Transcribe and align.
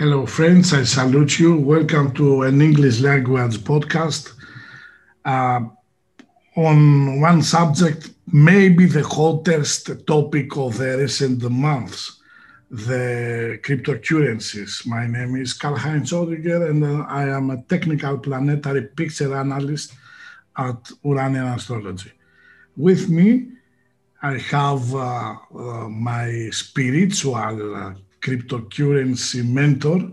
Hello, 0.00 0.24
friends. 0.24 0.72
I 0.72 0.84
salute 0.84 1.38
you. 1.38 1.58
Welcome 1.58 2.14
to 2.14 2.44
an 2.44 2.62
English 2.62 3.00
language 3.00 3.58
podcast 3.58 4.32
uh, 5.26 5.60
on 6.56 7.20
one 7.20 7.42
subject, 7.42 8.08
maybe 8.32 8.86
the 8.86 9.02
hottest 9.02 9.90
topic 10.06 10.56
of 10.56 10.78
the 10.78 10.96
recent 10.96 11.42
months 11.50 12.22
the 12.70 13.60
cryptocurrencies. 13.62 14.86
My 14.86 15.06
name 15.06 15.36
is 15.36 15.52
Karl 15.52 15.76
Heinz 15.76 16.12
Ottinger, 16.12 16.70
and 16.70 16.82
uh, 16.82 17.04
I 17.06 17.28
am 17.28 17.50
a 17.50 17.60
technical 17.64 18.16
planetary 18.16 18.84
picture 18.86 19.36
analyst 19.36 19.92
at 20.56 20.78
Uranian 21.04 21.48
Astrology. 21.48 22.12
With 22.74 23.10
me, 23.10 23.48
I 24.22 24.38
have 24.38 24.94
uh, 24.94 25.34
uh, 25.54 25.88
my 25.90 26.48
spiritual 26.52 27.36
cryptocurrency 28.20 29.46
mentor 29.46 30.10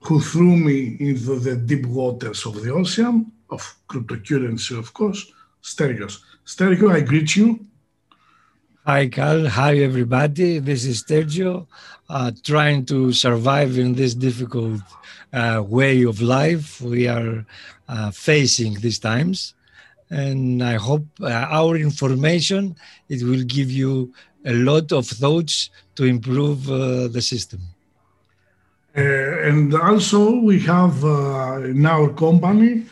who 0.00 0.20
threw 0.20 0.56
me 0.56 0.96
into 1.00 1.38
the 1.38 1.56
deep 1.56 1.86
waters 1.86 2.46
of 2.46 2.62
the 2.62 2.72
ocean, 2.72 3.32
of 3.50 3.62
cryptocurrency, 3.88 4.78
of 4.78 4.92
course, 4.92 5.32
Stergios. 5.62 6.20
Stergio, 6.44 6.92
I 6.92 7.00
greet 7.00 7.34
you. 7.34 7.66
Hi, 8.86 9.08
Karl. 9.08 9.48
Hi, 9.48 9.78
everybody. 9.78 10.60
This 10.60 10.84
is 10.84 11.02
Sergio, 11.02 11.66
uh, 12.08 12.30
trying 12.44 12.86
to 12.86 13.12
survive 13.12 13.78
in 13.78 13.94
this 13.94 14.14
difficult 14.14 14.80
uh, 15.32 15.60
way 15.66 16.04
of 16.04 16.22
life 16.22 16.80
we 16.80 17.08
are 17.08 17.44
uh, 17.88 18.12
facing 18.12 18.74
these 18.74 19.00
times. 19.00 19.55
And 20.10 20.62
I 20.62 20.74
hope 20.74 21.06
uh, 21.20 21.26
our 21.26 21.76
information, 21.76 22.76
it 23.08 23.22
will 23.22 23.42
give 23.42 23.70
you 23.70 24.12
a 24.44 24.52
lot 24.52 24.92
of 24.92 25.06
thoughts 25.06 25.70
to 25.96 26.04
improve 26.04 26.70
uh, 26.70 27.08
the 27.08 27.20
system. 27.20 27.60
Uh, 28.96 29.00
and 29.48 29.74
also 29.74 30.40
we 30.40 30.60
have 30.60 31.02
in 31.64 31.84
our 31.84 32.08
company 32.14 32.86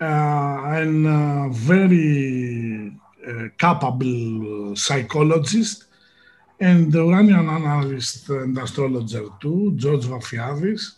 a 0.00 1.48
very 1.50 2.92
capable 3.58 4.76
psychologist 4.76 5.86
and 6.60 6.92
the 6.92 6.98
Uranian 6.98 7.48
analyst 7.48 8.28
and 8.28 8.56
astrologer 8.58 9.26
too, 9.40 9.72
George 9.76 10.04
Vafeiadis. 10.04 10.96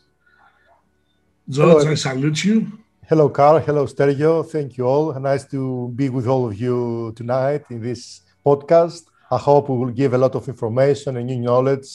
George, 1.49 1.83
Hello. 1.83 1.91
I 1.91 1.95
salute 1.95 2.45
you. 2.45 2.73
Hello, 3.13 3.29
Karl. 3.29 3.61
Hello, 3.61 3.85
Stergio. 3.85 4.43
Thank 4.43 4.79
you 4.79 4.87
all. 4.87 5.13
Nice 5.21 5.45
to 5.49 5.93
be 5.95 6.09
with 6.09 6.27
all 6.27 6.47
of 6.47 6.59
you 6.59 7.13
tonight 7.15 7.63
in 7.69 7.83
this 7.83 8.23
podcast. 8.43 9.03
I 9.31 9.37
hope 9.37 9.69
we 9.69 9.77
will 9.77 9.91
give 9.91 10.15
a 10.15 10.17
lot 10.17 10.35
of 10.35 10.49
information 10.49 11.19
and 11.19 11.27
new 11.27 11.39
knowledge 11.39 11.89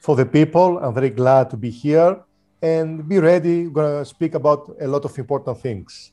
for 0.00 0.16
the 0.16 0.24
people. 0.24 0.78
I'm 0.78 0.94
very 0.94 1.10
glad 1.10 1.50
to 1.50 1.58
be 1.58 1.68
here 1.68 2.18
and 2.62 3.06
be 3.06 3.18
ready. 3.18 3.66
We're 3.66 3.74
going 3.74 3.98
to 3.98 4.04
speak 4.06 4.32
about 4.32 4.74
a 4.80 4.88
lot 4.88 5.04
of 5.04 5.18
important 5.18 5.60
things. 5.60 6.12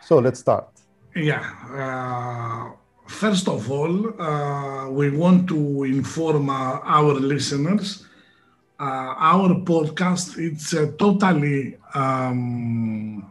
So 0.00 0.20
let's 0.20 0.38
start. 0.38 0.68
Yeah. 1.16 1.42
Uh, 1.82 2.76
first 3.08 3.48
of 3.48 3.68
all, 3.68 4.22
uh, 4.22 4.90
we 4.90 5.10
want 5.10 5.48
to 5.48 5.82
inform 5.82 6.50
uh, 6.50 6.78
our 6.84 7.14
listeners. 7.14 8.06
Uh, 8.78 9.12
our 9.18 9.48
podcast 9.64 10.38
it's 10.38 10.72
uh, 10.72 10.86
totally 10.96 11.76
um, 11.94 13.28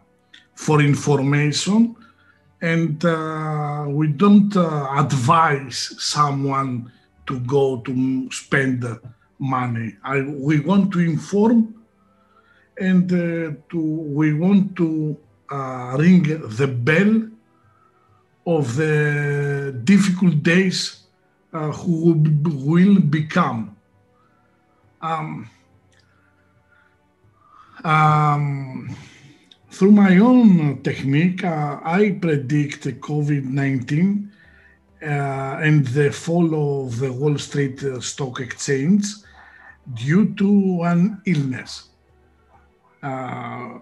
for 0.58 0.82
information, 0.82 1.96
and 2.62 2.98
uh, 3.06 3.86
we 3.88 4.08
don't 4.08 4.54
advise 5.04 5.96
someone 6.00 6.92
to 7.28 7.40
go 7.42 7.78
to 7.86 7.94
spend 8.32 8.84
money. 9.38 9.90
I, 10.04 10.22
we 10.22 10.60
want 10.60 10.92
to 10.94 11.00
inform, 11.00 11.58
and 12.80 13.08
to 13.70 13.80
we 14.20 14.34
want 14.34 14.76
to 14.78 15.16
ring 16.04 16.24
the 16.60 16.68
bell 16.68 17.14
of 18.48 18.76
the 18.76 19.80
difficult 19.84 20.42
days 20.42 20.80
uh, 21.54 21.72
who 21.72 22.14
will 22.66 23.00
become. 23.00 23.76
Um, 25.02 25.50
um, 27.84 28.96
through 29.78 29.92
my 29.92 30.18
own 30.18 30.82
technique, 30.82 31.44
uh, 31.44 31.80
I 31.84 32.18
predict 32.20 32.82
COVID 33.00 33.44
19 33.46 34.32
uh, 35.04 35.06
and 35.06 35.86
the 35.86 36.12
fall 36.12 36.86
of 36.86 36.98
the 36.98 37.14
Wall 37.14 37.38
Street 37.38 37.84
uh, 37.84 38.02
Stock 38.02 38.40
Exchange 38.40 39.06
due 39.94 40.34
to 40.34 40.82
an 40.84 41.22
illness. 41.28 41.90
Uh, 43.04 43.78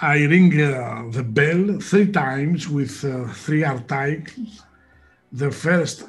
I 0.00 0.24
ring 0.24 0.58
uh, 0.58 1.04
the 1.10 1.22
bell 1.22 1.78
three 1.78 2.10
times 2.10 2.66
with 2.66 3.04
uh, 3.04 3.28
three 3.34 3.64
articles. 3.64 4.62
The 5.32 5.50
first 5.50 6.08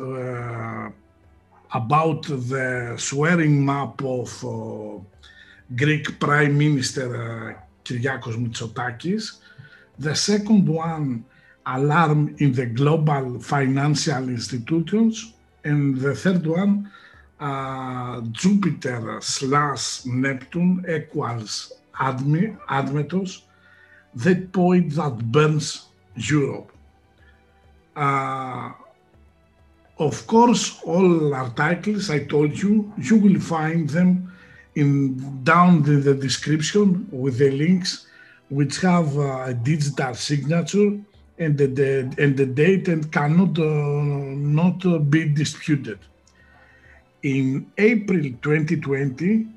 about 1.74 2.24
the 2.24 2.96
swearing 2.98 3.66
map 3.66 4.02
of 4.02 4.31
Greek 5.75 6.18
Prime 6.22 6.58
Minister 6.58 7.66
The 10.00 10.16
second 10.16 10.68
one, 10.68 11.25
alarm 11.66 12.36
in 12.40 12.53
the 12.53 12.66
global 12.66 13.40
financial 13.40 14.30
institutions. 14.30 15.34
And 15.64 15.98
the 15.98 16.16
third 16.16 16.46
one, 16.48 16.92
uh, 17.40 18.22
Jupiter 18.31 19.20
slash 19.22 20.06
Neptune 20.06 20.86
equals 20.90 21.74
Admetos 22.00 23.42
that 24.16 24.52
point 24.52 24.94
that 24.96 25.31
burns 25.31 25.88
Europe. 26.16 26.72
Uh, 27.96 28.72
of 30.00 30.28
course, 30.28 30.80
all 30.84 31.34
articles 31.34 32.09
I 32.09 32.24
told 32.25 32.58
you, 32.58 32.94
you 32.98 33.18
will 33.18 33.40
find 33.40 33.90
them 33.90 34.31
in 34.81 35.43
down 35.43 35.71
in 35.91 36.01
the 36.03 36.13
description 36.13 37.07
with 37.11 37.35
the 37.39 37.51
links 37.51 37.91
which 38.49 38.75
have 38.81 39.09
a 39.17 39.53
digital 39.53 40.13
signature 40.13 40.91
and 41.39 41.57
the, 41.57 41.67
the 41.79 41.91
and 42.23 42.38
the 42.38 42.45
date 42.45 42.88
and 42.88 43.11
cannot 43.11 43.57
uh, 43.59 43.71
not 44.59 44.85
uh, 44.85 44.99
be 44.99 45.21
disputed. 45.41 45.99
In 47.23 47.71
April 47.77 48.21
2020, 48.21 49.47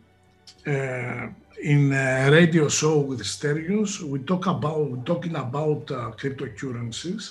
uh, 0.66 1.28
in 1.62 1.92
a 1.92 2.31
radio 2.31 2.69
show 2.69 2.98
with 3.00 3.20
Stergios, 3.20 4.00
we 4.00 4.19
talk 4.20 4.47
about 4.47 5.04
talking 5.04 5.37
about 5.37 5.91
uh, 5.91 6.10
cryptocurrencies. 6.20 7.25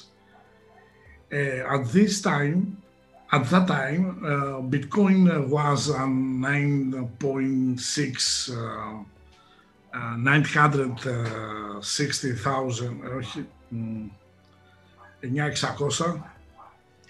Uh, 1.32 1.76
at 1.76 1.86
this 1.88 2.22
time, 2.22 2.78
at 3.32 3.48
that 3.50 3.68
time, 3.68 4.24
uh, 4.24 4.60
Bitcoin 4.62 5.48
was 5.48 5.92
on 5.92 6.40
9.6, 6.42 8.50
uh, 8.50 9.04
uh, 9.94 10.18
960,000, 10.18 13.02
9,600. 15.22 16.24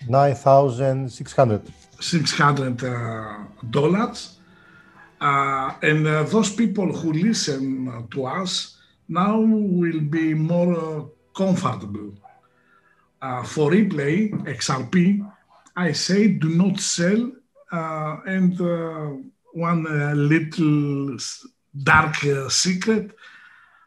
9,600. 0.08 1.62
600 2.00 2.78
dollars 3.70 4.40
uh, 5.22 5.74
and 5.82 6.08
uh, 6.08 6.24
those 6.24 6.56
people 6.56 6.94
who 6.94 7.12
listen 7.12 8.08
to 8.10 8.26
us 8.26 8.78
now 9.08 9.40
will 9.40 10.00
be 10.00 10.34
more 10.34 10.74
uh, 10.74 11.04
comfortable. 11.36 12.14
Uh, 13.22 13.44
for 13.44 13.72
replay, 13.72 14.32
XRP, 14.46 15.29
I 15.86 15.94
say 15.94 16.22
do 16.28 16.50
not 16.50 16.80
sell. 16.80 17.32
Uh, 17.72 18.18
and 18.26 18.60
uh, 18.60 19.10
one 19.54 19.84
little 20.30 21.18
dark 21.92 22.16
secret, 22.50 23.12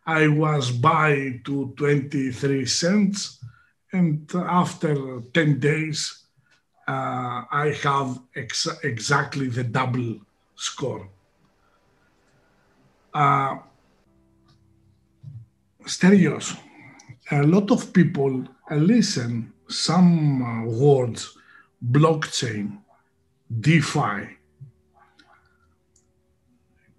I 0.07 0.29
was 0.29 0.71
buy 0.71 1.41
to 1.45 1.75
23 1.77 2.67
cents. 2.67 3.39
And 3.93 4.31
after 4.35 5.21
10 5.35 5.61
days, 5.61 6.01
I 6.89 7.77
have 7.83 8.19
ex- 8.37 8.79
exactly 8.83 9.49
the 9.49 9.65
double 9.65 10.19
score 10.55 11.09
uh, 13.15 13.57
Stergios, 15.85 16.57
a 17.31 17.43
lot 17.43 17.71
of 17.71 17.93
people 17.93 18.45
uh, 18.71 18.75
listen 18.77 19.53
some 19.69 20.43
uh, 20.43 20.65
words, 20.71 21.37
blockchain, 21.91 22.79
DeFi. 23.61 24.39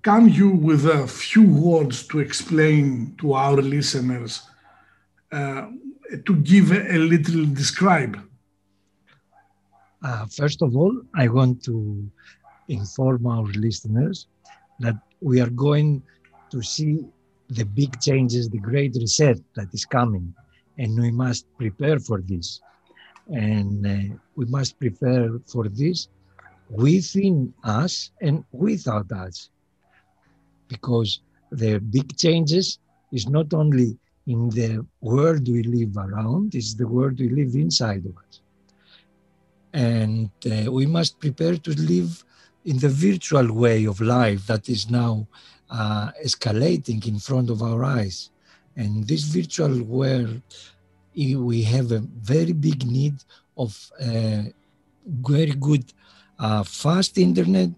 Can 0.04 0.28
you, 0.28 0.50
with 0.50 0.86
a 0.86 1.08
few 1.08 1.48
words, 1.48 2.06
to 2.08 2.20
explain 2.20 3.16
to 3.20 3.34
our 3.34 3.56
listeners, 3.56 4.42
uh, 5.32 5.68
to 6.26 6.36
give 6.36 6.72
a, 6.72 6.98
little 6.98 7.46
describe? 7.46 8.20
Uh, 10.04 10.26
first 10.26 10.62
of 10.62 10.76
all, 10.76 10.94
I 11.16 11.30
want 11.30 11.64
to 11.64 12.06
inform 12.68 13.26
our 13.26 13.46
listeners 13.46 14.28
that 14.80 14.96
we 15.22 15.40
are 15.40 15.50
going 15.50 16.04
to 16.52 16.62
see 16.62 17.00
the 17.50 17.64
big 17.64 18.00
changes, 18.02 18.50
the 18.50 18.58
great 18.58 18.96
reset 18.96 19.38
that 19.56 19.74
is 19.74 19.86
coming. 19.86 20.34
And 20.78 21.00
we 21.00 21.12
must 21.12 21.46
prepare 21.58 22.00
for 22.00 22.20
this. 22.22 22.60
And 23.28 23.86
uh, 23.86 24.16
we 24.36 24.46
must 24.46 24.80
prepare 24.80 25.30
for 25.48 25.70
this 25.70 26.08
within 26.70 27.54
us 27.64 28.12
and 28.22 28.44
without 28.52 29.12
us. 29.12 29.50
Because 30.68 31.22
the 31.52 31.80
big 31.80 32.18
changes 32.18 32.80
is 33.12 33.28
not 33.28 33.54
only 33.54 33.98
in 34.28 34.50
the 34.50 34.86
world 35.02 35.48
we 35.48 35.64
live 35.64 35.98
around, 35.98 36.56
it's 36.56 36.74
the 36.74 36.88
world 36.88 37.20
we 37.20 37.30
live 37.30 37.56
inside 37.56 38.06
of 38.06 38.18
us. 38.18 38.42
And 39.74 40.30
uh, 40.46 40.72
we 40.72 40.86
must 40.86 41.20
prepare 41.20 41.58
to 41.58 41.72
live 41.72 42.24
in 42.66 42.78
the 42.80 42.90
virtual 42.90 43.52
way 43.54 43.86
of 43.86 44.00
life 44.00 44.48
that 44.48 44.70
is 44.70 44.90
now 44.90 45.28
uh, 45.70 46.12
escalating 46.24 47.06
in 47.08 47.20
front 47.20 47.50
of 47.50 47.62
our 47.62 47.84
eyes. 47.84 48.30
And 48.76 49.06
this 49.08 49.24
virtual 49.24 49.84
world, 49.84 50.42
we 51.16 51.64
have 51.64 51.92
a 51.92 52.00
very 52.00 52.54
big 52.54 52.86
need 52.86 53.16
of 53.58 53.92
uh, 54.02 54.44
very 55.06 55.52
good 55.52 55.94
uh, 56.40 56.64
fast 56.64 57.18
internet, 57.18 57.70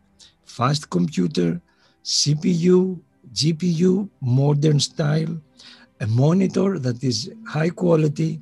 fast 0.45 0.89
computer, 0.89 1.61
CPU, 2.03 2.99
GPU, 3.33 4.09
modern 4.21 4.79
style, 4.79 5.37
a 5.99 6.07
monitor 6.07 6.79
that 6.79 7.03
is 7.03 7.31
high 7.47 7.69
quality. 7.69 8.41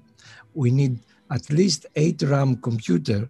We 0.54 0.72
need 0.72 1.00
at 1.32 1.50
least 1.50 1.86
eight 1.96 2.22
RAM 2.22 2.58
computer. 2.58 3.30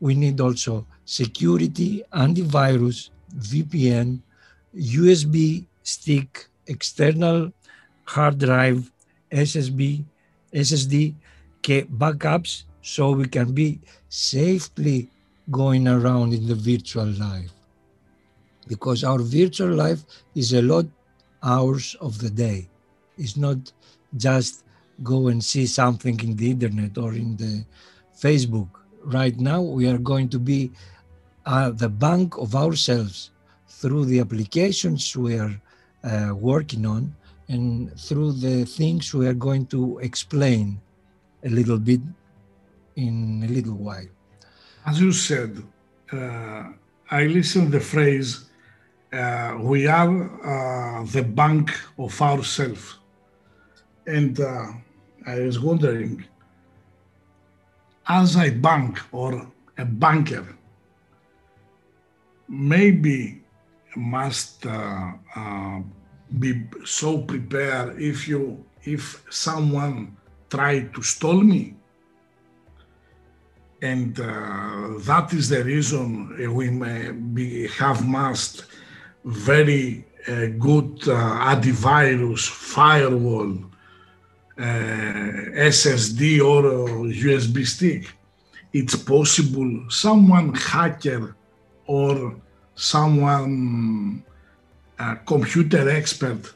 We 0.00 0.14
need 0.14 0.40
also 0.40 0.86
security, 1.04 2.02
antivirus, 2.12 3.10
VPN, 3.36 4.20
USB 4.76 5.66
stick, 5.82 6.48
external 6.66 7.52
hard 8.04 8.38
drive, 8.38 8.90
SSB, 9.30 10.04
SSD, 10.54 11.14
backups, 11.62 12.64
so 12.82 13.12
we 13.12 13.26
can 13.26 13.52
be 13.52 13.80
safely 14.08 15.08
going 15.50 15.88
around 15.88 16.32
in 16.32 16.46
the 16.46 16.54
virtual 16.54 17.06
life. 17.06 17.52
Because 18.68 19.04
our 19.04 19.18
virtual 19.18 19.74
life 19.74 20.04
is 20.34 20.52
a 20.52 20.62
lot 20.62 20.86
hours 21.42 21.96
of 22.00 22.18
the 22.18 22.30
day. 22.30 22.68
It's 23.18 23.36
not 23.36 23.72
just 24.16 24.64
go 25.02 25.28
and 25.28 25.42
see 25.42 25.66
something 25.66 26.18
in 26.20 26.36
the 26.36 26.50
internet 26.50 26.96
or 26.96 27.14
in 27.14 27.36
the 27.36 27.64
Facebook. 28.16 28.68
Right 29.02 29.38
now, 29.38 29.60
we 29.60 29.88
are 29.88 29.98
going 29.98 30.28
to 30.30 30.38
be 30.38 30.70
uh, 31.44 31.70
the 31.70 31.88
bank 31.88 32.38
of 32.38 32.54
ourselves 32.54 33.30
through 33.68 34.06
the 34.06 34.20
applications 34.20 35.16
we 35.16 35.38
are 35.38 35.60
uh, 36.04 36.34
working 36.34 36.86
on 36.86 37.14
and 37.48 37.98
through 37.98 38.32
the 38.32 38.64
things 38.64 39.12
we 39.14 39.26
are 39.26 39.34
going 39.34 39.66
to 39.66 39.98
explain 39.98 40.80
a 41.44 41.48
little 41.48 41.78
bit 41.78 42.00
in 42.96 43.42
a 43.44 43.52
little 43.52 43.74
while. 43.74 44.06
As 44.86 45.00
you 45.00 45.12
said, 45.12 45.62
uh, 46.12 46.64
I 47.10 47.24
listened 47.26 47.72
the 47.72 47.80
phrase, 47.80 48.50
uh, 49.12 49.58
we 49.60 49.86
are 49.86 51.00
uh, 51.00 51.04
the 51.04 51.22
bank 51.22 51.70
of 51.98 52.20
ourselves. 52.20 52.98
And 54.06 54.38
uh, 54.40 54.66
I 55.26 55.40
was 55.40 55.60
wondering, 55.60 56.24
as 58.06 58.36
a 58.36 58.50
bank 58.50 59.00
or 59.12 59.46
a 59.78 59.84
banker, 59.84 60.46
maybe 62.48 63.42
must 63.96 64.66
uh, 64.66 65.12
uh, 65.34 65.80
be 66.38 66.64
so 66.84 67.18
prepared 67.18 68.00
if 68.00 68.28
you 68.28 68.64
if 68.82 69.24
someone 69.30 70.16
try 70.50 70.80
to 70.94 71.02
stole 71.02 71.42
me 71.42 71.74
and 73.84 74.18
uh, 74.18 74.98
that 75.00 75.28
is 75.34 75.50
the 75.50 75.62
reason 75.62 76.08
we 76.54 76.70
may 76.70 77.10
be, 77.10 77.68
have 77.68 78.06
must 78.06 78.64
very 79.24 80.06
uh, 80.26 80.46
good 80.58 81.06
uh, 81.06 81.52
antivirus 81.52 82.48
firewall 82.48 83.52
uh, 84.58 84.62
SSD 85.76 86.40
or 86.40 86.62
USB 87.08 87.66
stick. 87.66 88.10
It's 88.72 88.96
possible 88.96 89.84
someone 89.90 90.54
hacker 90.54 91.36
or 91.86 92.36
someone, 92.74 94.24
a 94.98 95.16
computer 95.16 95.88
expert, 95.88 96.52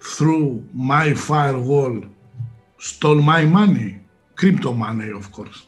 through 0.00 0.64
my 0.72 1.14
firewall, 1.14 2.02
stole 2.78 3.22
my 3.22 3.44
money, 3.44 4.00
crypto 4.34 4.72
money, 4.72 5.10
of 5.10 5.30
course. 5.30 5.66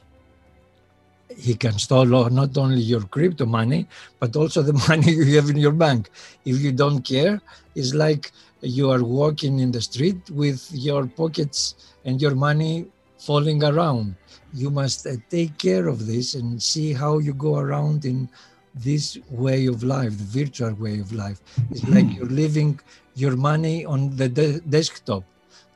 He 1.37 1.55
can 1.55 1.79
steal 1.79 2.07
not 2.07 2.57
only 2.57 2.81
your 2.81 3.03
crypto 3.03 3.47
money, 3.47 3.89
but 4.21 4.35
also 4.37 4.63
the 4.63 4.73
money 4.89 5.13
you 5.13 5.37
have 5.37 5.51
in 5.51 5.57
your 5.57 5.73
bank. 5.73 6.11
If 6.45 6.61
you 6.61 6.73
don't 6.73 7.03
care, 7.03 7.41
it's 7.75 7.95
like 7.95 8.33
you 8.61 8.91
are 8.91 9.03
walking 9.03 9.59
in 9.59 9.71
the 9.71 9.81
street 9.81 10.31
with 10.31 10.67
your 10.73 11.07
pockets 11.07 11.95
and 12.05 12.21
your 12.21 12.35
money 12.35 12.87
falling 13.19 13.63
around 13.63 14.17
you 14.55 14.71
must 14.71 15.07
uh, 15.07 15.17
take 15.29 15.59
care 15.59 15.89
of 15.89 16.07
this 16.07 16.35
and 16.35 16.63
see 16.63 16.93
how 16.93 17.19
you 17.19 17.35
go 17.35 17.57
around 17.57 18.05
in 18.05 18.29
this 18.75 19.19
way 19.31 19.67
of 19.67 19.83
life, 19.83 20.19
the 20.19 20.45
virtual 20.45 20.75
way 20.75 20.99
of 20.99 21.13
life. 21.13 21.41
It's 21.71 21.81
mm-hmm. 21.81 21.95
like 21.95 22.17
you're 22.17 22.27
living 22.27 22.81
your 23.15 23.37
money 23.37 23.85
on 23.85 24.17
the 24.17 24.29
de- 24.29 24.61
desktop. 24.61 25.25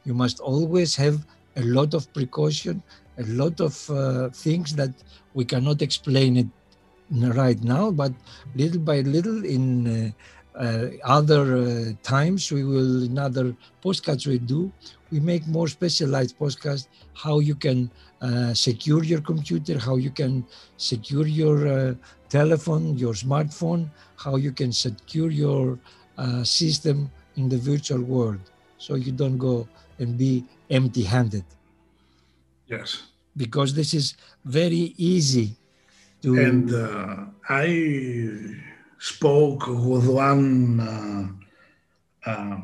You 0.04 0.14
must 0.14 0.40
always 0.40 0.96
have 0.96 1.24
a 1.56 1.62
lot 1.62 1.94
of 1.94 2.12
precaution, 2.12 2.82
a 3.18 3.24
lot 3.24 3.60
of 3.60 3.90
uh, 3.90 4.30
things 4.30 4.74
that 4.74 4.90
we 5.34 5.44
cannot 5.44 5.82
explain 5.82 6.36
it 6.36 6.46
right 7.10 7.62
now, 7.62 7.90
but 7.90 8.12
little 8.54 8.80
by 8.80 9.00
little 9.00 9.44
in 9.44 9.86
uh, 9.86 10.10
uh, 10.58 10.88
other 11.04 11.56
uh, 11.56 11.92
times 12.02 12.50
we 12.50 12.64
will 12.64 13.04
in 13.04 13.16
other 13.16 13.54
postcards 13.80 14.26
we 14.26 14.38
do 14.38 14.72
we 15.12 15.20
make 15.20 15.46
more 15.46 15.68
specialized 15.68 16.36
podcasts 16.36 16.88
how 17.14 17.38
you 17.38 17.54
can 17.54 17.90
uh, 18.20 18.52
secure 18.52 19.04
your 19.04 19.20
computer, 19.20 19.78
how 19.78 19.96
you 19.96 20.10
can 20.10 20.44
secure 20.76 21.26
your 21.26 21.68
uh, 21.68 21.94
telephone, 22.28 22.96
your 22.96 23.14
smartphone, 23.14 23.88
how 24.16 24.36
you 24.36 24.52
can 24.52 24.72
secure 24.72 25.30
your 25.30 25.78
uh, 26.16 26.42
system 26.44 27.10
in 27.36 27.48
the 27.48 27.58
virtual 27.58 28.02
world 28.02 28.40
so 28.78 28.94
you 28.94 29.12
don't 29.12 29.38
go 29.38 29.68
and 29.98 30.16
be 30.16 30.44
empty 30.70 31.02
handed. 31.02 31.44
Yes. 32.66 33.02
Because 33.36 33.74
this 33.74 33.94
is 33.94 34.14
very 34.44 34.94
easy 34.96 35.56
to. 36.22 36.38
And 36.38 36.72
uh, 36.74 37.26
I 37.48 38.56
spoke 38.98 39.66
with 39.68 40.08
one 40.08 40.80
uh, 40.80 42.30
uh, 42.30 42.58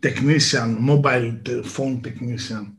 technician, 0.00 0.82
mobile 0.82 1.62
phone 1.64 2.02
technician 2.02 2.76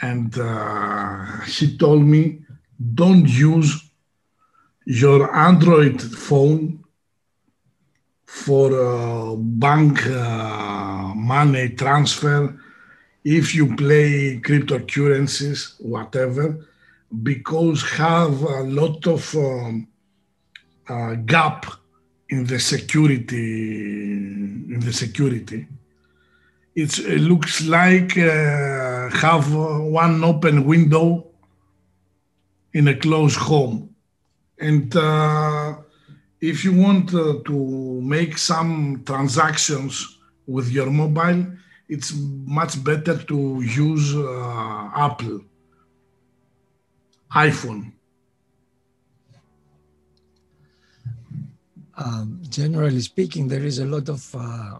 and 0.00 0.38
uh, 0.38 1.40
he 1.42 1.76
told 1.76 2.02
me, 2.02 2.40
don't 2.94 3.26
use 3.26 3.83
your 4.84 5.34
Android 5.34 6.00
phone 6.00 6.84
for 8.26 8.68
uh, 8.72 9.34
bank 9.36 10.06
uh, 10.06 11.12
money 11.14 11.70
transfer 11.70 12.58
if 13.24 13.54
you 13.54 13.74
play 13.76 14.38
cryptocurrencies, 14.40 15.80
whatever, 15.80 16.66
because 17.22 17.82
have 17.92 18.42
a 18.42 18.62
lot 18.64 19.06
of 19.06 19.34
um, 19.36 19.88
uh, 20.88 21.14
gap 21.14 21.66
in 22.28 22.44
the 22.44 22.58
security 22.58 24.12
in 24.74 24.80
the 24.80 24.92
security 24.92 25.66
it's, 26.74 26.98
it 26.98 27.20
looks 27.20 27.64
like 27.64 28.18
uh, 28.18 29.08
have 29.10 29.54
one 29.54 30.24
open 30.24 30.64
window 30.64 31.26
in 32.72 32.88
a 32.88 32.96
closed 32.96 33.36
home. 33.36 33.93
And 34.58 34.94
uh, 34.96 35.76
if 36.40 36.64
you 36.64 36.74
want 36.74 37.14
uh, 37.14 37.40
to 37.44 38.00
make 38.00 38.38
some 38.38 39.02
transactions 39.04 40.18
with 40.46 40.70
your 40.70 40.90
mobile, 40.90 41.46
it's 41.88 42.14
much 42.14 42.82
better 42.82 43.16
to 43.16 43.62
use 43.62 44.14
uh, 44.14 44.90
Apple, 44.94 45.40
iPhone. 47.32 47.92
Um, 51.96 52.40
generally 52.48 53.00
speaking, 53.00 53.48
there 53.48 53.64
is 53.64 53.78
a 53.78 53.86
lot 53.86 54.08
of 54.08 54.34
uh, 54.34 54.78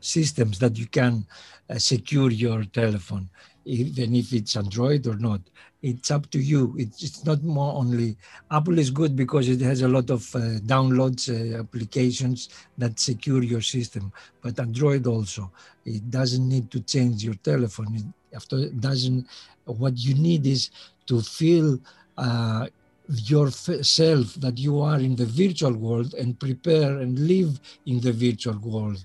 systems 0.00 0.58
that 0.60 0.78
you 0.78 0.86
can 0.86 1.26
uh, 1.68 1.78
secure 1.78 2.30
your 2.30 2.64
telephone. 2.64 3.28
even 3.66 4.14
if 4.14 4.32
it's 4.32 4.56
Android 4.56 5.06
or 5.06 5.16
not. 5.16 5.40
It's 5.82 6.10
up 6.10 6.30
to 6.30 6.40
you. 6.40 6.74
It's, 6.78 7.02
it's 7.02 7.24
not 7.24 7.42
more 7.42 7.74
only 7.74 8.16
Apple 8.50 8.78
is 8.78 8.90
good 8.90 9.14
because 9.14 9.48
it 9.48 9.60
has 9.60 9.82
a 9.82 9.88
lot 9.88 10.10
of 10.10 10.22
uh, 10.34 10.58
downloads, 10.64 11.28
uh, 11.28 11.60
applications 11.60 12.48
that 12.78 12.98
secure 12.98 13.42
your 13.42 13.60
system, 13.60 14.12
but 14.42 14.58
Android 14.58 15.06
also. 15.06 15.50
It 15.84 16.10
doesn't 16.10 16.48
need 16.48 16.70
to 16.72 16.80
change 16.80 17.22
your 17.22 17.34
telephone. 17.34 17.94
It 17.94 18.04
after 18.36 18.68
doesn't. 18.68 19.26
What 19.64 19.94
you 19.96 20.14
need 20.14 20.46
is 20.46 20.70
to 21.06 21.20
feel 21.20 21.80
uh, 22.16 22.66
yourself 23.08 24.34
that 24.34 24.58
you 24.58 24.80
are 24.80 24.98
in 24.98 25.16
the 25.16 25.26
virtual 25.26 25.72
world 25.72 26.14
and 26.14 26.38
prepare 26.38 26.98
and 26.98 27.18
live 27.18 27.60
in 27.86 28.00
the 28.00 28.12
virtual 28.12 28.58
world. 28.58 29.04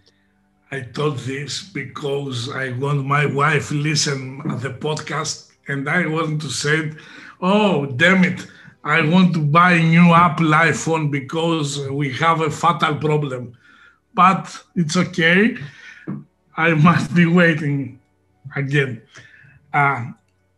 I 0.71 0.81
told 0.81 1.17
this 1.19 1.61
because 1.63 2.49
I 2.49 2.71
want 2.71 3.05
my 3.05 3.25
wife 3.25 3.71
listen 3.71 4.41
at 4.49 4.61
the 4.61 4.69
podcast 4.69 5.50
and 5.67 5.89
I 5.89 6.07
want 6.07 6.41
to 6.41 6.49
say, 6.49 6.91
oh 7.41 7.85
damn 7.85 8.23
it, 8.23 8.47
I 8.83 9.01
want 9.07 9.33
to 9.35 9.39
buy 9.39 9.73
a 9.73 9.83
new 9.83 10.13
Apple 10.13 10.47
iPhone 10.47 11.11
because 11.11 11.79
we 11.89 12.11
have 12.13 12.41
a 12.41 12.49
fatal 12.49 12.95
problem. 12.95 13.57
But 14.13 14.63
it's 14.75 14.97
okay. 14.97 15.57
I 16.57 16.73
must 16.87 17.13
be 17.13 17.25
waiting 17.25 17.99
again. 18.55 19.01
Uh, 19.73 20.11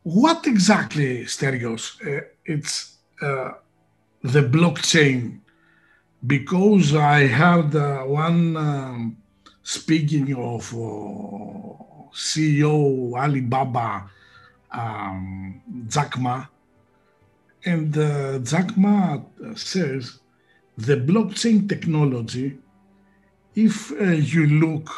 what 0.03 0.47
exactly, 0.47 1.25
Stergios? 1.25 1.83
Uh, 2.05 2.25
it's 2.45 2.97
uh, 3.21 3.51
the 4.21 4.41
blockchain 4.41 5.39
because 6.25 6.95
I 6.95 7.27
heard 7.27 7.75
uh, 7.75 8.03
one 8.03 8.57
um, 8.57 9.17
speaking 9.63 10.33
of 10.35 10.73
uh, 10.73 12.09
CEO 12.13 13.13
Alibaba, 13.17 14.09
um, 14.73 15.61
and 17.65 17.97
uh, 17.97 18.39
says 19.55 20.19
the 20.77 20.97
blockchain 20.97 21.69
technology, 21.69 22.57
if 23.55 23.91
uh, 23.91 24.05
you 24.05 24.47
look 24.47 24.89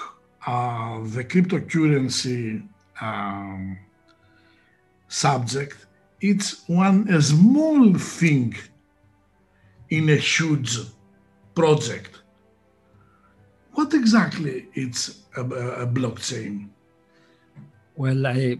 uh, 0.47 0.99
the 1.15 1.23
cryptocurrency 1.23 2.67
um, 3.01 3.77
subject, 5.07 5.85
it's 6.21 6.67
one 6.67 7.07
a 7.09 7.21
small 7.21 7.93
thing 7.93 8.55
in 9.89 10.09
a 10.09 10.15
huge 10.15 10.77
project. 11.53 12.21
What 13.73 13.93
exactly 13.93 14.67
is 14.73 15.23
a, 15.35 15.41
a 15.41 15.87
blockchain? 15.87 16.69
Well, 17.97 18.25
I, 18.25 18.57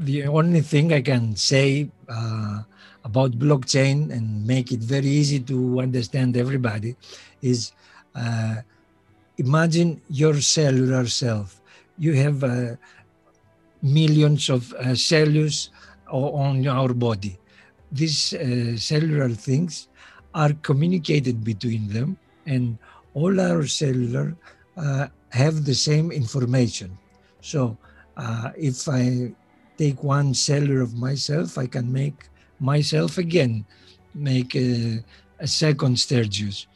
the 0.00 0.26
only 0.26 0.62
thing 0.62 0.92
I 0.94 1.02
can 1.02 1.36
say 1.36 1.90
uh, 2.08 2.62
about 3.04 3.32
blockchain 3.32 4.10
and 4.10 4.46
make 4.46 4.72
it 4.72 4.80
very 4.80 5.06
easy 5.06 5.40
to 5.40 5.80
understand 5.80 6.36
everybody 6.38 6.96
is 7.42 7.72
uh, 8.14 8.56
imagine 9.36 10.00
your 10.08 10.40
cellular 10.40 11.06
self. 11.06 11.60
You 11.98 12.14
have 12.14 12.42
uh, 12.42 12.76
millions 13.82 14.48
of 14.48 14.72
uh, 14.72 14.94
cells 14.94 15.68
on 16.08 16.66
our 16.66 16.94
body. 16.94 17.38
These 17.92 18.32
uh, 18.32 18.76
cellular 18.78 19.28
things 19.28 19.88
are 20.34 20.52
communicated 20.62 21.44
between 21.44 21.88
them, 21.88 22.16
and 22.46 22.78
all 23.14 23.38
our 23.40 23.66
cellular 23.66 24.34
uh, 24.76 25.08
have 25.30 25.64
the 25.64 25.74
same 25.74 26.10
information. 26.10 26.96
So, 27.42 27.76
if 28.56 28.88
I 28.88 29.32
take 29.80 30.04
one 30.04 30.34
cellular 30.34 30.82
of 30.82 30.92
myself, 31.08 31.56
I 31.56 31.66
can 31.66 31.90
make 31.90 32.18
myself 32.72 33.16
again 33.16 33.64
make 34.14 34.54
a, 34.54 35.02
a 35.38 35.46
second 35.46 35.94
Stergios 35.96 36.66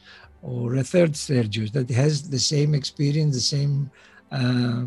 or 0.41 0.75
a 0.75 0.83
third 0.83 1.11
Stergios 1.13 1.71
that 1.73 1.89
has 1.91 2.13
the 2.35 2.39
same 2.53 2.73
experience, 2.73 3.35
the 3.35 3.49
same, 3.57 3.91
uh, 4.31 4.85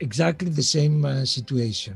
exactly 0.00 0.50
the 0.50 0.68
same 0.76 1.04
uh, 1.04 1.24
situation. 1.24 1.94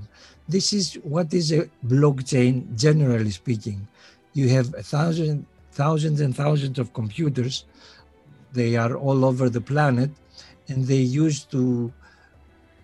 This 0.48 0.72
is 0.72 0.94
what 1.14 1.34
is 1.34 1.52
a 1.52 1.68
blockchain, 1.86 2.54
generally 2.86 3.32
speaking. 3.42 3.88
You 4.38 4.48
have 4.56 4.68
a 4.74 4.84
thousand, 4.94 5.46
thousands 5.72 6.20
and 6.20 6.32
thousands 6.42 6.78
of 6.78 6.92
computers. 6.92 7.64
They 8.52 8.76
are 8.76 8.94
all 8.96 9.24
over 9.24 9.48
the 9.48 9.64
planet, 9.72 10.10
and 10.68 10.84
they 10.84 11.04
used 11.24 11.50
to 11.52 11.92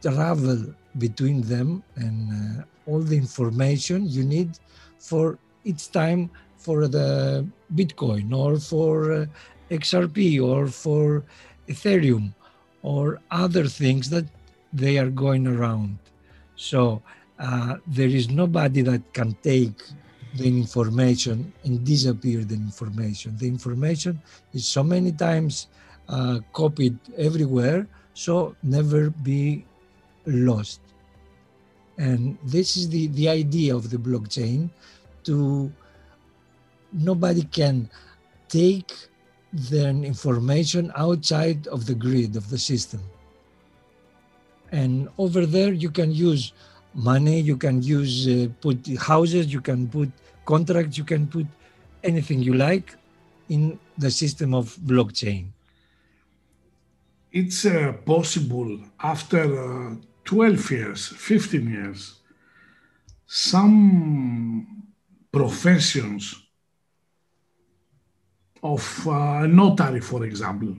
travel 0.03 0.75
between 0.99 1.43
them 1.43 1.83
and 1.97 2.61
uh, 2.61 2.65
all 2.87 3.00
the 3.00 3.17
information 3.17 4.09
you 4.09 4.25
need 4.25 4.59
for 4.99 5.38
each 5.65 5.91
time 5.91 6.31
for 6.57 6.88
the 6.88 7.47
Bitcoin 7.75 8.33
or 8.33 8.59
for 8.59 9.12
uh, 9.12 9.26
XRP 9.71 10.41
or 10.43 10.69
for 10.69 11.25
Ethereum 11.69 12.33
or 12.83 13.21
other 13.31 13.67
things 13.67 14.09
that 14.11 14.26
they 14.73 14.99
are 14.99 15.11
going 15.11 15.47
around. 15.47 15.99
So 16.57 17.03
uh, 17.38 17.76
there 17.87 18.09
is 18.09 18.31
nobody 18.31 18.83
that 18.83 19.12
can 19.12 19.35
take 19.43 19.83
the 20.37 20.47
information 20.47 21.53
and 21.65 21.85
disappear 21.85 22.45
the 22.45 22.55
information. 22.55 23.37
The 23.38 23.49
information 23.49 24.21
is 24.53 24.67
so 24.67 24.83
many 24.83 25.12
times 25.12 25.69
uh, 26.09 26.41
copied 26.53 26.99
everywhere, 27.17 27.87
so 28.15 28.55
never 28.62 29.11
be 29.11 29.65
lost. 30.26 30.81
And 31.99 32.37
this 32.45 32.76
is 32.76 32.88
the, 32.88 33.07
the 33.09 33.29
idea 33.29 33.75
of 33.75 33.91
the 33.91 33.97
blockchain 33.97 34.71
to 35.25 35.73
nobody 36.93 37.43
can 37.43 37.91
take 38.49 38.93
their 39.53 39.91
information 39.91 40.93
outside 40.97 41.67
of 41.69 41.87
the 41.87 41.95
grid 41.95 42.37
of 42.37 42.50
the 42.50 42.59
system. 42.59 43.00
And 44.73 45.09
over 45.19 45.47
there 45.47 45.73
you 45.73 45.91
can 45.91 46.12
use 46.12 46.53
money, 46.95 47.41
you 47.41 47.57
can 47.57 47.83
use 47.83 48.26
uh, 48.29 48.49
put 48.61 48.87
houses, 48.99 49.53
you 49.53 49.61
can 49.61 49.88
put 49.88 50.11
contracts, 50.45 50.99
you 50.99 51.05
can 51.05 51.26
put 51.26 51.47
anything 52.03 52.41
you 52.41 52.55
like 52.55 52.95
in 53.49 53.79
the 53.99 54.11
system 54.11 54.55
of 54.55 54.76
blockchain. 54.76 55.47
It's 57.33 57.67
uh, 57.67 57.93
possible 58.05 58.79
after 59.00 59.43
uh, 59.45 59.97
12 60.26 60.71
years, 60.73 61.06
15 61.06 61.71
years, 61.71 62.21
some 63.26 64.85
professions 65.33 66.35
of 68.62 69.09
uh, 69.09 69.47
notary, 69.47 70.00
for 70.00 70.25
example, 70.25 70.75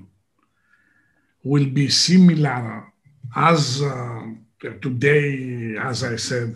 will 1.43 1.65
be 1.65 1.87
similar 1.89 2.91
as 3.35 3.81
uh, 3.81 4.21
today, 4.81 5.75
as 5.81 6.03
I 6.03 6.17
said, 6.17 6.55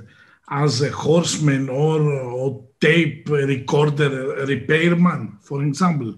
as 0.49 0.81
a 0.81 0.91
horseman 0.91 1.69
or, 1.69 2.01
or 2.01 2.65
tape 2.81 3.29
recorder 3.29 4.45
repairman, 4.45 5.37
for 5.41 5.63
example? 5.63 6.15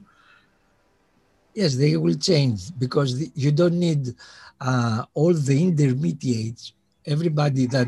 Yes, 1.53 1.75
they 1.75 1.97
will 1.97 2.15
change 2.15 2.71
because 2.79 3.29
you 3.35 3.51
don't 3.51 3.79
need 3.79 4.15
uh, 4.63 5.05
all 5.13 5.34
the 5.34 5.58
intermediates, 5.70 6.74
everybody 7.05 7.65
that 7.67 7.88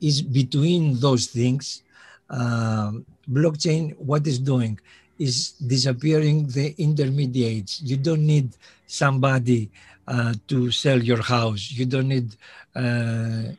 is 0.00 0.22
between 0.22 0.98
those 1.00 1.26
things. 1.26 1.82
Um, 2.30 3.04
blockchain, 3.30 3.96
what 3.98 4.26
is 4.26 4.38
doing 4.38 4.78
is 5.18 5.52
disappearing 5.52 6.46
the 6.48 6.74
intermediates. 6.78 7.80
You 7.82 7.96
don't 7.96 8.24
need 8.26 8.48
somebody 8.86 9.70
uh, 10.06 10.34
to 10.48 10.70
sell 10.70 11.02
your 11.02 11.22
house. 11.22 11.72
You 11.72 11.86
don't 11.86 12.08
need 12.08 12.28
uh, 12.74 13.54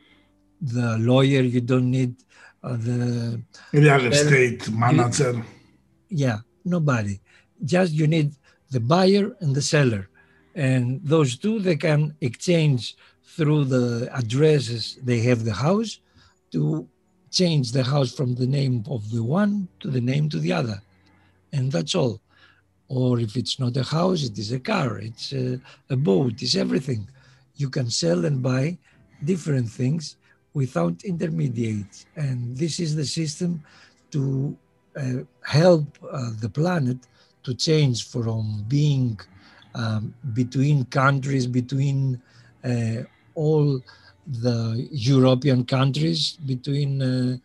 the 0.60 0.96
lawyer. 0.98 1.42
You 1.42 1.60
don't 1.60 1.90
need 1.90 2.14
uh, 2.62 2.76
the 2.76 3.40
real 3.72 4.06
estate 4.06 4.70
manager. 4.70 5.32
You, 5.32 5.44
yeah, 6.24 6.38
nobody. 6.64 7.20
Just 7.64 7.92
you 7.92 8.06
need 8.06 8.32
the 8.70 8.80
buyer 8.80 9.36
and 9.40 9.54
the 9.54 9.62
seller, 9.62 10.08
and 10.54 11.00
those 11.04 11.36
two 11.36 11.58
they 11.60 11.76
can 11.76 12.14
exchange 12.20 12.96
through 13.24 13.64
the 13.64 14.08
addresses 14.14 14.98
they 15.02 15.20
have 15.20 15.44
the 15.44 15.52
house 15.52 16.00
to 16.50 16.88
change 17.30 17.72
the 17.72 17.84
house 17.84 18.14
from 18.14 18.34
the 18.34 18.46
name 18.46 18.82
of 18.88 19.10
the 19.10 19.22
one 19.22 19.68
to 19.80 19.90
the 19.90 20.00
name 20.00 20.28
to 20.30 20.38
the 20.38 20.52
other, 20.52 20.80
and 21.52 21.70
that's 21.70 21.94
all. 21.94 22.20
Or 22.88 23.20
if 23.20 23.36
it's 23.36 23.60
not 23.60 23.76
a 23.76 23.82
house, 23.82 24.24
it 24.24 24.38
is 24.38 24.50
a 24.52 24.60
car, 24.60 24.98
it's 24.98 25.32
a, 25.32 25.60
a 25.90 25.96
boat, 25.96 26.40
it's 26.40 26.56
everything. 26.56 27.08
You 27.56 27.68
can 27.68 27.90
sell 27.90 28.24
and 28.24 28.42
buy 28.42 28.78
different 29.24 29.68
things 29.68 30.16
without 30.54 31.04
intermediates. 31.04 32.06
And 32.16 32.56
this 32.56 32.80
is 32.80 32.96
the 32.96 33.04
system 33.04 33.62
to 34.12 34.56
uh, 34.96 35.24
help 35.44 35.86
uh, 36.10 36.30
the 36.40 36.48
planet 36.48 36.96
to 37.44 37.54
change 37.54 38.08
from 38.08 38.64
being 38.68 39.20
um, 39.74 40.14
between 40.32 40.84
countries, 40.86 41.46
between 41.46 42.20
uh, 42.64 43.02
all 43.34 43.80
the 44.26 44.88
European 44.90 45.64
countries, 45.64 46.38
between 46.46 47.02
uh, 47.02 47.36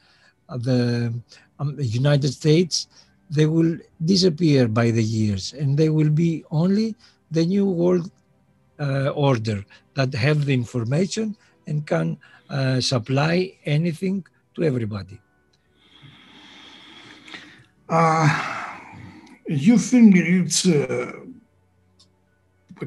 the 0.57 1.13
um, 1.59 1.75
United 1.79 2.31
States, 2.31 2.87
they 3.29 3.45
will 3.45 3.77
disappear 4.03 4.67
by 4.67 4.91
the 4.91 5.03
years 5.03 5.53
and 5.53 5.77
they 5.77 5.89
will 5.89 6.09
be 6.09 6.43
only 6.51 6.95
the 7.31 7.45
new 7.45 7.65
world 7.65 8.11
uh, 8.79 9.09
order 9.09 9.63
that 9.95 10.13
have 10.13 10.45
the 10.45 10.53
information 10.53 11.35
and 11.67 11.87
can 11.87 12.17
uh, 12.49 12.79
supply 12.81 13.51
anything 13.65 14.25
to 14.55 14.63
everybody. 14.63 15.19
Uh, 17.89 18.27
you 19.47 19.77
think 19.77 20.15
it's 20.15 20.65
uh, 20.65 21.11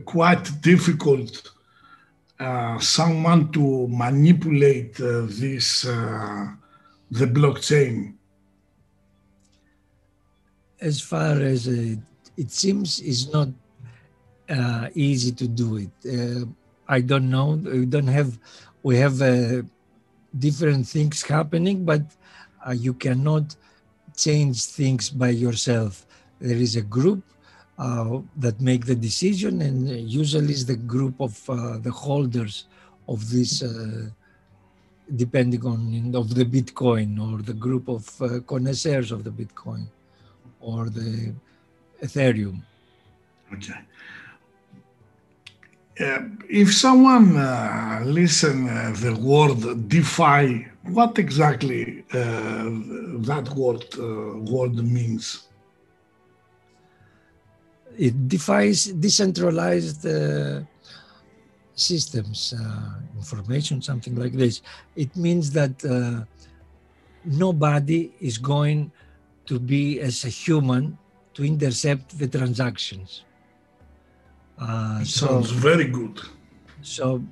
quite 0.05 0.61
difficult 0.61 1.53
uh, 2.39 2.79
someone 2.79 3.51
to 3.51 3.89
manipulate 3.89 5.01
uh, 5.01 5.23
this 5.25 5.87
uh, 5.87 6.47
the 7.11 7.25
blockchain. 7.25 8.15
As 10.81 11.01
far 11.01 11.41
as 11.41 11.67
it, 11.67 11.99
seems 12.49 13.01
is 13.01 13.33
not 13.33 13.49
uh, 14.51 14.89
easy 14.95 15.33
to 15.33 15.49
do 15.49 15.79
it. 15.79 15.95
Uh, 16.05 16.45
i 16.89 17.01
don't 17.01 17.31
know. 17.31 17.55
We 17.55 17.87
don't 17.87 18.07
have 18.07 18.39
we 18.83 18.99
have 18.99 19.17
different 20.39 20.87
things 20.87 21.23
happening 21.23 21.85
but 21.85 22.03
you 22.75 22.93
cannot 22.93 23.57
change 24.15 24.63
things 24.67 25.09
by 25.09 25.31
yourself. 25.31 26.05
There 26.39 26.57
is 26.57 26.77
a 26.77 26.83
group 26.83 27.25
uh, 27.79 28.21
that 28.37 28.59
make 28.61 28.87
the 28.87 28.95
decision, 28.95 29.61
and 29.61 29.89
usually 30.11 30.53
is 30.53 30.65
the 30.65 30.77
group 30.77 31.21
of 31.21 31.39
uh, 31.51 31.77
the 31.79 31.91
holders 31.91 32.69
of 33.07 33.31
this, 33.31 33.63
uh, 33.63 34.09
depending 35.15 35.65
on 35.67 36.15
of 36.15 36.35
the 36.35 36.45
Bitcoin, 36.45 37.21
or 37.21 37.43
the 37.43 37.53
group 37.53 37.89
of 37.89 38.23
uh, 38.23 38.41
connoisseurs 38.47 39.13
of 39.13 39.25
the 39.25 39.31
Bitcoin, 39.31 39.87
or 40.61 40.89
the 40.89 41.35
Ethereum. 42.03 42.63
Okay. 43.53 43.81
Uh, 46.01 46.21
if 46.49 46.75
someone 46.75 47.37
uh, 47.37 48.01
listen 48.05 48.67
the 48.95 49.15
word 49.21 49.89
DeFi, 49.89 50.67
what 50.85 51.19
exactly 51.19 52.05
that 52.11 53.49
word 53.55 53.85
word 54.49 54.77
means? 54.77 55.46
It 57.99 58.29
defies 58.29 58.87
decentralized 58.87 60.07
uh, 60.07 60.61
systems, 61.75 62.55
uh, 62.59 63.01
information, 63.17 63.83
something 63.83 64.17
like 64.17 64.33
this. 64.33 64.63
It 64.97 65.15
means 65.17 65.51
that 65.53 65.85
uh, 65.85 66.25
nobody 67.25 68.13
is 68.21 68.39
going 68.39 68.91
to 69.47 69.59
be 69.59 70.01
as 70.01 70.25
a 70.25 70.29
human 70.29 70.99
to 71.35 71.45
intercept 71.45 72.19
the 72.19 72.27
transactions. 72.27 73.23
Uh, 74.59 75.05
sounds 75.05 75.51
so, 75.51 75.55
very 75.55 75.85
good. 75.85 76.19
So, 76.83 77.23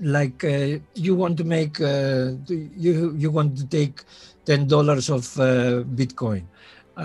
like 0.00 0.42
uh, 0.42 0.78
you 0.94 1.14
want 1.14 1.36
to 1.36 1.44
make, 1.44 1.80
uh, 1.80 2.32
you 2.48 3.14
you 3.16 3.30
want 3.30 3.58
to 3.58 3.66
take 3.66 4.04
ten 4.46 4.66
dollars 4.66 5.10
of 5.10 5.22
Bitcoin, 5.96 6.44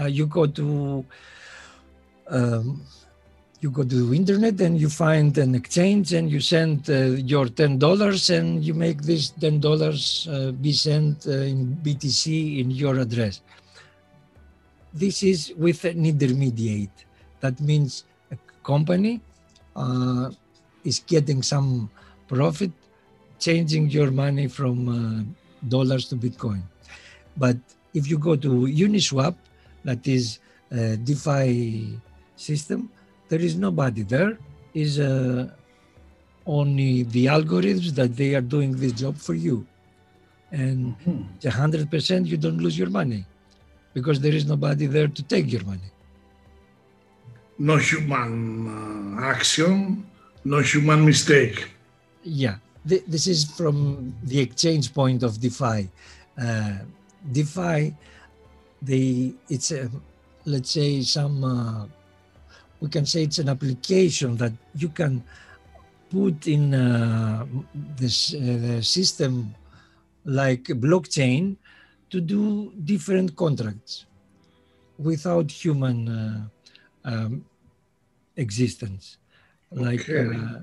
you 0.08 0.26
go 0.26 0.48
to 0.48 1.06
um, 2.32 2.82
you 3.62 3.70
go 3.70 3.84
to 3.84 4.08
the 4.08 4.16
internet 4.16 4.60
and 4.62 4.80
you 4.82 4.90
find 4.90 5.38
an 5.38 5.54
exchange 5.54 6.14
and 6.14 6.32
you 6.32 6.40
send 6.40 6.90
uh, 6.90 7.14
your 7.22 7.48
ten 7.48 7.78
dollars 7.78 8.32
and 8.32 8.64
you 8.64 8.74
make 8.74 9.04
this 9.04 9.30
ten 9.30 9.60
dollars 9.60 10.28
uh, 10.32 10.52
be 10.52 10.74
sent 10.74 11.28
uh, 11.28 11.46
in 11.46 11.78
BTC 11.84 12.60
in 12.60 12.72
your 12.72 12.98
address. 12.98 13.42
This 14.94 15.22
is 15.22 15.54
with 15.58 15.86
an 15.86 16.06
intermediate. 16.06 17.06
That 17.42 17.60
means 17.62 18.04
a 18.32 18.38
company 18.64 19.22
uh, 19.76 20.32
is 20.84 21.00
getting 21.00 21.44
some 21.44 21.90
profit, 22.28 22.72
changing 23.40 23.90
your 23.92 24.10
money 24.10 24.48
from 24.48 24.78
uh, 24.90 25.70
dollars 25.70 26.10
to 26.10 26.16
Bitcoin. 26.16 26.64
But 27.38 27.58
if 27.94 28.10
you 28.10 28.18
go 28.18 28.36
to 28.36 28.50
Uniswap, 28.66 29.36
that 29.84 30.08
is 30.08 30.40
DeFi 30.72 32.00
system, 32.42 32.90
there 33.30 33.40
is 33.40 33.56
nobody 33.58 34.04
there. 34.04 34.38
Is 34.74 35.00
uh, 35.00 35.50
only 36.46 37.04
the 37.04 37.26
algorithms 37.26 37.92
that 38.00 38.16
they 38.16 38.36
are 38.36 38.42
doing 38.56 38.72
this 38.76 38.94
job 38.94 39.18
for 39.18 39.34
you, 39.34 39.66
and 40.52 40.96
mm-hmm. 41.00 41.50
hundred 41.50 41.92
percent 41.92 42.28
you 42.28 42.38
don't 42.38 42.60
lose 42.66 42.78
your 42.78 42.90
money 42.90 43.26
because 43.94 44.20
there 44.20 44.34
is 44.34 44.46
nobody 44.46 44.86
there 44.86 45.08
to 45.08 45.24
take 45.24 45.52
your 45.52 45.64
money. 45.66 45.92
No 47.60 47.78
human 47.78 48.32
uh, 48.68 49.22
action, 49.22 50.06
no 50.46 50.60
human 50.62 51.06
mistake. 51.06 51.70
Yeah, 52.24 52.56
Th- 52.88 53.04
this 53.08 53.28
is 53.28 53.46
from 53.46 54.16
the 54.24 54.40
exchange 54.40 54.94
point 54.94 55.24
of 55.24 55.40
DeFi. 55.40 55.90
Uh, 56.42 56.78
DeFi, 57.32 57.94
they 58.82 59.34
it's 59.50 59.72
a 59.72 59.90
let's 60.46 60.72
say 60.72 61.02
some 61.02 61.44
uh, 61.44 61.86
we 62.82 62.90
can 62.90 63.06
say 63.06 63.24
it's 63.24 63.40
an 63.40 63.50
application 63.50 64.36
that 64.38 64.52
you 64.76 64.90
can 64.90 65.24
put 66.10 66.48
in 66.48 66.74
uh, 66.74 67.46
this 67.96 68.34
uh, 68.34 68.82
system 68.82 69.56
like 70.26 70.64
blockchain 70.64 71.56
to 72.10 72.20
do 72.20 72.74
different 72.84 73.36
contracts 73.36 74.06
without 74.98 75.50
human 75.50 76.10
uh, 76.10 76.42
um, 77.06 77.46
existence. 78.36 79.18
Like 79.72 80.02
okay. 80.02 80.36
Uh, 80.36 80.60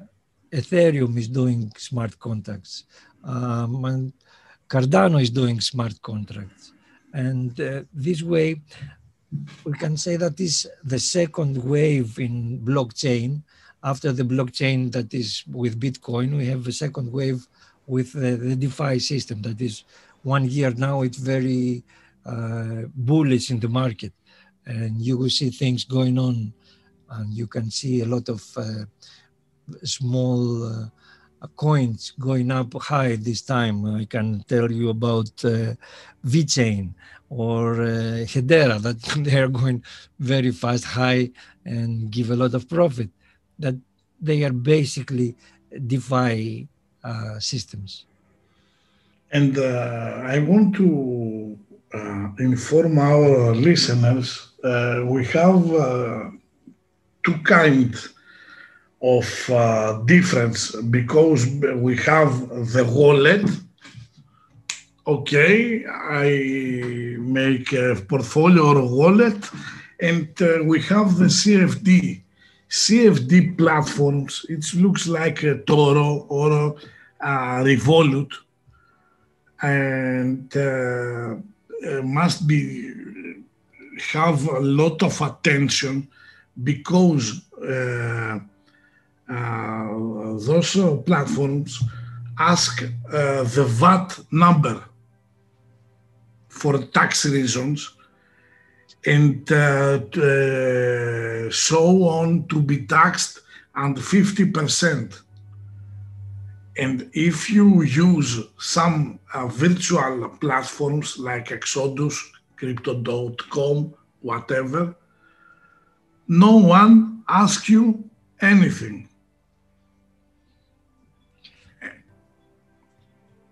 Ethereum 0.53 1.17
is 1.19 1.29
doing 1.29 1.71
smart 1.77 2.19
contracts, 2.19 2.85
um, 3.23 3.85
and 3.85 4.13
Cardano 4.69 5.21
is 5.21 5.31
doing 5.31 5.61
smart 5.61 6.01
contracts. 6.01 6.73
And 7.13 7.59
uh, 7.61 7.83
this 7.93 8.23
way, 8.23 8.61
we 9.65 9.73
can 9.75 9.97
say 9.97 10.17
that 10.17 10.41
is 10.41 10.69
the 10.85 10.99
second 10.99 11.63
wave 11.63 12.19
in 12.19 12.61
blockchain. 12.61 13.43
After 13.85 14.11
the 14.13 14.25
blockchain 14.25 14.91
that 14.93 15.15
is 15.15 15.45
with 15.47 15.79
Bitcoin, 15.79 16.37
we 16.37 16.47
have 16.47 16.67
a 16.67 16.73
second 16.73 17.13
wave 17.13 17.47
with 17.87 18.13
the, 18.13 18.37
the 18.37 18.57
DeFi 18.57 18.99
system 18.99 19.43
that 19.43 19.61
is 19.61 19.85
one 20.23 20.49
year 20.49 20.73
now. 20.73 21.03
It's 21.03 21.19
very 21.19 21.85
uh, 22.27 22.83
bullish 22.95 23.51
in 23.51 23.61
the 23.61 23.69
market, 23.69 24.13
and 24.67 25.01
you 25.01 25.17
will 25.17 25.31
see 25.31 25.51
things 25.51 25.85
going 25.85 26.19
on, 26.19 26.53
and 27.11 27.33
you 27.33 27.47
can 27.47 27.71
see 27.71 28.01
a 28.01 28.07
lot 28.07 28.29
of 28.29 28.45
uh, 28.57 28.85
small. 29.85 30.91
Coins 31.57 32.13
going 32.19 32.51
up 32.51 32.75
high 32.83 33.17
this 33.17 33.43
time. 33.43 33.85
I 33.85 34.05
can 34.05 34.45
tell 34.49 34.71
you 34.71 34.91
about 34.91 35.31
uh, 35.45 35.75
or 37.31 37.83
uh, 37.83 38.25
Hedera 38.33 38.81
that 38.87 39.01
they 39.25 39.39
are 39.41 39.49
going 39.49 39.83
very 40.19 40.51
fast, 40.51 40.85
high, 40.85 41.31
and 41.65 42.11
give 42.11 42.31
a 42.31 42.37
lot 42.37 42.55
of 42.55 42.69
profit. 42.69 43.11
That 43.59 43.77
they 44.21 44.45
are 44.45 44.53
basically 44.53 45.37
DeFi 45.87 46.67
uh, 47.05 47.39
systems. 47.39 48.07
And 49.31 49.59
uh, 49.59 50.23
I 50.25 50.39
want 50.41 50.75
to 50.77 51.59
uh, 51.95 52.29
inform 52.39 52.99
our 52.99 53.55
listeners 53.55 54.49
uh, 54.65 55.03
we 55.07 55.25
have 55.27 55.73
uh, 55.73 56.31
two 57.25 57.39
kinds 57.45 58.11
of 59.01 59.51
uh, 59.51 60.01
difference 60.05 60.75
because 60.91 61.47
we 61.77 61.97
have 61.97 62.33
the 62.73 62.85
wallet 62.91 63.49
okay, 65.09 65.87
I 65.87 67.17
make 67.19 67.73
a 67.73 67.97
portfolio 68.07 68.63
or 68.67 68.79
a 68.79 68.87
wallet, 68.87 69.43
and 70.01 70.29
uh, 70.43 70.63
we 70.65 70.83
have 70.83 71.17
the 71.17 71.31
CFD. 71.41 72.21
CFD 72.69 73.57
platforms, 73.57 74.45
it 74.51 74.75
looks 74.75 75.09
like 75.09 75.37
eToro 75.37 76.27
or 76.29 76.77
a 77.21 77.65
Revolut, 77.65 78.31
and 79.63 80.55
uh, 80.55 82.03
must 82.03 82.47
be 82.47 82.93
have 84.13 84.47
a 84.47 84.61
lot 84.61 85.03
of 85.03 85.19
attention 85.23 86.07
because 86.63 87.41
uh, 87.63 87.65
uh, 87.67 88.39
those 89.29 90.77
platforms 91.05 91.83
ask 92.39 92.83
uh, 92.83 93.43
the 93.43 93.65
VAT 93.65 94.19
number 94.31 94.85
for 96.49 96.79
tax 96.79 97.27
reasons 97.27 97.95
and 99.07 99.51
uh, 99.53 100.01
uh, 100.17 101.51
so 101.51 102.05
on 102.05 102.47
to 102.49 102.61
be 102.61 102.87
taxed 102.87 103.41
and 103.75 103.97
50%. 103.97 105.21
And 106.77 107.11
if 107.13 107.51
you 107.51 107.83
use 107.83 108.41
some 108.59 109.19
uh, 109.35 109.47
virtual 109.47 110.29
platforms 110.41 111.19
like 111.19 111.51
Exodus, 111.53 112.23
Crypto.com, 112.57 113.95
whatever, 114.21 114.95
no 116.27 116.57
one 116.57 117.23
asks 117.29 117.69
you 117.69 118.05
anything. 118.41 119.09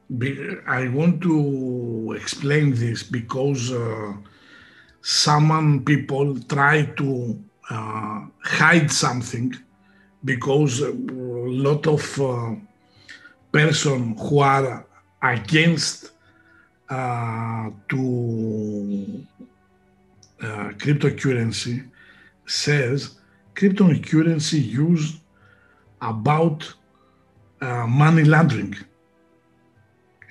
I 0.09 0.89
want 0.89 1.21
to 1.23 2.17
explain 2.17 2.75
this 2.75 3.03
because 3.03 3.73
uh, 3.73 4.13
some 5.03 5.83
people 5.85 6.39
try 6.43 6.85
to 6.97 7.43
uh, 7.71 8.27
hide 8.41 8.91
something 8.93 9.53
because 10.25 10.81
a 10.81 10.93
lot 10.93 11.87
of 11.89 12.21
uh, 12.21 12.55
person 13.51 14.17
who 14.17 14.39
are 14.39 14.87
against 15.23 16.13
uh, 16.89 17.71
to 17.89 19.27
uh, 20.41 20.69
cryptocurrency 20.79 21.85
says 22.47 23.19
cryptocurrency 23.55 24.65
used 24.65 25.19
about 26.01 26.73
uh, 27.61 27.87
money 27.89 28.23
laundering 28.23 28.77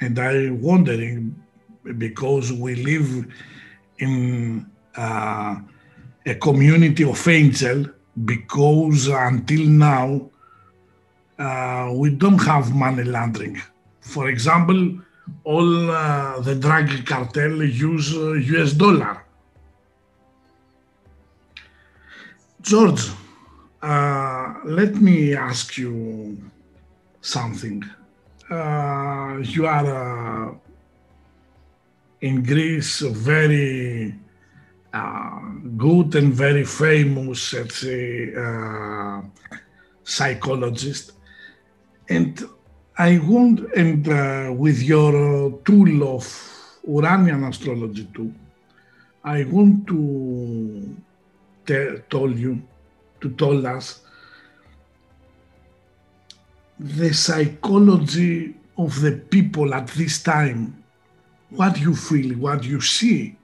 and 0.02 0.20
I'm 0.20 0.62
wondering 0.62 1.36
because 1.98 2.52
we 2.52 2.76
live 2.76 3.26
in 4.00 4.70
uh, 4.96 5.56
a 6.26 6.36
community 6.36 7.04
of 7.04 7.28
angel 7.28 7.86
because 8.26 9.08
until 9.08 9.68
now 9.68 10.30
uh, 11.38 11.92
we 11.94 12.10
don't 12.12 12.40
have 12.40 12.74
money 12.74 13.04
laundering. 13.04 13.62
For 14.02 14.30
example, 14.30 15.00
all 15.44 15.92
uh, 15.92 16.40
the 16.42 16.56
drug 16.56 17.06
cartel 17.06 17.64
use 17.64 18.14
US 18.14 18.74
uh, 18.74 18.78
dollar. 18.78 19.22
George, 22.62 23.12
uh, 23.82 24.56
let 24.64 24.96
me 24.96 25.36
ask 25.36 25.78
you 25.78 26.42
something 27.22 27.84
uh, 28.50 29.38
you 29.42 29.66
are 29.66 30.50
uh, 30.50 30.54
in 32.22 32.44
Greece 32.44 33.02
a 33.02 33.10
very 33.10 34.14
uh, 34.94 35.40
good 35.78 36.16
and 36.16 36.34
very 36.34 36.64
famous 36.64 37.54
as 37.54 37.84
a 37.84 38.42
uh, 38.44 39.22
psychologist. 40.04 41.14
And 42.10 42.48
I 42.98 43.18
want, 43.18 43.60
and 43.76 44.08
uh, 44.08 44.54
with 44.54 44.82
your 44.82 45.60
tool 45.66 46.16
of 46.16 46.26
Uranian 46.88 47.44
astrology 47.44 48.08
too, 48.14 48.34
I 49.24 49.44
want 49.46 49.88
to 49.88 50.96
tell 51.66 52.30
you, 52.30 52.62
to 53.22 53.30
tell 53.32 53.66
us 53.66 54.05
the 56.80 57.14
psychology 57.14 58.56
of 58.78 59.00
the 59.02 59.14
people 59.14 59.74
at 59.74 59.88
this 59.90 60.22
time, 60.22 60.84
what 61.50 61.80
you 61.80 61.96
feel, 61.96 62.36
what 62.38 62.64
you 62.64 62.82
see, 62.82 63.36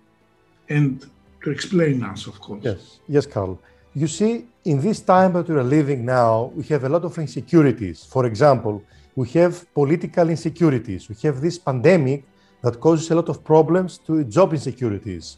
and 0.70 1.06
to 1.44 1.52
explain 1.52 2.04
us, 2.04 2.28
of 2.28 2.40
course. 2.40 2.62
Yes, 2.64 3.00
yes, 3.08 3.26
Karl. 3.26 3.60
You 3.94 4.08
see, 4.08 4.48
in 4.66 4.80
this 4.82 5.02
time 5.02 5.34
that 5.34 5.48
we 5.48 5.56
are 5.56 5.64
living 5.64 6.06
now, 6.06 6.52
we 6.56 6.64
have 6.64 6.84
a 6.84 6.90
lot 6.90 7.04
of 7.04 7.18
insecurities. 7.18 8.04
For 8.04 8.26
example, 8.26 8.84
we 9.16 9.28
have 9.30 9.72
political 9.74 10.30
insecurities. 10.30 11.10
We 11.10 11.16
have 11.24 11.42
this 11.42 11.58
pandemic 11.58 12.24
that 12.62 12.80
causes 12.80 13.10
a 13.12 13.16
lot 13.16 13.30
of 13.30 13.44
problems 13.44 13.98
to 14.00 14.24
job 14.24 14.54
insecurities. 14.54 15.38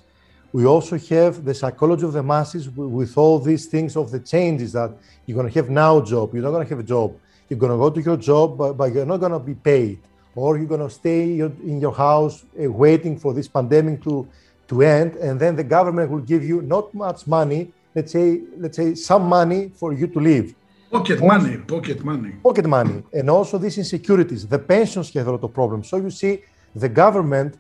We 0.52 0.66
also 0.66 1.00
have 1.00 1.44
the 1.44 1.54
psychology 1.54 2.06
of 2.06 2.14
the 2.14 2.22
masses 2.22 2.70
with 2.70 3.18
all 3.18 3.40
these 3.40 3.66
things 3.66 3.96
of 3.96 4.12
the 4.12 4.20
changes 4.20 4.74
that 4.74 4.92
you're 5.26 5.36
going 5.36 5.52
to 5.52 5.60
have 5.60 5.70
now 5.70 6.02
job, 6.02 6.34
you're 6.34 6.44
not 6.44 6.52
going 6.52 6.66
to 6.66 6.70
have 6.70 6.80
a 6.80 6.84
job 6.84 7.16
you're 7.54 7.60
going 7.60 7.72
to 7.72 7.78
go 7.78 7.90
to 7.90 8.02
your 8.02 8.18
job, 8.18 8.58
but, 8.58 8.74
but 8.74 8.94
you're 8.94 9.06
not 9.06 9.18
going 9.18 9.32
to 9.32 9.40
be 9.40 9.54
paid, 9.54 10.00
or 10.36 10.58
you're 10.58 10.66
going 10.76 10.82
to 10.82 10.90
stay 10.90 11.40
in 11.40 11.80
your 11.80 11.94
house 11.94 12.46
uh, 12.60 12.70
waiting 12.72 13.18
for 13.18 13.32
this 13.34 13.48
pandemic 13.48 14.04
to, 14.04 14.28
to 14.68 14.82
end, 14.82 15.16
and 15.18 15.40
then 15.40 15.56
the 15.56 15.64
government 15.64 16.10
will 16.10 16.26
give 16.34 16.44
you 16.44 16.62
not 16.64 16.94
much 16.94 17.28
money, 17.28 17.72
let's 17.94 18.12
say, 18.12 18.42
let's 18.58 18.76
say 18.76 18.96
some 18.96 19.24
money 19.24 19.72
for 19.76 19.94
you 19.94 20.08
to 20.08 20.20
live. 20.20 20.56
Pocket 20.92 21.20
money, 21.22 21.58
pocket 21.58 22.04
money. 22.04 22.32
Pocket 22.44 22.66
money. 22.66 23.04
And 23.14 23.30
also 23.30 23.58
these 23.58 23.78
insecurities. 23.78 24.48
The 24.48 24.60
pensions 24.60 25.12
have 25.14 25.28
a 25.28 25.32
lot 25.32 25.44
of 25.44 25.54
problems. 25.54 25.90
So 25.90 25.98
you 25.98 26.12
see, 26.12 26.44
the 26.76 26.90
government, 26.90 27.60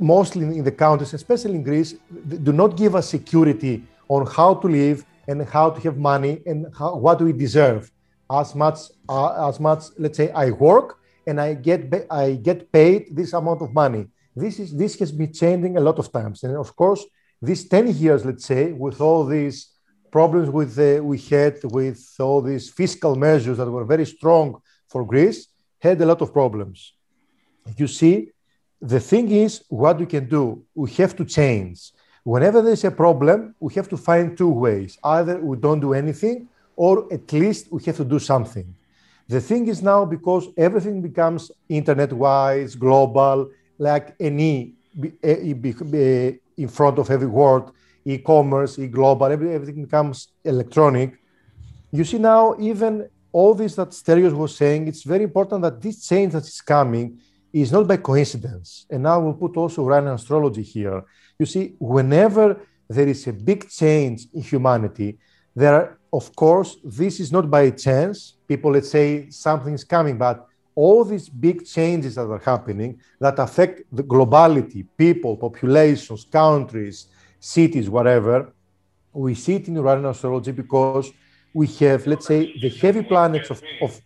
mostly 0.00 0.44
in 0.44 0.64
the 0.64 0.72
countries, 0.72 1.14
especially 1.14 1.54
in 1.54 1.62
Greece, 1.62 1.94
do 2.48 2.52
not 2.52 2.76
give 2.76 2.94
us 2.94 3.08
security 3.08 3.82
on 4.08 4.26
how 4.26 4.54
to 4.54 4.66
live 4.68 5.04
and 5.28 5.48
how 5.48 5.70
to 5.70 5.80
have 5.80 5.96
money 5.96 6.40
and 6.46 6.66
how, 6.78 6.96
what 6.96 7.20
we 7.20 7.32
deserve 7.32 7.90
as 8.30 8.54
much 8.54 8.78
uh, 9.08 9.48
as 9.48 9.60
much 9.60 9.84
let's 9.98 10.16
say 10.16 10.30
i 10.32 10.50
work 10.50 10.98
and 11.26 11.40
i 11.40 11.54
get 11.54 11.80
i 12.10 12.32
get 12.32 12.70
paid 12.72 13.14
this 13.14 13.32
amount 13.32 13.62
of 13.62 13.72
money. 13.72 14.06
This 14.36 14.58
is 14.58 14.74
this 14.74 14.98
has 14.98 15.12
been 15.12 15.32
changing 15.32 15.76
a 15.76 15.80
lot 15.80 15.98
of 15.98 16.10
times. 16.10 16.42
And 16.42 16.56
of 16.56 16.74
course 16.74 17.04
these 17.40 17.68
10 17.68 17.94
years 17.94 18.24
let's 18.24 18.44
say 18.44 18.72
with 18.72 19.00
all 19.00 19.24
these 19.24 19.70
problems 20.10 20.48
with 20.48 20.74
the, 20.76 21.00
we 21.02 21.18
had 21.18 21.58
with 21.64 22.00
all 22.20 22.40
these 22.40 22.70
fiscal 22.70 23.16
measures 23.16 23.58
that 23.58 23.70
were 23.70 23.84
very 23.84 24.06
strong 24.06 24.60
for 24.88 25.04
greece 25.04 25.48
had 25.80 26.00
a 26.00 26.06
lot 26.06 26.22
of 26.22 26.32
problems. 26.32 26.94
You 27.76 27.86
see 27.86 28.30
the 28.80 29.00
thing 29.00 29.30
is 29.30 29.64
what 29.68 29.98
we 29.98 30.06
can 30.06 30.28
do 30.28 30.64
we 30.74 30.90
have 30.92 31.14
to 31.16 31.24
change. 31.24 31.92
Whenever 32.22 32.62
there's 32.62 32.84
a 32.84 32.90
problem 32.90 33.54
we 33.60 33.74
have 33.74 33.88
to 33.88 33.96
find 33.96 34.36
two 34.36 34.48
ways. 34.48 34.98
Either 35.04 35.38
we 35.38 35.56
don't 35.56 35.80
do 35.80 35.92
anything 35.92 36.48
or 36.76 37.12
at 37.12 37.32
least 37.32 37.72
we 37.72 37.82
have 37.84 37.96
to 37.96 38.04
do 38.04 38.18
something. 38.18 38.74
The 39.28 39.40
thing 39.40 39.68
is 39.68 39.82
now 39.82 40.04
because 40.04 40.48
everything 40.56 41.00
becomes 41.00 41.50
internet 41.68 42.12
wise, 42.12 42.74
global, 42.74 43.50
like 43.78 44.14
any 44.20 44.74
eh, 45.22 45.54
eh, 45.62 46.32
in 46.56 46.68
front 46.68 46.98
of 46.98 47.10
every 47.10 47.26
word, 47.26 47.64
e 48.04 48.18
commerce, 48.18 48.78
e 48.78 48.86
global, 48.86 49.26
everything 49.26 49.82
becomes 49.84 50.28
electronic. 50.44 51.18
You 51.90 52.04
see 52.04 52.18
now, 52.18 52.54
even 52.58 53.08
all 53.32 53.54
this 53.54 53.74
that 53.76 53.90
Stergios 53.90 54.32
was 54.32 54.56
saying, 54.56 54.88
it's 54.88 55.02
very 55.02 55.24
important 55.24 55.62
that 55.62 55.80
this 55.80 56.06
change 56.06 56.32
that 56.34 56.44
is 56.44 56.60
coming 56.60 57.18
is 57.52 57.72
not 57.72 57.86
by 57.86 57.96
coincidence. 57.96 58.86
And 58.90 59.02
now 59.04 59.20
we'll 59.20 59.34
put 59.34 59.56
also 59.56 59.82
Uranian 59.82 60.14
astrology 60.14 60.62
here. 60.62 61.02
You 61.38 61.46
see, 61.46 61.74
whenever 61.78 62.60
there 62.88 63.08
is 63.08 63.26
a 63.26 63.32
big 63.32 63.68
change 63.68 64.26
in 64.34 64.42
humanity, 64.42 65.18
there 65.54 65.74
are 65.74 65.98
of 66.14 66.34
course, 66.36 66.76
this 66.84 67.18
is 67.18 67.32
not 67.32 67.50
by 67.50 67.70
chance. 67.70 68.34
People, 68.46 68.70
let's 68.70 68.90
say 68.90 69.28
something 69.30 69.74
is 69.74 69.82
coming, 69.82 70.16
but 70.16 70.46
all 70.76 71.04
these 71.04 71.28
big 71.28 71.66
changes 71.66 72.14
that 72.14 72.28
are 72.36 72.44
happening 72.52 73.00
that 73.18 73.36
affect 73.40 73.82
the 73.90 74.04
globality, 74.04 74.86
people, 74.96 75.36
populations, 75.36 76.24
countries, 76.24 77.06
cities, 77.40 77.90
whatever, 77.90 78.52
we 79.12 79.34
see 79.34 79.56
it 79.56 79.66
in 79.66 79.74
Uranian 79.74 80.06
astrology 80.06 80.52
because 80.52 81.10
we 81.52 81.66
have, 81.82 82.06
let's 82.06 82.26
say, 82.26 82.40
the 82.60 82.68
heavy 82.68 83.02
planets 83.02 83.50
of, 83.50 83.60
of 83.82 84.00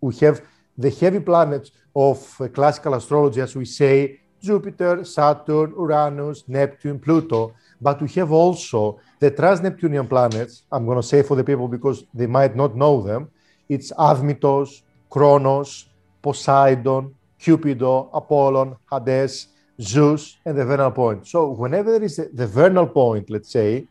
we 0.00 0.14
have 0.16 0.40
the 0.76 0.90
heavy 0.90 1.20
planets 1.20 1.70
of 1.94 2.18
uh, 2.40 2.48
classical 2.48 2.94
astrology, 2.94 3.40
as 3.42 3.54
we 3.54 3.66
say, 3.66 4.20
Jupiter, 4.40 5.04
Saturn, 5.04 5.72
Uranus, 5.78 6.48
Neptune, 6.48 6.98
Pluto, 6.98 7.54
but 7.82 8.00
we 8.00 8.08
have 8.20 8.30
also 8.32 9.00
the 9.18 9.30
trans-Neptunian 9.30 10.06
planets. 10.06 10.62
I'm 10.70 10.86
going 10.86 11.00
to 11.00 11.08
say 11.12 11.22
for 11.22 11.36
the 11.36 11.44
people 11.44 11.68
because 11.68 12.04
they 12.14 12.26
might 12.26 12.54
not 12.54 12.76
know 12.76 13.02
them. 13.02 13.30
It's 13.68 13.90
Admetos, 13.92 14.82
Kronos, 15.10 15.86
Poseidon, 16.22 17.14
Cupido, 17.40 18.08
Apollon, 18.14 18.76
Hades, 18.90 19.48
Zeus, 19.80 20.36
and 20.44 20.56
the 20.56 20.64
vernal 20.64 20.92
point. 20.92 21.26
So 21.26 21.50
whenever 21.50 21.90
there 21.92 22.04
is 22.04 22.18
a, 22.18 22.28
the 22.28 22.46
vernal 22.46 22.86
point, 22.86 23.30
let's 23.30 23.50
say, 23.50 23.88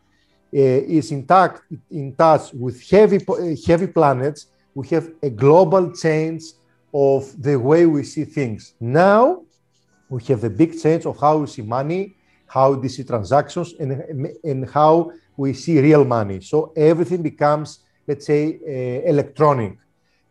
uh, 0.54 0.58
is 0.98 1.12
intact, 1.12 1.62
in 1.90 2.14
touch 2.14 2.52
with 2.54 2.76
heavy, 2.88 3.18
uh, 3.28 3.56
heavy 3.66 3.86
planets, 3.86 4.46
we 4.74 4.88
have 4.88 5.10
a 5.22 5.30
global 5.30 5.92
change 5.92 6.42
of 6.94 7.30
the 7.42 7.56
way 7.58 7.86
we 7.86 8.02
see 8.04 8.24
things. 8.24 8.74
Now, 8.80 9.42
we 10.08 10.22
have 10.24 10.44
a 10.44 10.50
big 10.50 10.80
change 10.80 11.06
of 11.06 11.18
how 11.18 11.38
we 11.38 11.46
see 11.46 11.62
money, 11.62 12.16
how 12.52 12.72
we 12.72 12.88
see 12.88 13.04
transactions, 13.04 13.74
and, 13.80 13.90
and 14.44 14.68
how 14.68 15.10
we 15.36 15.54
see 15.54 15.80
real 15.80 16.04
money. 16.04 16.38
So 16.40 16.72
everything 16.76 17.22
becomes, 17.22 17.68
let's 18.06 18.26
say, 18.26 18.42
uh, 18.72 19.08
electronic. 19.12 19.78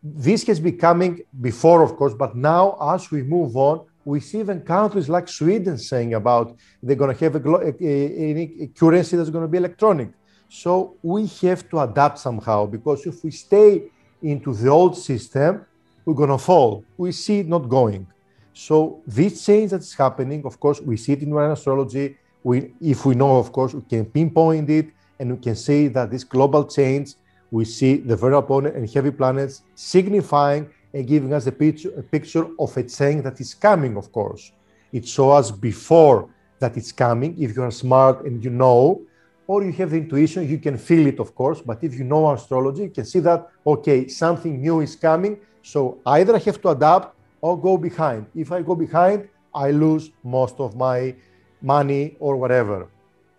This 0.02 0.46
has 0.46 0.60
becoming 0.60 1.22
before, 1.40 1.82
of 1.82 1.96
course, 1.96 2.14
but 2.14 2.36
now 2.36 2.64
as 2.94 3.10
we 3.10 3.22
move 3.22 3.56
on, 3.56 3.86
we 4.04 4.20
see 4.20 4.38
even 4.40 4.60
countries 4.60 5.08
like 5.08 5.28
Sweden 5.28 5.78
saying 5.78 6.14
about 6.14 6.56
they're 6.82 6.96
going 6.96 7.14
to 7.14 7.24
have 7.24 7.34
a, 7.36 7.42
a, 7.60 8.62
a, 8.64 8.66
currency 8.68 9.16
that's 9.16 9.30
going 9.30 9.44
to 9.44 9.48
be 9.48 9.58
electronic. 9.58 10.10
So 10.48 10.96
we 11.02 11.26
have 11.42 11.68
to 11.70 11.80
adapt 11.80 12.18
somehow 12.18 12.66
because 12.66 13.06
if 13.06 13.22
we 13.24 13.30
stay 13.30 13.84
into 14.22 14.54
the 14.54 14.68
old 14.68 14.96
system, 14.96 15.64
we're 16.04 16.14
going 16.14 16.30
to 16.30 16.38
fall. 16.38 16.84
We 16.96 17.12
see 17.12 17.40
it 17.40 17.48
not 17.48 17.68
going. 17.68 18.06
So 18.52 19.00
this 19.06 19.44
change 19.44 19.70
that's 19.70 19.94
happening, 19.94 20.44
of 20.44 20.60
course, 20.60 20.80
we 20.80 20.96
see 20.96 21.12
it 21.12 21.22
in 21.22 21.28
Uranian 21.30 21.52
astrology. 21.52 22.16
We, 22.42 22.74
if 22.80 23.06
we 23.06 23.14
know, 23.14 23.36
of 23.36 23.52
course, 23.52 23.72
we 23.74 23.82
can 23.82 24.04
pinpoint 24.04 24.68
it 24.68 24.88
and 25.18 25.32
we 25.32 25.38
can 25.38 25.56
see 25.56 25.88
that 25.88 26.10
this 26.10 26.24
global 26.24 26.64
change, 26.64 27.14
we 27.50 27.64
see 27.64 27.96
the 27.96 28.16
vernal 28.16 28.42
point 28.42 28.66
and 28.66 28.88
heavy 28.90 29.10
planets 29.10 29.62
signifying 29.74 30.68
and 30.92 31.06
giving 31.06 31.32
us 31.32 31.46
a 31.46 31.52
picture, 31.52 31.90
a 31.96 32.02
picture 32.02 32.46
of 32.58 32.76
a 32.76 32.82
change 32.82 33.22
that 33.24 33.40
is 33.40 33.54
coming, 33.54 33.96
of 33.96 34.12
course. 34.12 34.52
It 34.92 35.08
shows 35.08 35.32
us 35.40 35.50
before 35.50 36.28
that 36.58 36.76
it's 36.76 36.92
coming. 36.92 37.40
If 37.40 37.56
you 37.56 37.62
are 37.62 37.70
smart 37.70 38.24
and 38.26 38.44
you 38.44 38.50
know, 38.50 39.02
or 39.46 39.64
you 39.64 39.72
have 39.72 39.90
the 39.90 39.96
intuition, 39.96 40.48
you 40.48 40.58
can 40.58 40.76
feel 40.76 41.06
it, 41.06 41.18
of 41.18 41.34
course. 41.34 41.60
But 41.60 41.82
if 41.82 41.94
you 41.94 42.04
know 42.04 42.30
astrology, 42.30 42.84
you 42.84 42.90
can 42.90 43.04
see 43.04 43.20
that, 43.20 43.48
okay, 43.66 44.08
something 44.08 44.60
new 44.60 44.80
is 44.80 44.94
coming. 44.96 45.38
So 45.62 45.98
either 46.06 46.34
I 46.36 46.38
have 46.38 46.60
to 46.62 46.68
adapt 46.68 47.16
or 47.42 47.60
go 47.60 47.76
behind. 47.76 48.26
If 48.34 48.50
I 48.50 48.62
go 48.62 48.74
behind, 48.74 49.28
I 49.54 49.70
lose 49.72 50.10
most 50.24 50.58
of 50.58 50.74
my 50.76 51.14
money 51.60 52.16
or 52.18 52.36
whatever. 52.36 52.88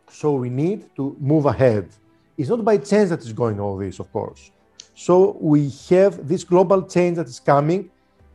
So 0.10 0.34
we 0.34 0.50
need 0.50 0.96
to 0.98 1.16
move 1.20 1.48
ahead. 1.48 1.90
It's 2.38 2.50
not 2.50 2.64
by 2.64 2.78
chance 2.78 3.10
that 3.10 3.22
is 3.22 3.34
going 3.34 3.60
all 3.60 3.78
this, 3.78 4.00
of 4.00 4.12
course. 4.12 4.52
So 4.94 5.38
we 5.40 5.72
have 5.90 6.28
this 6.28 6.44
global 6.44 6.84
change 6.84 7.18
that 7.18 7.28
is 7.28 7.40
coming. 7.40 7.90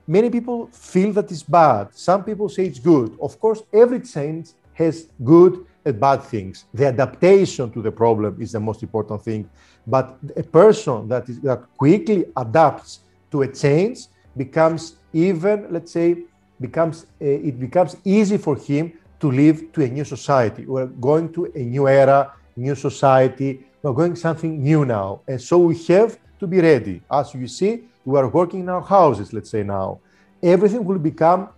Many 0.07 0.31
people 0.31 0.69
feel 0.73 1.13
that 1.13 1.31
it's 1.31 1.43
bad. 1.43 1.95
Some 1.95 2.25
people 2.25 2.49
say 2.49 2.65
it's 2.67 2.81
good. 2.81 3.17
Of 3.21 3.39
course, 3.39 3.63
every 3.73 4.01
change 4.01 4.51
has 4.75 5.09
good 5.23 5.67
and 5.85 6.01
bad 6.01 6.23
things. 6.23 6.65
The 6.75 6.87
adaptation 6.87 7.71
to 7.73 7.83
the 7.83 7.93
problem 7.93 8.41
is 8.41 8.53
the 8.53 8.61
most 8.61 8.83
important 8.83 9.23
thing. 9.23 9.49
But 9.87 10.19
a 10.37 10.43
person 10.43 11.09
that, 11.09 11.29
is, 11.29 11.41
that 11.41 11.63
quickly 11.77 12.25
adapts 12.37 13.01
to 13.31 13.43
a 13.43 13.49
change 13.49 14.07
becomes 14.37 14.97
even, 15.13 15.67
let's 15.71 15.93
say, 15.93 16.19
becomes 16.61 17.05
uh, 17.21 17.25
it 17.25 17.59
becomes 17.59 17.97
easy 18.05 18.37
for 18.37 18.57
him 18.57 18.93
to 19.21 19.31
live 19.31 19.73
to 19.73 19.83
a 19.83 19.89
new 19.89 20.05
society. 20.05 20.67
We're 20.67 20.87
going 20.87 21.33
to 21.35 21.47
a 21.55 21.59
new 21.59 21.89
era, 21.89 22.33
new 22.57 22.75
society. 22.75 23.65
We're 23.83 23.93
going 23.93 24.17
something 24.17 24.63
new 24.63 24.85
now, 24.85 25.21
and 25.29 25.41
so 25.41 25.59
we 25.59 25.77
have 25.85 26.19
to 26.41 26.47
be 26.47 26.61
ready. 26.61 27.01
As 27.11 27.35
you 27.35 27.47
see, 27.47 27.85
we 28.05 28.19
are 28.19 28.29
working 28.29 28.61
in 28.61 28.69
our 28.69 28.81
houses, 28.81 29.33
let's 29.33 29.51
say 29.51 29.63
now. 29.63 30.01
Everything 30.43 30.85
will 30.85 30.99
become 30.99 31.49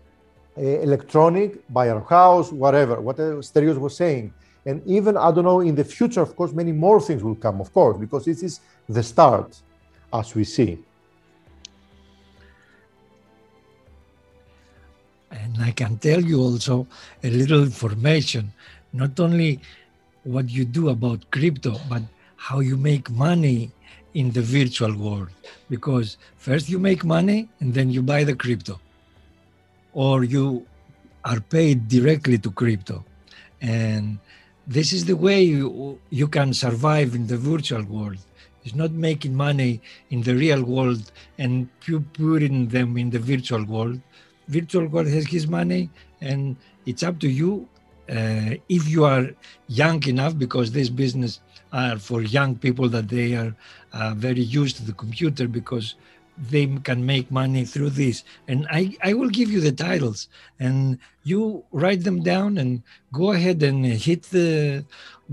uh, 0.56 0.60
electronic 0.60 1.66
by 1.72 1.88
our 1.90 2.00
house, 2.00 2.52
whatever, 2.52 3.00
what 3.00 3.16
Stergios 3.16 3.78
was 3.78 3.96
saying. 3.96 4.32
And 4.66 4.82
even, 4.86 5.16
I 5.16 5.30
don't 5.32 5.44
know, 5.44 5.60
in 5.60 5.74
the 5.74 5.84
future, 5.84 6.20
of 6.20 6.36
course, 6.36 6.52
many 6.52 6.72
more 6.72 7.00
things 7.00 7.22
will 7.22 7.34
come, 7.34 7.60
of 7.60 7.72
course, 7.72 7.96
because 7.96 8.24
this 8.26 8.42
is 8.42 8.60
the 8.88 9.02
start, 9.02 9.58
as 10.12 10.34
we 10.34 10.44
see. 10.44 10.78
And 15.30 15.62
I 15.62 15.70
can 15.70 15.98
tell 15.98 16.20
you 16.20 16.40
also 16.40 16.86
a 17.22 17.30
little 17.30 17.62
information, 17.62 18.52
not 18.92 19.18
only 19.20 19.60
what 20.24 20.48
you 20.50 20.64
do 20.64 20.88
about 20.88 21.30
crypto, 21.30 21.80
but 21.88 22.02
how 22.36 22.60
you 22.60 22.76
make 22.76 23.10
money 23.10 23.70
in 24.14 24.32
the 24.32 24.42
virtual 24.42 24.94
world. 24.96 25.30
Because 25.68 26.16
first 26.36 26.68
you 26.68 26.78
make 26.78 27.04
money 27.04 27.48
and 27.60 27.72
then 27.74 27.90
you 27.90 28.02
buy 28.02 28.24
the 28.24 28.34
crypto. 28.34 28.80
Or 29.92 30.24
you 30.24 30.66
are 31.24 31.40
paid 31.40 31.88
directly 31.88 32.38
to 32.38 32.50
crypto. 32.50 33.04
And 33.60 34.18
this 34.66 34.92
is 34.92 35.04
the 35.04 35.16
way 35.16 35.42
you, 35.42 35.98
you 36.10 36.28
can 36.28 36.54
survive 36.54 37.14
in 37.14 37.26
the 37.26 37.36
virtual 37.36 37.84
world. 37.84 38.18
It's 38.64 38.74
not 38.74 38.92
making 38.92 39.34
money 39.34 39.80
in 40.10 40.22
the 40.22 40.34
real 40.34 40.62
world 40.62 41.12
and 41.38 41.68
putting 41.80 42.68
them 42.68 42.96
in 42.96 43.10
the 43.10 43.18
virtual 43.18 43.64
world 43.64 44.00
virtual 44.50 44.86
world 44.86 45.06
has 45.06 45.26
his 45.26 45.46
money 45.46 45.90
and 46.20 46.56
it's 46.86 47.02
up 47.02 47.18
to 47.20 47.28
you 47.28 47.68
uh, 48.10 48.54
if 48.68 48.88
you 48.88 49.04
are 49.04 49.26
young 49.68 50.02
enough 50.06 50.36
because 50.36 50.72
this 50.72 50.88
business 50.88 51.40
are 51.72 51.98
for 51.98 52.22
young 52.22 52.56
people 52.56 52.88
that 52.88 53.08
they 53.08 53.34
are 53.34 53.54
uh, 53.92 54.14
very 54.16 54.40
used 54.40 54.76
to 54.76 54.84
the 54.84 54.92
computer 54.92 55.46
because 55.46 55.94
they 56.48 56.66
can 56.88 57.04
make 57.04 57.30
money 57.30 57.64
through 57.64 57.90
this. 57.90 58.24
And 58.48 58.66
I, 58.70 58.96
I 59.02 59.12
will 59.12 59.28
give 59.28 59.50
you 59.50 59.60
the 59.60 59.72
titles 59.72 60.28
and 60.58 60.98
you 61.22 61.64
write 61.70 62.02
them 62.02 62.22
down 62.22 62.58
and 62.58 62.82
go 63.12 63.32
ahead 63.32 63.62
and 63.62 63.84
hit 63.84 64.22
the 64.24 64.84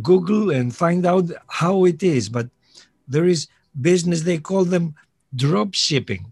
Google 0.02 0.52
and 0.52 0.76
find 0.76 1.06
out 1.06 1.26
how 1.48 1.86
it 1.86 2.04
is. 2.04 2.30
But 2.30 2.50
there 3.08 3.26
is 3.26 3.48
business, 3.80 4.22
they 4.22 4.38
call 4.38 4.66
them 4.66 4.96
drop 5.36 5.74
shipping. 5.74 6.32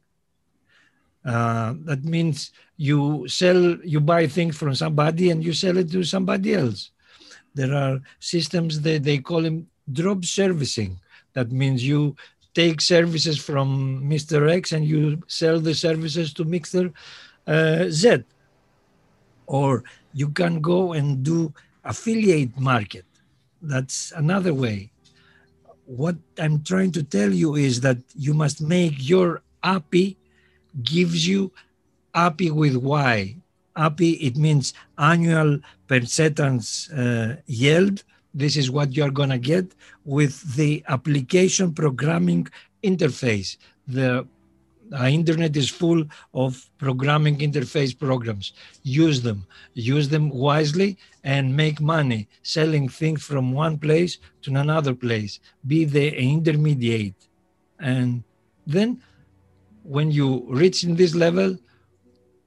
Uh, 1.24 1.74
that 1.86 2.04
means 2.04 2.52
you 2.78 3.28
sell, 3.28 3.78
you 3.84 4.00
buy 4.00 4.28
things 4.28 4.58
from 4.58 4.76
somebody 4.76 5.30
and 5.30 5.44
you 5.44 5.54
sell 5.54 5.78
it 5.78 5.92
to 5.92 6.04
somebody 6.04 6.54
else. 6.54 6.92
There 7.54 7.74
are 7.74 8.02
systems 8.20 8.82
that 8.82 9.04
they 9.04 9.20
call 9.20 9.42
them 9.42 9.68
drop 9.92 10.26
servicing. 10.26 11.00
That 11.34 11.52
means 11.52 11.86
you 11.86 12.16
take 12.54 12.82
services 12.82 13.38
from 13.38 14.04
Mr. 14.04 14.50
X 14.50 14.72
and 14.72 14.86
you 14.86 15.22
sell 15.28 15.60
the 15.60 15.74
services 15.74 16.34
to 16.34 16.46
Mr. 16.46 16.94
Uh, 17.48 17.86
Z. 17.90 18.24
Or 19.48 19.84
you 20.14 20.30
can 20.30 20.60
go 20.62 20.94
and 20.94 21.24
do 21.24 21.54
affiliate 21.84 22.58
market. 22.60 23.06
That's 23.62 24.12
another 24.16 24.54
way. 24.54 24.92
What 25.86 26.16
I'm 26.40 26.64
trying 26.64 26.92
to 26.94 27.04
tell 27.04 27.32
you 27.32 27.56
is 27.56 27.82
that 27.82 27.98
you 28.16 28.34
must 28.34 28.62
make 28.62 28.96
your 28.98 29.44
API 29.64 30.18
gives 30.84 31.28
you 31.28 31.52
API 32.16 32.52
with 32.52 32.76
Y. 32.78 33.36
API, 33.76 34.12
it 34.14 34.38
means 34.38 34.74
annual 34.98 35.60
percentage 35.88 36.90
uh, 36.96 37.36
yield 37.46 38.04
this 38.36 38.58
is 38.58 38.70
what 38.70 38.92
you're 38.96 39.18
going 39.22 39.30
to 39.30 39.38
get 39.38 39.74
with 40.04 40.56
the 40.56 40.84
application 40.90 41.74
programming 41.74 42.48
interface. 42.84 43.56
The 43.88 44.28
uh, 44.94 45.06
internet 45.06 45.56
is 45.56 45.70
full 45.70 46.04
of 46.34 46.70
programming 46.78 47.38
interface 47.38 47.98
programs. 47.98 48.52
Use 48.84 49.22
them, 49.22 49.48
use 49.74 50.10
them 50.10 50.30
wisely, 50.30 50.98
and 51.24 51.56
make 51.56 51.80
money 51.80 52.28
selling 52.44 52.90
things 52.90 53.24
from 53.24 53.54
one 53.54 53.78
place 53.78 54.18
to 54.42 54.54
another 54.54 54.94
place. 54.94 55.40
Be 55.66 55.86
the 55.86 56.14
intermediate, 56.16 57.16
and 57.80 58.24
then 58.68 59.02
when 59.84 60.12
you 60.12 60.46
reach 60.50 60.84
in 60.84 60.96
this 60.96 61.16
level, 61.16 61.58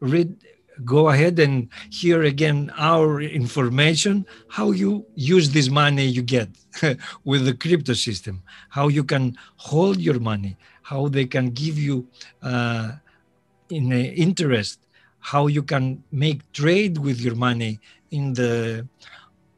read 0.01 0.37
go 0.85 1.09
ahead 1.09 1.39
and 1.39 1.69
hear 1.91 2.23
again 2.23 2.71
our 2.77 3.21
information 3.21 4.25
how 4.49 4.71
you 4.71 5.05
use 5.15 5.51
this 5.51 5.69
money 5.69 6.05
you 6.05 6.23
get 6.23 6.49
with 7.25 7.45
the 7.45 7.55
crypto 7.55 7.93
system 7.93 8.43
how 8.71 8.89
you 8.89 9.03
can 9.03 9.37
hold 9.57 9.99
your 9.99 10.21
money 10.21 10.57
how 10.83 11.09
they 11.09 11.25
can 11.25 11.51
give 11.51 11.79
you 11.79 12.07
uh, 12.43 12.93
in 13.71 13.93
interest 13.93 14.79
how 15.19 15.47
you 15.49 15.63
can 15.63 16.03
make 16.13 16.41
trade 16.53 16.97
with 16.99 17.21
your 17.21 17.35
money 17.35 17.81
in 18.11 18.33
the 18.33 18.87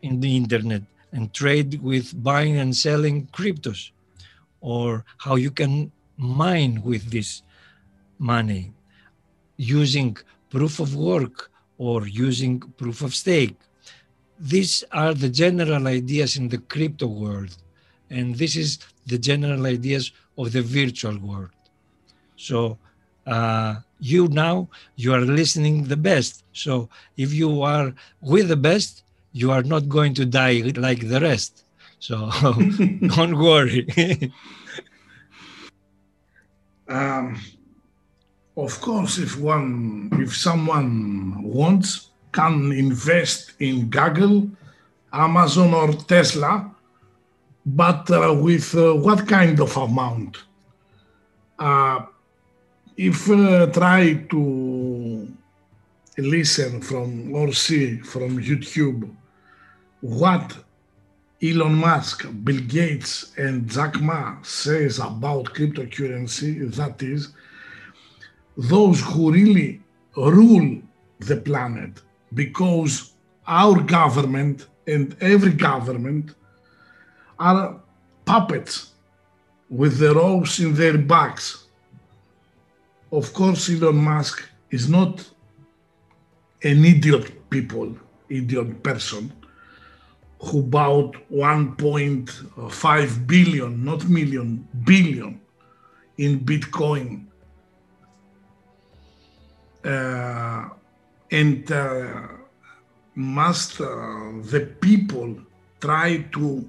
in 0.03 0.21
the 0.21 0.37
internet 0.37 0.83
and 1.13 1.35
trade 1.35 1.81
with 1.83 2.07
buying 2.23 2.57
and 2.57 2.75
selling 2.75 3.27
cryptos 3.29 3.91
or 4.61 5.05
how 5.19 5.37
you 5.37 5.51
can 5.51 5.93
mine 6.17 6.81
with 6.83 7.11
this 7.11 7.43
money 8.19 8.73
using 9.61 10.17
proof 10.49 10.81
of 10.81 10.97
work 10.97 11.51
or 11.77 12.07
using 12.07 12.61
proof 12.79 13.03
of 13.03 13.15
stake. 13.15 13.59
These 14.39 14.85
are 14.91 15.13
the 15.13 15.29
general 15.29 15.87
ideas 15.87 16.37
in 16.39 16.49
the 16.49 16.59
crypto 16.59 17.07
world. 17.07 17.55
And 18.09 18.35
this 18.35 18.57
is 18.57 18.79
the 19.07 19.19
general 19.19 19.67
ideas 19.67 20.13
of 20.39 20.53
the 20.53 20.63
virtual 20.63 21.19
world. 21.19 21.51
So 22.37 22.79
uh, 23.27 23.77
you 23.99 24.29
now, 24.29 24.71
you 24.97 25.13
are 25.13 25.21
listening 25.21 25.85
the 25.85 25.97
best. 25.97 26.43
So 26.55 26.89
if 27.19 27.35
you 27.35 27.61
are 27.61 27.93
with 28.23 28.49
the 28.49 28.57
best, 28.57 29.03
you 29.33 29.51
are 29.53 29.63
not 29.63 29.89
going 29.89 30.15
to 30.15 30.25
die 30.25 30.63
like 30.75 31.07
the 31.07 31.21
rest. 31.21 31.65
So 31.99 32.31
don't 33.15 33.37
worry. 33.39 33.87
um, 36.89 37.39
of 38.65 38.81
course, 38.81 39.19
if 39.19 39.39
one, 39.39 40.11
if 40.21 40.37
someone 40.37 41.43
wants, 41.43 42.11
can 42.33 42.73
invest 42.73 43.53
in 43.59 43.91
Google, 43.91 44.49
Amazon, 45.13 45.75
or 45.75 45.93
Tesla, 45.93 46.71
but 47.67 48.11
uh, 48.11 48.35
with 48.35 48.75
uh, 48.75 48.95
what 48.95 49.27
kind 49.27 49.59
of 49.61 49.77
amount? 49.77 50.39
Uh, 51.59 52.07
if 52.97 53.31
uh, 53.31 53.67
try 53.67 54.15
to 54.31 55.29
listen 56.19 56.81
from 56.81 57.35
or 57.35 57.53
see 57.53 57.99
from 57.99 58.39
YouTube 58.39 59.11
what 60.01 60.57
Elon 61.43 61.75
Musk, 61.75 62.27
Bill 62.45 62.61
Gates, 62.61 63.33
and 63.39 63.69
Jack 63.69 64.01
Ma 64.01 64.37
says 64.43 64.99
about 64.99 65.55
cryptocurrency, 65.55 66.71
that 66.75 67.03
is, 67.03 67.33
those 68.57 69.01
who 69.01 69.33
really 69.33 69.81
rule 70.17 70.81
the 71.21 71.37
planet 71.37 72.03
because 72.35 73.13
our 73.47 73.81
government 73.83 74.67
and 74.87 75.17
every 75.21 75.53
government 75.53 76.35
are 77.39 77.81
puppets 78.25 78.93
with 79.69 79.99
the 79.99 80.15
ropes 80.15 80.59
in 80.59 80.75
their 80.75 80.99
backs. 80.99 81.67
Of 83.13 83.33
course, 83.33 83.71
Elon 83.71 83.97
Musk 83.97 84.43
is 84.71 84.89
not 84.89 85.29
an 86.63 86.85
idiot 86.85 87.51
people, 87.51 87.97
idiot 88.29 88.83
person 88.83 89.33
who 90.43 90.63
bought 90.63 91.17
1.5 91.31 93.27
billion, 93.27 93.85
not 93.85 94.05
million, 94.09 94.67
billion 94.85 95.41
in 96.19 96.41
Bitcoin. 96.41 97.27
Uh, 99.85 100.69
and 101.31 101.71
uh, 101.73 102.29
must 103.15 103.81
uh, 103.81 103.87
the 104.43 104.69
people 104.81 105.37
try 105.81 106.19
to 106.33 106.69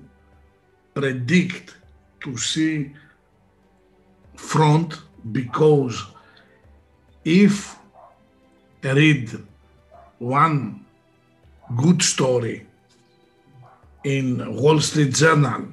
predict 0.93 1.76
to 2.21 2.38
see 2.38 2.91
front 4.36 5.00
because 5.32 6.06
if 7.26 7.78
read 8.84 9.30
one 10.19 10.86
good 11.78 12.02
story 12.02 12.65
in 14.04 14.56
Wall 14.56 14.80
Street 14.80 15.13
Journal 15.13 15.67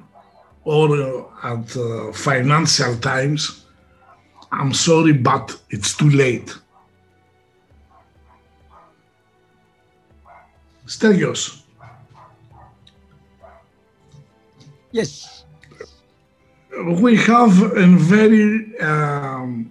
or 0.64 1.31
at 1.42 1.77
uh, 1.77 2.12
Financial 2.12 2.96
Times, 2.98 3.64
I'm 4.53 4.74
sorry, 4.74 5.12
but 5.12 5.59
it's 5.70 5.96
too 5.96 6.11
late. 6.11 6.55
Stergios. 10.88 11.62
Yes. 14.90 15.44
We 17.03 17.16
have 17.16 17.62
a 17.62 17.87
very 17.87 18.79
um, 18.81 19.70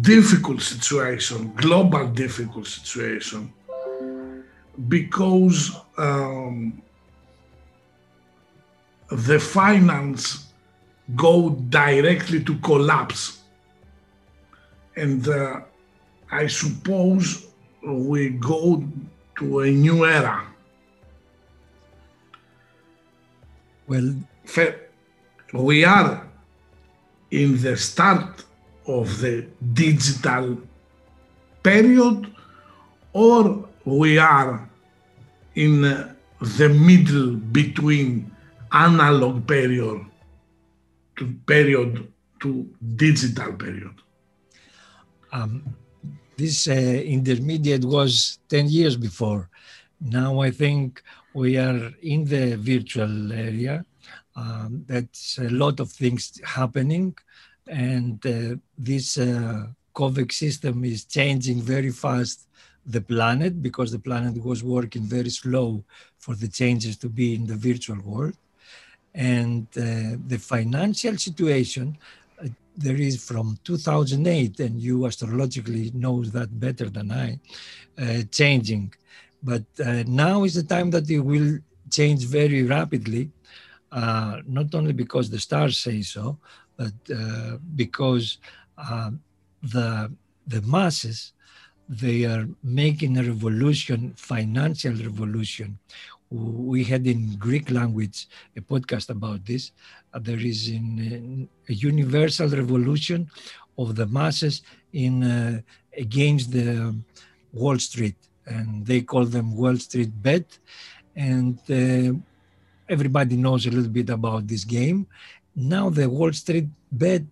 difficult 0.00 0.60
situation, 0.60 1.52
global 1.56 2.06
difficult 2.08 2.66
situation, 2.66 3.52
because 4.88 5.74
um, 5.96 6.82
the 9.10 9.38
finance 9.38 10.46
go 11.16 11.50
directly 11.70 12.44
to 12.44 12.54
collapse. 12.58 13.40
And 14.96 15.26
uh, 15.26 15.60
I 16.30 16.48
suppose 16.48 17.46
we 17.82 18.30
go 18.30 18.84
to 19.40 19.60
a 19.60 19.70
new 19.70 20.04
era. 20.06 20.46
Well, 23.88 24.14
we 25.52 25.84
are 25.84 26.28
in 27.30 27.60
the 27.60 27.76
start 27.76 28.44
of 28.86 29.20
the 29.20 29.46
digital 29.72 30.58
period 31.62 32.32
or 33.12 33.68
we 33.84 34.18
are 34.18 34.68
in 35.54 35.82
the 35.82 36.68
middle 36.68 37.32
between 37.36 38.30
analog 38.72 39.46
period 39.46 40.06
to 41.16 41.34
period 41.46 42.06
to 42.40 42.68
digital 42.96 43.52
period? 43.52 43.94
Um, 45.32 45.62
this 46.40 46.68
uh, 46.68 46.72
intermediate 47.16 47.84
was 47.84 48.38
10 48.48 48.68
years 48.68 48.96
before. 48.96 49.48
Now 50.00 50.40
I 50.40 50.50
think 50.50 51.02
we 51.34 51.58
are 51.58 51.80
in 52.02 52.24
the 52.24 52.56
virtual 52.56 53.32
area. 53.32 53.84
Um, 54.36 54.84
that's 54.86 55.38
a 55.38 55.50
lot 55.50 55.80
of 55.80 55.90
things 55.90 56.40
happening, 56.44 57.14
and 57.66 58.18
uh, 58.26 58.56
this 58.78 59.18
uh, 59.18 59.66
system 60.30 60.84
is 60.84 61.04
changing 61.04 61.60
very 61.60 61.92
fast 62.04 62.46
the 62.86 63.02
planet 63.02 63.60
because 63.60 63.92
the 63.92 63.98
planet 63.98 64.34
was 64.42 64.64
working 64.64 65.02
very 65.02 65.28
slow 65.28 65.84
for 66.18 66.34
the 66.34 66.48
changes 66.48 66.96
to 66.96 67.08
be 67.08 67.34
in 67.34 67.46
the 67.46 67.56
virtual 67.68 68.00
world. 68.12 68.36
And 69.14 69.66
uh, 69.76 70.16
the 70.32 70.38
financial 70.38 71.16
situation, 71.18 71.98
there 72.80 72.96
is 72.96 73.22
from 73.22 73.58
2008, 73.64 74.60
and 74.60 74.80
you 74.80 75.06
astrologically 75.06 75.90
knows 75.94 76.30
that 76.32 76.58
better 76.58 76.88
than 76.88 77.12
I, 77.12 77.38
uh, 77.98 78.22
changing. 78.30 78.92
But 79.42 79.64
uh, 79.84 80.04
now 80.06 80.44
is 80.44 80.54
the 80.54 80.62
time 80.62 80.90
that 80.90 81.08
it 81.10 81.20
will 81.20 81.58
change 81.90 82.24
very 82.26 82.62
rapidly, 82.62 83.30
uh, 83.92 84.40
not 84.46 84.74
only 84.74 84.92
because 84.92 85.28
the 85.28 85.38
stars 85.38 85.78
say 85.78 86.02
so, 86.02 86.38
but 86.76 86.94
uh, 87.14 87.58
because 87.76 88.38
the 89.62 90.10
the 90.46 90.62
masses 90.62 91.32
they 91.90 92.24
are 92.24 92.46
making 92.62 93.18
a 93.18 93.22
revolution, 93.24 94.14
financial 94.16 94.94
revolution, 94.94 95.76
we 96.30 96.84
had 96.84 97.06
in 97.06 97.36
Greek 97.36 97.70
language 97.70 98.28
a 98.56 98.60
podcast 98.60 99.10
about 99.10 99.44
this. 99.44 99.72
Uh, 100.14 100.20
there 100.20 100.38
is 100.38 100.68
in, 100.68 100.98
in 100.98 101.48
a 101.68 101.72
universal 101.72 102.48
revolution 102.48 103.28
of 103.76 103.96
the 103.96 104.06
masses 104.06 104.62
in 104.92 105.24
uh, 105.24 105.60
against 105.96 106.52
the 106.52 106.94
Wall 107.52 107.78
Street, 107.78 108.16
and 108.46 108.86
they 108.86 109.00
call 109.00 109.24
them 109.24 109.56
Wall 109.56 109.76
Street 109.76 110.10
bet. 110.22 110.58
And 111.16 111.58
uh, 111.68 112.16
everybody 112.88 113.36
knows 113.36 113.66
a 113.66 113.70
little 113.70 113.90
bit 113.90 114.10
about 114.10 114.46
this 114.46 114.64
game. 114.64 115.06
Now 115.56 115.90
the 115.90 116.08
Wall 116.08 116.32
Street 116.32 116.68
bet 116.92 117.22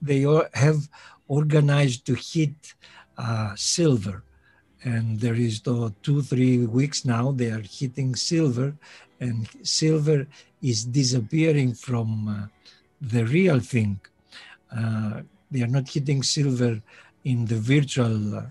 they 0.00 0.20
have 0.52 0.88
organized 1.26 2.06
to 2.06 2.14
hit 2.14 2.74
uh, 3.18 3.54
silver 3.56 4.22
and 4.84 5.18
there 5.18 5.34
is 5.34 5.60
the 5.62 5.92
two 6.02 6.20
three 6.22 6.66
weeks 6.66 7.04
now 7.04 7.32
they 7.32 7.50
are 7.50 7.64
hitting 7.78 8.14
silver. 8.14 8.76
And 9.20 9.48
silver 9.62 10.26
is 10.60 10.84
disappearing 10.84 11.74
from 11.74 12.28
uh, 12.28 12.46
the 13.00 13.24
real 13.24 13.60
thing. 13.60 14.00
Uh, 14.76 15.22
they 15.50 15.62
are 15.62 15.74
not 15.78 15.88
hitting 15.88 16.22
silver 16.22 16.80
in 17.24 17.46
the 17.46 17.56
virtual 17.56 18.36
uh, 18.36 18.42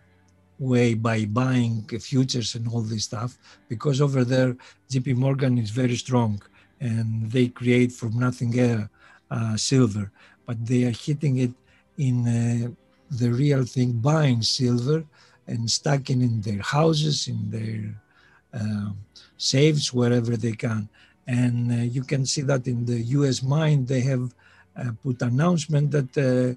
way 0.58 0.96
by 0.96 1.26
buying 1.26 1.86
futures 2.00 2.56
and 2.56 2.68
all 2.68 2.82
this 2.82 3.04
stuff 3.04 3.38
because 3.68 4.00
over 4.00 4.24
there 4.24 4.56
jp 4.90 5.16
morgan 5.16 5.58
is 5.58 5.72
very 5.72 5.96
strong 5.96 6.42
and 6.80 7.30
they 7.32 7.48
create 7.48 7.92
from 7.92 8.18
nothing 8.18 8.54
uh, 8.60 8.88
uh 9.32 9.58
silver. 9.58 10.12
But 10.48 10.66
they 10.66 10.84
are 10.86 10.98
hitting 11.08 11.38
it 11.38 11.54
in 11.98 12.76
the 13.20 13.32
real 13.32 13.64
thing 13.66 13.92
buying 13.94 14.42
silver 14.42 15.06
and 15.48 15.70
stacking 15.70 16.22
in 16.22 16.42
their 16.42 16.62
houses, 16.62 17.28
in 17.28 17.50
their 17.50 17.96
uh, 18.54 18.92
safes, 19.38 19.94
wherever 19.94 20.38
they 20.38 20.54
can. 20.54 20.90
And 21.28 21.72
uh, 21.72 21.76
you 21.76 22.04
can 22.04 22.26
see 22.26 22.42
that 22.42 22.68
in 22.68 22.86
the 22.86 23.00
U.S. 23.18 23.44
Mint, 23.44 23.88
they 23.88 24.02
have 24.02 24.34
uh, 24.76 24.92
put 25.04 25.22
announcement 25.22 25.92
that 25.92 26.12
uh, 26.18 26.56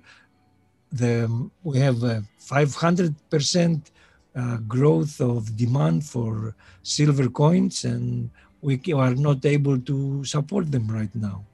the 0.92 1.50
we 1.62 1.78
have 1.78 2.02
a 2.02 2.22
500 2.38 3.14
percent 3.30 3.90
uh, 4.34 4.58
growth 4.68 5.20
of 5.20 5.56
demand 5.56 6.04
for 6.04 6.54
silver 6.82 7.28
coins, 7.28 7.84
and 7.84 8.30
we 8.60 8.80
are 8.94 9.14
not 9.14 9.44
able 9.44 9.78
to 9.80 10.24
support 10.24 10.70
them 10.70 10.86
right 10.88 11.14
now. 11.14 11.44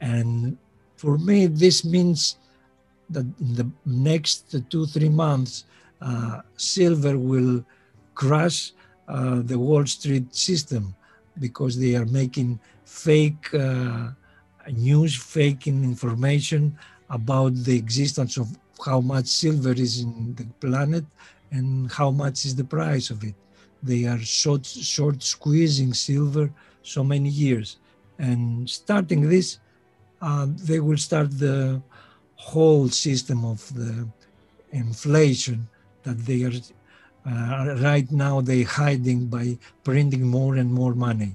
And 0.00 0.56
for 0.96 1.18
me, 1.18 1.46
this 1.46 1.84
means 1.84 2.36
that 3.10 3.26
in 3.40 3.54
the 3.54 3.70
next 3.84 4.54
two 4.70 4.86
three 4.86 5.08
months 5.08 5.64
silver 6.56 7.18
will 7.18 7.64
crush 8.14 8.72
uh, 9.08 9.40
the 9.44 9.58
Wall 9.58 9.86
Street 9.86 10.34
system 10.34 10.94
because 11.38 11.78
they 11.78 11.94
are 11.94 12.06
making 12.06 12.58
fake 12.84 13.52
uh, 13.54 14.08
news, 14.72 15.14
fake 15.14 15.66
information 15.66 16.76
about 17.10 17.54
the 17.54 17.76
existence 17.76 18.36
of 18.36 18.48
how 18.84 19.00
much 19.00 19.26
silver 19.26 19.72
is 19.72 20.00
in 20.00 20.34
the 20.34 20.44
planet 20.60 21.04
and 21.52 21.90
how 21.92 22.10
much 22.10 22.44
is 22.44 22.54
the 22.54 22.64
price 22.64 23.10
of 23.10 23.22
it. 23.22 23.34
They 23.82 24.04
are 24.04 24.18
short, 24.18 24.66
short 24.66 25.22
squeezing 25.22 25.94
silver 25.94 26.50
so 26.82 27.04
many 27.04 27.28
years. 27.28 27.76
And 28.18 28.68
starting 28.68 29.28
this, 29.28 29.58
uh, 30.20 30.46
they 30.64 30.80
will 30.80 30.96
start 30.96 31.30
the 31.38 31.80
whole 32.34 32.88
system 32.88 33.44
of 33.44 33.72
the 33.74 34.08
inflation 34.72 35.68
that 36.06 36.18
they 36.24 36.40
are 36.44 36.56
uh, 37.26 37.74
right 37.82 38.08
now 38.12 38.40
they 38.40 38.62
hiding 38.62 39.26
by 39.26 39.58
printing 39.82 40.22
more 40.22 40.54
and 40.56 40.72
more 40.72 40.94
money. 40.94 41.32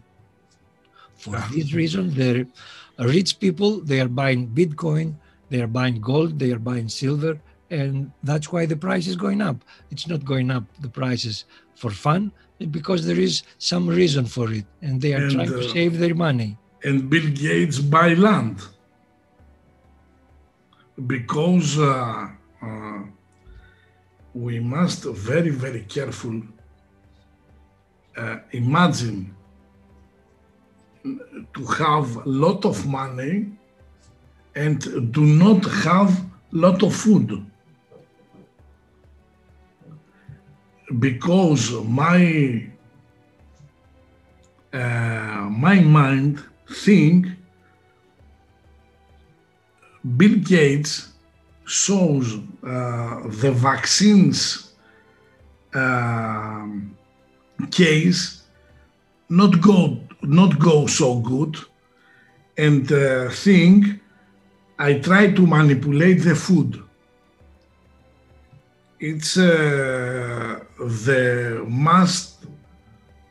For 1.17 1.35
ah. 1.35 1.49
this 1.53 1.73
reason, 1.73 2.03
the 2.15 2.47
rich 2.97 3.39
people 3.39 3.81
they 3.81 3.99
are 3.99 4.07
buying 4.07 4.47
Bitcoin, 4.47 5.15
they 5.49 5.61
are 5.61 5.73
buying 5.79 5.99
gold, 5.99 6.39
they 6.39 6.51
are 6.55 6.63
buying 6.71 6.87
silver, 6.87 7.33
and 7.69 8.11
that's 8.23 8.51
why 8.51 8.65
the 8.65 8.79
price 8.87 9.05
is 9.07 9.17
going 9.25 9.41
up. 9.41 9.57
It's 9.91 10.07
not 10.07 10.23
going 10.23 10.49
up 10.49 10.63
the 10.79 10.89
prices 10.89 11.45
for 11.75 11.91
fun 11.91 12.31
because 12.77 13.05
there 13.05 13.19
is 13.19 13.43
some 13.57 13.85
reason 13.87 14.25
for 14.25 14.51
it, 14.53 14.65
and 14.81 15.01
they 15.01 15.13
are 15.13 15.23
and, 15.23 15.31
trying 15.31 15.49
to 15.49 15.59
uh, 15.59 15.73
save 15.73 15.99
their 15.99 16.15
money. 16.15 16.57
And 16.83 17.09
Bill 17.09 17.27
Gates 17.29 17.79
buy 17.79 18.13
land 18.13 18.61
because 21.05 21.77
uh, 21.77 22.27
uh, 22.61 22.99
we 24.33 24.59
must 24.59 25.03
very 25.03 25.49
very 25.49 25.81
careful. 25.81 26.41
Uh, 28.17 28.37
imagine 28.51 29.33
to 31.03 31.65
have 31.65 32.17
a 32.17 32.29
lot 32.29 32.65
of 32.65 32.85
money 32.85 33.47
and 34.55 35.11
do 35.13 35.25
not 35.25 35.65
have 35.65 36.23
lot 36.51 36.83
of 36.83 36.93
food. 36.95 37.45
Because 40.99 41.71
my 41.85 42.69
uh, 44.73 45.47
my 45.49 45.79
mind 45.79 46.43
think 46.69 47.27
Bill 50.17 50.35
Gates 50.39 51.10
shows 51.65 52.35
uh, 52.63 53.21
the 53.27 53.51
vaccines 53.51 54.73
uh, 55.73 56.67
case 57.71 58.43
not 59.29 59.61
go 59.61 59.99
not 60.21 60.59
go 60.59 60.85
so 60.87 61.19
good 61.19 61.57
and 62.57 62.91
uh, 62.91 63.29
think 63.29 64.01
I 64.77 64.95
try 64.95 65.31
to 65.31 65.45
manipulate 65.45 66.23
the 66.23 66.35
food. 66.35 66.83
It's 68.99 69.37
uh, 69.37 70.59
the 70.79 71.63
must 71.67 72.45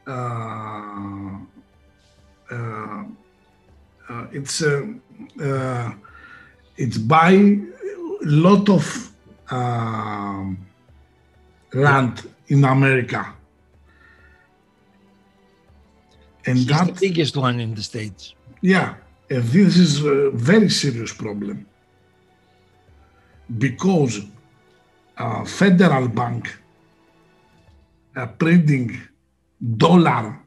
uh, 0.06 1.38
it's 4.32 4.62
it's 6.76 6.98
buy 6.98 7.32
a 7.32 7.69
lot 8.22 8.68
of 8.68 9.12
land 11.72 12.28
in 12.48 12.64
America. 12.64 13.34
And 16.46 16.58
He's 16.58 16.66
that 16.68 16.86
the 16.86 17.08
biggest 17.08 17.36
one 17.36 17.60
in 17.60 17.74
the 17.74 17.82
states. 17.82 18.34
Yeah, 18.62 18.94
and 19.28 19.44
this 19.44 19.76
is 19.76 20.04
a 20.04 20.30
very 20.30 20.68
serious 20.70 21.12
problem. 21.12 21.66
Because 23.58 24.20
uh, 25.16 25.44
federal 25.44 26.08
bank 26.08 26.48
uh, 28.16 28.26
printing 28.26 28.98
dollar. 29.76 30.38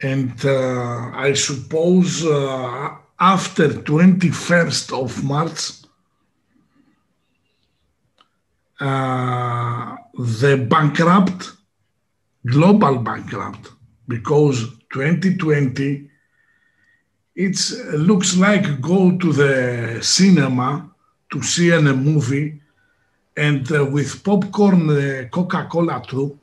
And 0.00 0.32
uh, 0.44 1.10
I 1.14 1.32
suppose 1.34 2.24
uh, 2.24 2.96
after 3.20 3.68
21st 3.68 4.92
of 5.02 5.24
March 5.24 5.72
uh, 8.80 9.96
the 10.14 10.56
bankrupt 10.68 11.52
global 12.46 12.98
bankrupt 12.98 13.72
because 14.06 14.68
2020 14.92 16.08
it 17.34 17.72
looks 17.94 18.36
like 18.36 18.80
go 18.80 19.16
to 19.18 19.32
the 19.32 19.98
cinema 20.00 20.90
to 21.30 21.42
see 21.42 21.70
a 21.70 21.80
movie 21.80 22.60
and 23.36 23.70
uh, 23.72 23.84
with 23.84 24.24
popcorn 24.24 24.90
uh, 24.90 25.28
coca-cola 25.30 26.02
too 26.06 26.38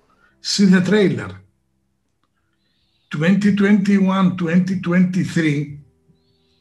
see 0.45 0.65
the 0.65 0.82
trailer. 0.82 1.41
2021 3.09 4.38
2023 4.38 5.74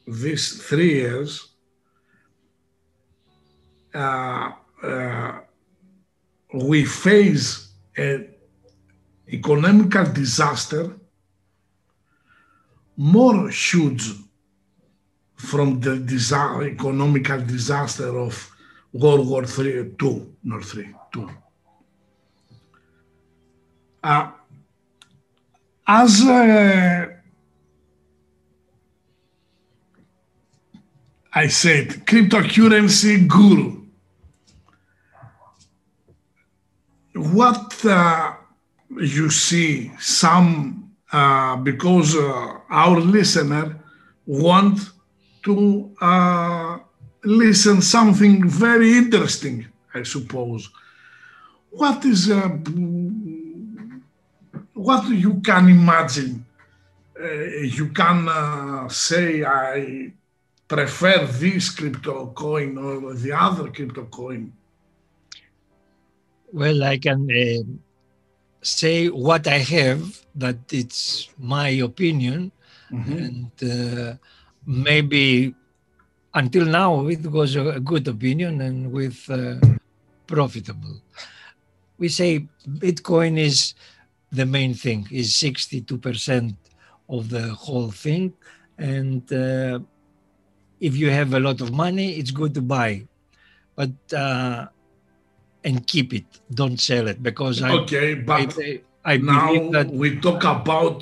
these 0.06 0.62
three 0.62 0.94
years 0.94 1.48
uh, 3.94 4.50
uh 4.82 5.38
we 6.52 6.84
face 6.84 7.72
an 7.96 8.28
economical 9.28 10.04
disaster 10.04 10.92
more 12.96 13.48
huge 13.48 14.12
from 15.36 15.80
the 15.80 15.96
disa- 15.98 16.60
economical 16.62 17.40
disaster 17.40 18.16
of 18.18 18.50
World 18.92 19.28
War 19.28 19.42
III, 19.42 19.92
two, 19.98 20.34
not 20.44 20.64
three, 20.64 20.88
two. 21.12 21.28
Uh, 24.02 24.30
as 25.86 26.22
uh, 26.22 27.06
I 31.34 31.48
said, 31.48 32.06
cryptocurrency 32.06 33.26
guru. 33.26 33.82
What 37.14 37.84
uh, 37.84 38.34
you 38.90 39.30
see 39.30 39.90
some 39.98 40.84
uh, 41.12 41.56
because 41.56 42.16
uh, 42.16 42.58
our 42.70 42.98
listener 42.98 43.78
want 44.26 44.80
to 45.44 45.94
uh, 46.00 46.78
listen 47.22 47.80
something 47.80 48.48
very 48.48 48.96
interesting 48.98 49.64
i 49.94 50.02
suppose 50.02 50.70
what 51.70 52.04
is 52.04 52.30
uh, 52.30 52.48
what 54.74 55.08
you 55.08 55.34
can 55.40 55.68
imagine 55.68 56.44
uh, 57.20 57.28
you 57.78 57.88
can 57.90 58.28
say 58.90 59.44
i 59.44 60.12
prefer 60.68 61.26
this 61.26 61.70
crypto 61.70 62.26
coin 62.28 62.78
or 62.78 63.14
the 63.14 63.32
other 63.32 63.70
crypto 63.70 64.04
coin 64.06 64.52
well 66.52 66.82
i 66.84 66.96
can 66.98 67.28
say 68.64 69.08
what 69.08 69.46
I 69.46 69.58
have, 69.58 70.24
that 70.34 70.58
it's 70.72 71.28
my 71.38 71.68
opinion, 71.68 72.50
mm-hmm. 72.90 73.12
and 73.12 73.52
uh, 73.62 74.16
maybe 74.66 75.54
until 76.32 76.64
now 76.64 77.06
it 77.06 77.24
was 77.26 77.54
a 77.56 77.78
good 77.78 78.08
opinion 78.08 78.60
and 78.62 78.90
with 78.90 79.30
uh, 79.30 79.56
profitable. 80.26 81.00
We 81.98 82.08
say 82.08 82.48
Bitcoin 82.66 83.38
is 83.38 83.74
the 84.32 84.46
main 84.46 84.74
thing, 84.74 85.06
is 85.12 85.32
62% 85.32 86.56
of 87.08 87.28
the 87.28 87.48
whole 87.48 87.90
thing, 87.90 88.32
and 88.78 89.30
uh, 89.32 89.78
if 90.84 90.94
you 90.94 91.08
have 91.10 91.32
a 91.32 91.40
lot 91.40 91.58
of 91.62 91.72
money, 91.72 92.08
it's 92.18 92.30
good 92.30 92.52
to 92.54 92.60
buy. 92.60 92.90
But 93.74 93.96
uh, 94.12 94.66
and 95.64 95.86
keep 95.86 96.12
it. 96.12 96.26
Don't 96.52 96.78
sell 96.78 97.08
it 97.08 97.22
because 97.22 97.62
I. 97.62 97.70
Okay, 97.80 98.14
but 98.14 98.54
I, 98.58 98.80
I 99.12 99.16
now 99.16 99.70
that 99.70 99.88
we 99.90 100.20
talk 100.20 100.44
about 100.44 100.98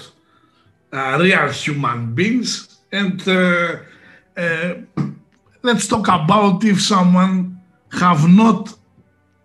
uh, 0.93 1.19
real 1.21 1.49
human 1.51 2.15
beings, 2.15 2.79
and 2.93 3.19
uh, 3.27 3.79
uh, 4.37 4.75
let's 5.63 5.89
talk 5.89 6.07
about 6.07 6.65
if 6.65 6.81
someone 6.81 7.61
have 7.91 8.23
not 8.29 8.73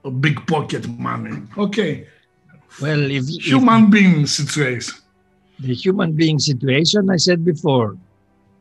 a 0.05 0.11
big 0.11 0.38
pocket 0.45 0.88
money. 0.88 1.35
Okay. 1.57 2.07
Well, 2.79 3.09
if 3.09 3.27
human 3.27 3.85
if, 3.85 3.89
being 3.89 4.27
situation. 4.27 4.93
The 5.59 5.73
human 5.73 6.11
being 6.11 6.38
situation, 6.38 7.09
I 7.09 7.17
said 7.17 7.43
before. 7.43 7.97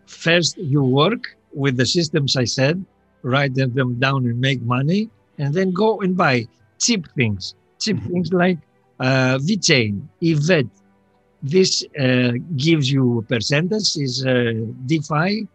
First, 0.07 0.57
you 0.57 0.83
work 0.83 1.37
with 1.57 1.77
the 1.77 1.87
systems 1.87 2.37
I 2.37 2.45
said, 2.45 2.85
write 3.23 3.55
them 3.55 3.99
down 3.99 4.27
and 4.27 4.39
make 4.39 4.61
money 4.63 5.11
and 5.39 5.53
then 5.53 5.73
go 5.73 6.01
and 6.01 6.17
buy 6.17 6.47
cheap 6.79 7.09
things, 7.17 7.55
cheap 7.81 7.97
mm-hmm. 7.97 8.13
things 8.13 8.33
like 8.33 8.59
uh, 9.01 9.39
VeChain, 9.39 10.03
EVET. 10.23 10.69
This 11.43 11.85
uh, 11.99 12.33
gives 12.57 12.91
you 12.91 13.25
percentage, 13.29 13.97
is 13.97 14.25
uh, 14.25 14.53
DeFi, 14.87 15.47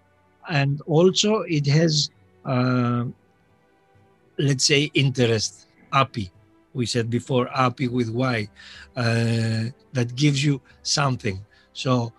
and 0.49 0.81
also 0.85 1.41
it 1.41 1.67
has, 1.67 2.09
uh, 2.45 3.05
let's 4.37 4.65
say, 4.65 4.89
interest, 4.93 5.67
API. 5.93 6.31
We 6.73 6.85
said 6.85 7.09
before, 7.09 7.49
API 7.53 7.89
with 7.89 8.09
Y, 8.09 8.47
uh, 8.95 9.03
that 9.93 10.15
gives 10.15 10.43
you 10.43 10.61
something. 10.83 11.39
So 11.73 12.13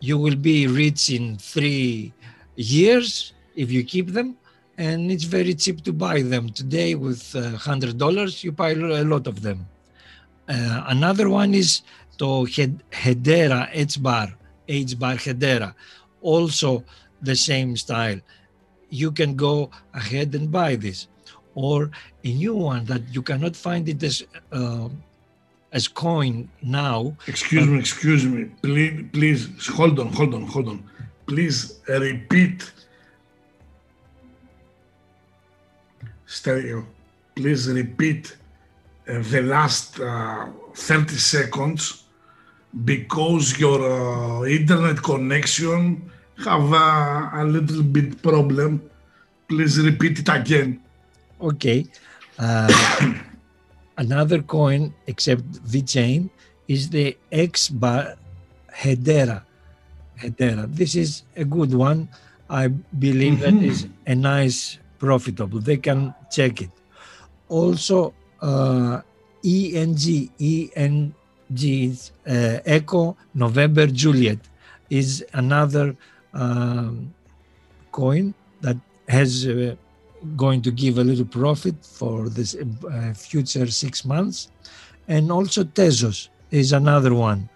you 0.00 0.18
will 0.18 0.36
be 0.36 0.66
rich 0.66 1.10
in 1.10 1.36
three 1.36 2.12
years 2.56 3.32
if 3.54 3.70
you 3.70 3.84
keep 3.84 4.08
them 4.08 4.36
and 4.78 5.10
it's 5.10 5.24
very 5.24 5.54
cheap 5.54 5.82
to 5.84 5.92
buy 5.92 6.22
them. 6.22 6.50
Today, 6.50 6.94
with 6.94 7.34
uh, 7.34 7.56
hundred 7.56 7.98
dollars, 7.98 8.44
you 8.44 8.52
buy 8.52 8.70
a 8.72 9.04
lot 9.04 9.26
of 9.26 9.42
them. 9.42 9.66
Uh, 10.48 10.84
another 10.88 11.28
one 11.30 11.54
is 11.54 11.82
to 12.18 12.24
Hedera 12.24 13.68
H 13.72 14.02
bar, 14.02 14.28
H 14.68 14.98
bar 14.98 15.14
Hedera, 15.16 15.74
also 16.20 16.84
the 17.22 17.36
same 17.36 17.76
style. 17.76 18.20
you 18.90 19.10
can 19.12 19.36
go 19.36 19.70
ahead 19.94 20.34
and 20.34 20.50
buy 20.50 20.76
this. 20.76 21.08
Or 21.54 21.90
a 22.24 22.32
new 22.32 22.54
one 22.54 22.84
that 22.86 23.02
you 23.12 23.22
cannot 23.22 23.56
find 23.56 23.88
it 23.88 24.02
as 24.02 24.22
uh, 24.52 24.88
as 25.72 25.88
coin 25.88 26.48
now. 26.62 27.16
Excuse 27.26 27.66
me, 27.66 27.78
excuse 27.78 28.26
me. 28.26 28.44
Please, 28.62 29.04
please, 29.12 29.66
hold 29.66 29.98
on, 29.98 30.08
hold 30.08 30.34
on, 30.34 30.42
hold 30.42 30.68
on. 30.68 30.84
Please 31.26 31.80
repeat. 31.88 32.72
Stergios. 36.26 36.84
Please 37.34 37.68
repeat 37.68 38.36
uh, 39.08 39.22
the 39.30 39.42
last 39.42 40.00
uh, 40.00 40.46
30 40.74 41.14
seconds 41.16 42.04
because 42.84 43.58
your 43.58 43.80
uh, 43.82 44.44
internet 44.44 45.02
connection 45.02 46.10
have 46.44 46.72
a, 46.72 47.30
a, 47.34 47.44
little 47.44 47.82
bit 47.82 48.22
problem. 48.22 48.82
Please 49.48 49.78
repeat 49.80 50.18
it 50.18 50.28
again. 50.28 50.80
Okay. 51.40 51.86
Uh, 52.38 53.12
another 53.98 54.42
coin 54.42 54.94
except 55.06 55.42
VeChain 55.64 56.30
is 56.68 56.90
the 56.90 57.16
X 57.32 57.68
bar 57.68 58.16
Hedera. 58.72 59.42
Hedera. 60.18 60.66
This 60.74 60.94
is 60.94 61.22
a 61.36 61.44
good 61.44 61.74
one. 61.74 62.08
I 62.48 62.68
believe 62.68 63.34
mm-hmm. 63.34 63.58
that 63.58 63.64
is 63.64 63.88
a 64.06 64.14
nice 64.14 64.78
profitable. 64.98 65.60
They 65.60 65.76
can 65.76 66.14
check 66.30 66.62
it. 66.62 66.70
Also, 67.48 68.14
uh, 68.40 69.00
ENG, 69.44 70.30
ENG 70.40 71.14
uh, 72.26 72.58
Echo 72.64 73.16
November 73.34 73.86
Juliet 73.86 74.38
is 74.90 75.24
another 75.32 75.96
um, 76.34 77.12
coin 77.92 78.34
that 78.60 78.76
has 79.08 79.46
uh, 79.46 79.74
going 80.36 80.62
to 80.62 80.70
give 80.70 80.98
a 80.98 81.04
little 81.04 81.24
profit 81.24 81.76
for 81.84 82.28
this 82.28 82.56
uh, 82.56 83.12
future 83.14 83.66
six 83.66 84.04
months. 84.04 84.50
And 85.08 85.30
also 85.30 85.62
Tezos 85.62 86.28
is 86.50 86.72
another 86.72 87.14
one. 87.14 87.48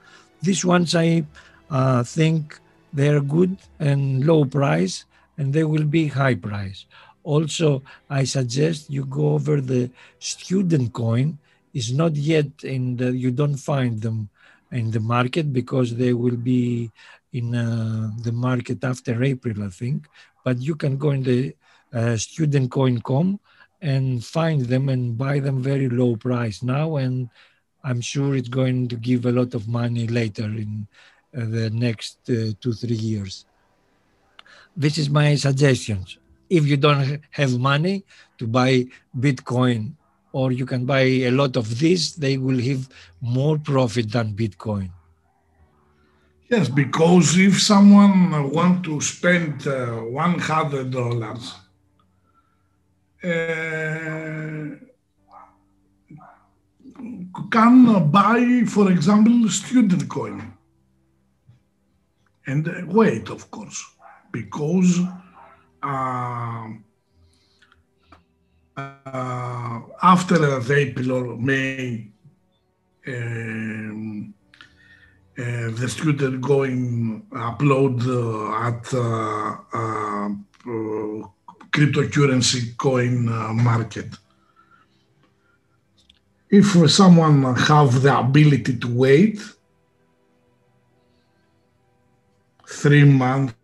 These 0.43 0.65
ones 0.65 0.95
I 0.95 1.25
uh, 1.71 2.03
think 2.03 2.59
they're 2.93 3.21
good 3.21 3.57
and 3.79 4.27
low 4.27 4.45
price 4.45 5.05
and 5.39 5.53
they 5.53 5.65
will 5.65 5.85
be 5.85 6.07
high 6.07 6.35
price. 6.35 6.87
Also, 7.23 7.83
I 8.09 8.25
suggest 8.25 8.91
you 8.91 9.05
go 9.05 9.35
over 9.35 9.61
the 9.61 9.91
student 10.19 10.93
coin. 10.93 11.39
Is 11.73 11.93
not 11.93 12.17
yet 12.17 12.51
in 12.65 12.97
the, 12.97 13.13
you 13.17 13.31
don't 13.31 13.57
find 13.57 14.01
them 14.01 14.29
in 14.73 14.91
the 14.91 14.99
market 14.99 15.53
because 15.53 15.95
they 15.95 16.13
will 16.13 16.37
be 16.37 16.91
in 17.33 17.55
uh, 17.55 18.11
the 18.23 18.33
market 18.33 18.83
after 18.83 19.23
April, 19.23 19.63
I 19.63 19.69
think. 19.69 20.09
But 20.45 20.61
you 20.61 20.75
can 20.75 20.97
go 20.97 21.11
in 21.11 21.23
the 21.23 21.55
uh, 21.93 22.19
studentcoin.com 22.19 23.39
and 23.83 24.25
find 24.25 24.67
them 24.67 24.89
and 24.89 25.17
buy 25.17 25.39
them 25.39 25.63
very 25.63 25.89
low 25.89 26.17
price 26.17 26.63
now. 26.63 26.97
And 26.97 27.29
I'm 27.85 28.01
sure 28.01 28.35
it's 28.35 28.49
going 28.49 28.89
to 28.89 28.97
give 28.97 29.27
a 29.27 29.33
lot 29.33 29.55
of 29.55 29.69
money 29.69 30.09
later 30.09 30.45
in 30.45 30.89
the 31.33 31.71
next 31.71 32.19
uh, 32.29 32.53
two, 32.61 32.73
three 32.73 32.97
years. 32.97 33.47
This 34.77 34.99
is 34.99 35.09
my 35.11 35.35
suggestions. 35.35 36.19
If 36.49 36.67
you 36.67 36.77
don't 36.77 37.21
have 37.31 37.59
money 37.59 38.05
to 38.39 38.47
buy 38.47 38.87
Bitcoin 39.19 39.93
or 40.33 40.53
you 40.53 40.67
can 40.67 40.85
buy 40.85 41.03
a 41.03 41.31
lot 41.31 41.57
of 41.57 41.79
this, 41.79 42.13
they 42.13 42.39
will 42.39 42.61
have 42.61 42.89
more 43.21 43.59
profit 43.59 44.11
than 44.11 44.35
Bitcoin. 44.35 44.91
Yes, 46.49 46.69
because 46.69 47.39
if 47.39 47.63
someone 47.63 48.51
want 48.51 48.85
to 48.85 49.01
spend 49.01 49.67
uh, 49.69 49.99
one 49.99 50.39
hundred 50.41 50.91
dollars, 50.91 51.55
uh, 53.23 54.75
can 57.53 58.11
buy, 58.11 58.65
for 58.67 58.91
example, 58.91 59.49
student 59.49 60.09
coin, 60.09 60.50
and 62.51 62.93
wait, 62.93 63.29
of 63.31 63.51
course, 63.51 63.85
because 64.33 65.01
uh, 65.83 66.69
uh, 68.77 69.81
after 70.03 70.39
or 71.13 71.37
May. 71.37 72.09
Um, 73.07 74.35
uh, 75.41 75.71
the 75.71 75.89
student 75.89 76.41
going 76.43 77.23
upload 77.33 78.05
uh, 78.05 78.67
at 78.69 78.85
uh, 78.93 80.29
cryptocurrency 81.71 82.77
coin 82.77 83.25
market. 83.55 84.09
If 86.51 86.91
someone 86.91 87.55
have 87.55 88.03
the 88.03 88.19
ability 88.19 88.77
to 88.81 88.89
wait 88.89 89.41
three 92.71 93.05
months 93.05 93.55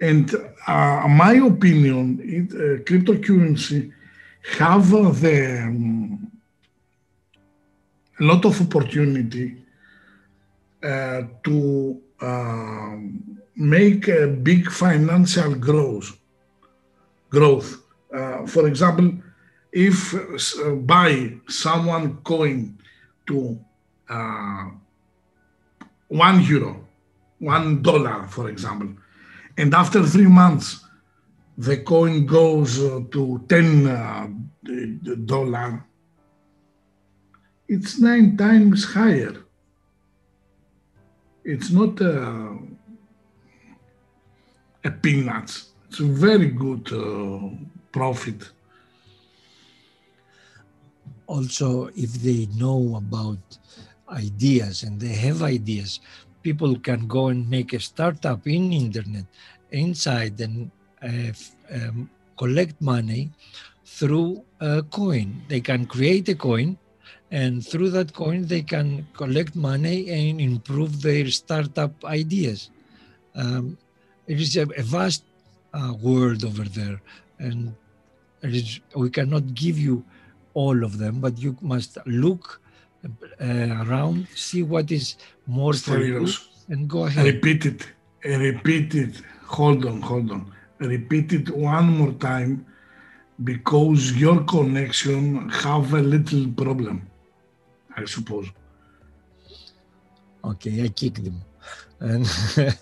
and 0.00 0.34
uh, 0.66 1.06
my 1.08 1.34
opinion, 1.34 2.20
it, 2.22 2.52
uh, 2.52 2.82
cryptocurrency 2.84 3.92
have 4.58 4.90
the 4.90 5.62
um, 5.64 6.30
lot 8.20 8.44
of 8.44 8.60
opportunity 8.60 9.56
uh, 10.82 11.22
to 11.42 12.00
uh, 12.20 12.96
make 13.56 14.08
a 14.08 14.26
big 14.26 14.70
financial 14.70 15.54
growth. 15.54 16.18
Growth. 17.30 17.82
Uh, 18.12 18.46
for 18.46 18.68
example, 18.68 19.12
if 19.72 20.14
uh, 20.14 20.70
buy 20.72 21.32
someone 21.48 22.16
coin 22.18 22.78
to 23.26 23.58
uh, 24.08 24.68
one 26.08 26.42
euro, 26.42 26.86
one 27.38 27.82
dollar, 27.82 28.26
for 28.28 28.48
example, 28.48 28.88
and 29.56 29.74
after 29.74 30.02
three 30.04 30.26
months 30.26 30.84
the 31.58 31.78
coin 31.78 32.26
goes 32.26 32.82
uh, 32.82 33.00
to 33.10 33.44
ten 33.48 33.84
dollar 35.24 35.86
it's 37.68 37.98
nine 37.98 38.36
times 38.36 38.84
higher. 38.84 39.34
It's 41.44 41.70
not 41.70 42.00
a, 42.00 42.58
a 44.84 44.90
peanuts. 44.90 45.70
It's 45.88 46.00
a 46.00 46.04
very 46.04 46.48
good 46.48 46.92
uh, 46.92 47.48
profit. 47.92 48.50
Also, 51.26 51.88
if 51.96 52.12
they 52.22 52.46
know 52.56 52.96
about 52.96 53.58
ideas 54.08 54.82
and 54.82 55.00
they 55.00 55.14
have 55.14 55.42
ideas, 55.42 56.00
people 56.42 56.78
can 56.78 57.06
go 57.06 57.28
and 57.28 57.48
make 57.48 57.72
a 57.72 57.80
startup 57.80 58.46
in 58.46 58.72
internet 58.72 59.24
inside 59.70 60.40
and 60.40 60.70
uh, 61.02 61.32
um, 61.74 62.10
collect 62.38 62.80
money 62.80 63.30
through 63.84 64.42
a 64.60 64.82
coin. 64.82 65.42
They 65.48 65.60
can 65.60 65.86
create 65.86 66.28
a 66.28 66.34
coin 66.34 66.78
and 67.30 67.66
through 67.66 67.90
that 67.90 68.12
coin 68.14 68.46
they 68.46 68.62
can 68.62 69.06
collect 69.14 69.56
money 69.56 70.08
and 70.10 70.40
improve 70.40 71.02
their 71.02 71.28
startup 71.30 71.92
ideas 72.04 72.70
um, 73.34 73.76
it 74.26 74.40
is 74.40 74.56
a, 74.56 74.62
a 74.76 74.82
vast 74.82 75.24
uh, 75.74 75.92
world 76.00 76.44
over 76.44 76.64
there 76.64 77.00
and 77.38 77.74
we 78.94 79.10
cannot 79.10 79.54
give 79.54 79.78
you 79.78 80.04
all 80.54 80.84
of 80.84 80.98
them 80.98 81.20
but 81.20 81.36
you 81.38 81.56
must 81.60 81.98
look 82.06 82.60
around 83.40 84.26
see 84.34 84.62
what 84.62 84.90
is 84.90 85.16
more 85.46 85.74
for 85.74 85.98
you 85.98 86.26
and 86.68 86.88
go 86.88 87.04
ahead 87.06 87.24
repeat 87.24 87.66
it 87.66 87.86
repeat 88.24 88.94
it 88.94 89.22
hold 89.46 89.84
on 89.86 90.00
hold 90.00 90.30
on 90.30 90.52
repeat 90.78 91.32
it 91.32 91.48
one 91.50 91.86
more 91.98 92.12
time 92.12 92.66
because 93.44 94.12
your 94.12 94.42
connection 94.44 95.48
have 95.50 95.92
a 95.92 96.00
little 96.00 96.48
problem 96.64 97.06
I 97.96 98.04
suppose. 98.04 98.46
Okay, 100.44 100.84
I 100.84 100.88
kicked 100.88 101.24
him. 101.24 101.40
And 101.98 102.28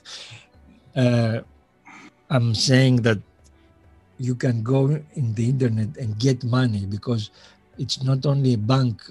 uh, 0.97 1.41
I'm 2.29 2.55
saying 2.55 3.03
that 3.03 3.18
you 4.18 4.35
can 4.35 4.62
go 4.62 5.01
in 5.14 5.35
the 5.35 5.49
internet 5.49 5.97
and 5.97 6.18
get 6.18 6.43
money 6.43 6.85
because 6.87 7.31
it's 7.79 8.03
not 8.03 8.27
only 8.27 8.55
a 8.55 8.59
bank 8.59 9.03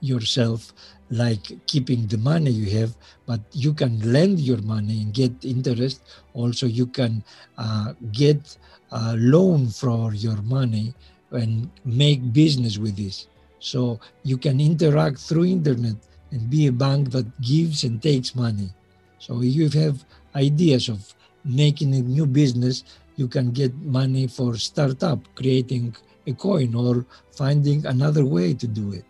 yourself 0.00 0.72
like 1.10 1.66
keeping 1.66 2.06
the 2.06 2.18
money 2.18 2.50
you 2.50 2.78
have 2.78 2.96
but 3.26 3.40
you 3.52 3.72
can 3.72 4.00
lend 4.12 4.40
your 4.40 4.60
money 4.62 5.02
and 5.02 5.14
get 5.14 5.32
interest 5.44 6.02
also 6.34 6.66
you 6.66 6.86
can 6.86 7.22
uh, 7.58 7.92
get 8.12 8.56
a 8.92 9.14
loan 9.16 9.68
for 9.68 10.14
your 10.14 10.40
money 10.42 10.94
and 11.32 11.70
make 11.84 12.32
business 12.32 12.78
with 12.78 12.96
this 12.96 13.28
so 13.58 13.98
you 14.22 14.36
can 14.36 14.60
interact 14.60 15.18
through 15.18 15.44
internet 15.44 15.96
and 16.30 16.50
be 16.50 16.66
a 16.66 16.72
bank 16.72 17.10
that 17.10 17.26
gives 17.40 17.84
and 17.84 18.02
takes 18.02 18.34
money. 18.34 18.70
So 19.18 19.42
if 19.42 19.54
you 19.54 19.68
have 19.80 20.04
ideas 20.34 20.88
of 20.88 21.14
making 21.44 21.94
a 21.94 22.00
new 22.00 22.26
business, 22.26 22.84
you 23.16 23.28
can 23.28 23.50
get 23.50 23.74
money 23.74 24.26
for 24.26 24.56
startup, 24.56 25.18
creating 25.34 25.96
a 26.26 26.32
coin 26.32 26.74
or 26.74 27.06
finding 27.32 27.86
another 27.86 28.24
way 28.24 28.52
to 28.54 28.66
do 28.66 28.92
it. 28.92 29.04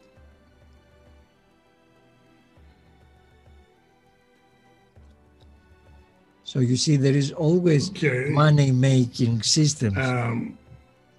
So 6.57 6.62
you 6.62 6.78
see, 6.78 6.96
there 6.96 7.12
is 7.14 7.32
always 7.32 7.90
okay. 7.90 8.30
money 8.30 8.72
making 8.72 9.42
systems. 9.42 9.98
Um, 9.98 10.57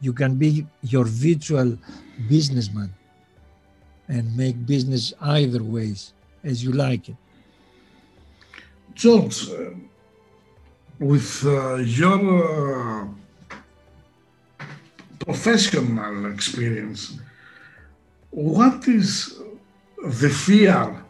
you 0.02 0.12
can 0.12 0.36
be 0.36 0.66
your 0.82 1.06
virtual 1.06 1.78
businessman 2.28 2.92
and 4.08 4.36
make 4.36 4.66
business 4.66 5.14
either 5.22 5.62
ways 5.62 6.14
as 6.44 6.64
you 6.64 6.72
like 6.72 7.10
it. 7.10 7.18
George, 8.96 9.48
uh, 9.52 9.78
with 10.98 11.46
uh, 11.46 11.76
your 11.76 13.06
uh, 13.06 13.08
professional 15.20 16.34
experience, 16.34 17.20
what 18.32 18.88
is 18.88 19.38
the 20.04 20.30
fear 20.30 21.06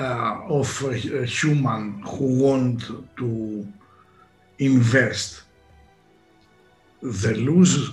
uh, 0.00 0.40
of 0.48 0.82
a, 0.82 1.22
a, 1.22 1.26
human 1.26 2.02
who 2.02 2.26
want 2.44 2.80
to 3.16 3.66
invest? 4.58 5.42
The 7.02 7.34
lose, 7.34 7.92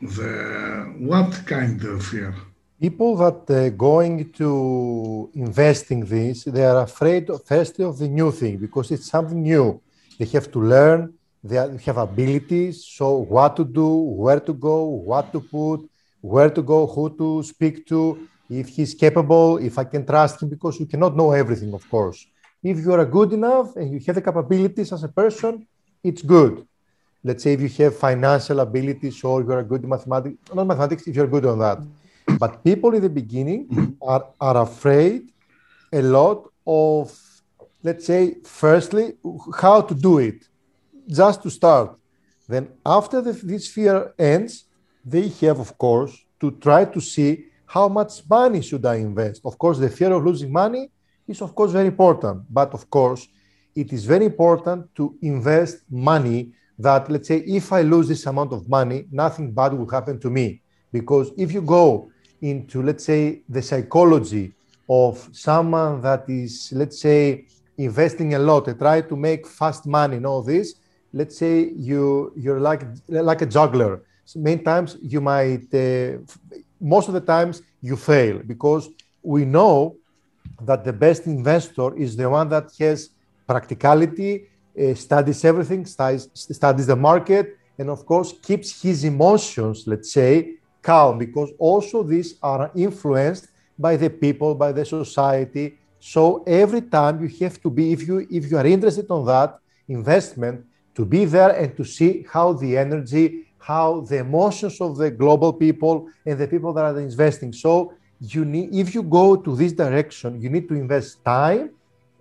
the 0.00 0.94
what 0.98 1.30
kind 1.46 1.82
of 1.84 2.04
fear? 2.04 2.34
people 2.80 3.16
that 3.16 3.40
uh, 3.50 3.70
going 3.70 4.30
to 4.32 5.30
invest 5.34 5.90
in 5.90 6.00
this, 6.04 6.44
they 6.44 6.64
are 6.64 6.82
afraid 6.82 7.30
of, 7.30 7.42
firstly 7.44 7.84
of 7.84 7.98
the 7.98 8.08
new 8.08 8.30
thing 8.30 8.56
because 8.58 8.90
it's 8.90 9.06
something 9.06 9.42
new. 9.42 9.80
They 10.18 10.26
have 10.36 10.50
to 10.52 10.60
learn, 10.60 11.14
they 11.42 11.56
have 11.56 11.98
abilities, 12.10 12.84
so 12.84 13.06
what 13.34 13.56
to 13.56 13.64
do, 13.64 13.88
where 14.22 14.40
to 14.40 14.52
go, 14.52 14.84
what 14.84 15.32
to 15.32 15.40
put, 15.40 15.80
where 16.20 16.50
to 16.50 16.62
go, 16.62 16.86
who 16.86 17.04
to 17.20 17.42
speak 17.42 17.86
to, 17.86 18.28
if 18.50 18.68
he's 18.68 18.94
capable, 18.94 19.58
if 19.58 19.78
I 19.78 19.84
can 19.84 20.04
trust 20.04 20.42
him, 20.42 20.48
because 20.48 20.78
you 20.78 20.86
cannot 20.86 21.16
know 21.16 21.32
everything, 21.32 21.72
of 21.72 21.88
course. 21.88 22.26
If 22.62 22.78
you 22.78 22.92
are 22.92 23.04
good 23.04 23.32
enough 23.32 23.76
and 23.76 23.92
you 23.92 24.00
have 24.06 24.14
the 24.14 24.22
capabilities 24.22 24.92
as 24.92 25.04
a 25.04 25.08
person, 25.08 25.66
it's 26.02 26.22
good. 26.22 26.66
Let's 27.22 27.42
say 27.42 27.54
if 27.54 27.60
you 27.60 27.84
have 27.84 27.96
financial 27.96 28.60
abilities 28.60 29.22
or 29.24 29.42
you 29.42 29.52
are 29.52 29.62
good 29.62 29.82
in 29.82 29.88
mathematics, 29.88 30.36
not 30.54 30.66
mathematics, 30.66 31.06
if 31.06 31.16
you're 31.16 31.26
good 31.26 31.46
on 31.46 31.58
that. 31.58 31.78
But 32.38 32.62
people 32.64 32.94
in 32.94 33.02
the 33.02 33.08
beginning 33.08 33.96
are, 34.02 34.26
are 34.40 34.62
afraid 34.62 35.30
a 35.92 36.02
lot 36.02 36.50
of, 36.66 37.18
let's 37.82 38.06
say, 38.06 38.36
firstly, 38.44 39.14
how 39.60 39.80
to 39.82 39.94
do 39.94 40.18
it, 40.18 40.48
just 41.06 41.42
to 41.42 41.50
start. 41.50 41.96
Then, 42.48 42.68
after 42.84 43.22
the, 43.22 43.32
this 43.32 43.68
fear 43.68 44.12
ends, 44.18 44.64
they 45.04 45.28
have, 45.28 45.60
of 45.60 45.78
course, 45.78 46.18
to 46.40 46.50
try 46.50 46.84
to 46.84 47.00
see 47.00 47.46
how 47.74 47.88
much 47.88 48.12
money 48.30 48.60
should 48.62 48.84
I 48.86 48.96
invest. 49.10 49.40
Of 49.44 49.58
course, 49.58 49.78
the 49.78 49.90
fear 49.98 50.12
of 50.12 50.24
losing 50.24 50.52
money 50.52 50.84
is, 51.26 51.42
of 51.42 51.50
course, 51.56 51.72
very 51.72 51.88
important. 51.88 52.36
But, 52.58 52.72
of 52.72 52.88
course, 52.88 53.26
it 53.74 53.92
is 53.92 54.04
very 54.04 54.26
important 54.26 54.94
to 54.94 55.04
invest 55.22 55.78
money 55.90 56.52
that, 56.78 57.10
let's 57.10 57.26
say, 57.26 57.38
if 57.38 57.72
I 57.72 57.82
lose 57.82 58.06
this 58.06 58.26
amount 58.26 58.52
of 58.52 58.68
money, 58.68 59.06
nothing 59.10 59.52
bad 59.52 59.72
will 59.72 59.90
happen 59.96 60.20
to 60.20 60.30
me. 60.30 60.62
Because 60.92 61.32
if 61.36 61.50
you 61.52 61.62
go 61.62 62.10
into, 62.40 62.80
let's 62.80 63.04
say, 63.04 63.42
the 63.48 63.62
psychology 63.62 64.54
of 64.88 65.28
someone 65.32 66.00
that 66.02 66.24
is, 66.28 66.72
let's 66.72 67.00
say, 67.00 67.46
investing 67.76 68.34
a 68.34 68.38
lot 68.38 68.68
and 68.68 68.78
try 68.78 69.00
to 69.00 69.16
make 69.16 69.48
fast 69.48 69.84
money 69.86 70.16
and 70.18 70.26
all 70.26 70.42
this, 70.42 70.74
let's 71.12 71.36
say 71.36 71.54
you 71.88 72.32
you're 72.36 72.60
like 72.60 72.82
like 73.08 73.42
a 73.42 73.46
juggler. 73.46 74.02
So 74.24 74.38
many 74.38 74.62
times 74.62 74.96
you 75.02 75.20
might, 75.20 75.68
uh, 75.74 76.18
most 76.84 77.08
of 77.08 77.14
the 77.14 77.26
times 77.34 77.62
you 77.80 77.96
fail 77.96 78.36
because 78.52 78.88
we 79.22 79.44
know 79.44 79.96
that 80.60 80.84
the 80.84 80.92
best 80.92 81.26
investor 81.26 81.96
is 81.96 82.14
the 82.16 82.28
one 82.28 82.48
that 82.50 82.66
has 82.78 83.10
practicality, 83.46 84.48
uh, 84.78 84.94
studies 84.94 85.44
everything, 85.44 85.86
studies, 85.86 86.28
studies 86.34 86.86
the 86.86 86.96
market, 86.96 87.56
and 87.78 87.88
of 87.88 88.04
course 88.04 88.34
keeps 88.42 88.82
his 88.82 89.04
emotions, 89.04 89.84
let's 89.86 90.12
say, 90.12 90.54
calm 90.82 91.18
because 91.18 91.50
also 91.58 92.02
these 92.02 92.34
are 92.42 92.70
influenced 92.76 93.48
by 93.78 93.96
the 93.96 94.10
people, 94.10 94.54
by 94.54 94.70
the 94.70 94.84
society. 94.84 95.78
So 95.98 96.44
every 96.46 96.82
time 96.82 97.22
you 97.22 97.30
have 97.40 97.60
to 97.62 97.70
be, 97.70 97.92
if 97.92 98.06
you 98.06 98.26
if 98.30 98.50
you 98.50 98.58
are 98.58 98.66
interested 98.66 99.06
on 99.10 99.24
that 99.26 99.58
investment, 99.88 100.66
to 100.94 101.04
be 101.04 101.24
there 101.24 101.50
and 101.50 101.76
to 101.76 101.84
see 101.84 102.24
how 102.30 102.52
the 102.52 102.76
energy, 102.76 103.43
how 103.66 104.00
the 104.10 104.18
emotions 104.18 104.80
of 104.80 104.96
the 104.96 105.10
global 105.10 105.52
people 105.52 105.94
and 106.26 106.38
the 106.38 106.46
people 106.46 106.72
that 106.74 106.84
are 106.84 107.00
investing. 107.00 107.52
So 107.52 107.94
you 108.20 108.44
need, 108.44 108.74
if 108.74 108.94
you 108.94 109.02
go 109.02 109.36
to 109.36 109.56
this 109.56 109.72
direction, 109.72 110.40
you 110.40 110.50
need 110.50 110.68
to 110.68 110.74
invest 110.74 111.24
time, 111.24 111.70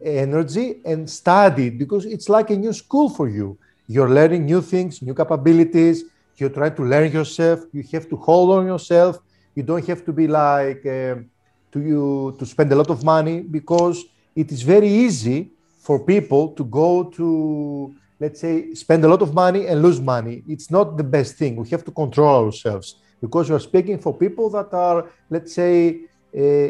energy, 0.01 0.81
and 0.85 1.09
study 1.09 1.69
because 1.69 2.05
it's 2.05 2.29
like 2.29 2.49
a 2.49 2.55
new 2.55 2.73
school 2.73 3.09
for 3.09 3.27
you. 3.27 3.57
You're 3.87 4.09
learning 4.09 4.45
new 4.45 4.61
things, 4.61 5.01
new 5.01 5.13
capabilities, 5.13 6.05
You're 6.37 6.49
trying 6.49 6.75
to 6.75 6.83
learn 6.83 7.11
yourself. 7.11 7.59
You 7.71 7.83
have 7.93 8.09
to 8.09 8.15
hold 8.15 8.49
on 8.57 8.65
yourself. 8.65 9.19
You 9.55 9.63
don't 9.63 9.85
have 9.85 10.03
to 10.05 10.11
be 10.11 10.27
like 10.27 10.83
uh, 10.85 11.15
to 11.71 11.79
you 11.79 12.35
to 12.39 12.45
spend 12.45 12.71
a 12.71 12.75
lot 12.75 12.89
of 12.89 13.03
money 13.03 13.41
because 13.41 14.03
it 14.35 14.51
is 14.51 14.61
very 14.63 14.89
easy 14.89 15.51
for 15.85 15.99
people 16.13 16.43
to 16.57 16.63
go 16.63 17.03
to 17.17 17.93
let's 18.23 18.39
say 18.45 18.73
spend 18.73 19.01
a 19.03 19.09
lot 19.13 19.21
of 19.21 19.31
money 19.33 19.61
and 19.69 19.81
lose 19.85 19.99
money. 20.15 20.35
It's 20.53 20.69
not 20.77 20.87
the 21.01 21.07
best 21.17 21.31
thing. 21.39 21.51
We 21.63 21.67
have 21.75 21.83
to 21.89 21.91
control 21.91 22.45
ourselves 22.45 22.87
because 23.23 23.49
we 23.49 23.55
are 23.55 23.65
speaking 23.71 23.97
for 24.05 24.11
people 24.25 24.49
that 24.57 24.69
are 24.73 24.99
let's 25.29 25.51
say 25.61 25.75
uh, 26.43 26.67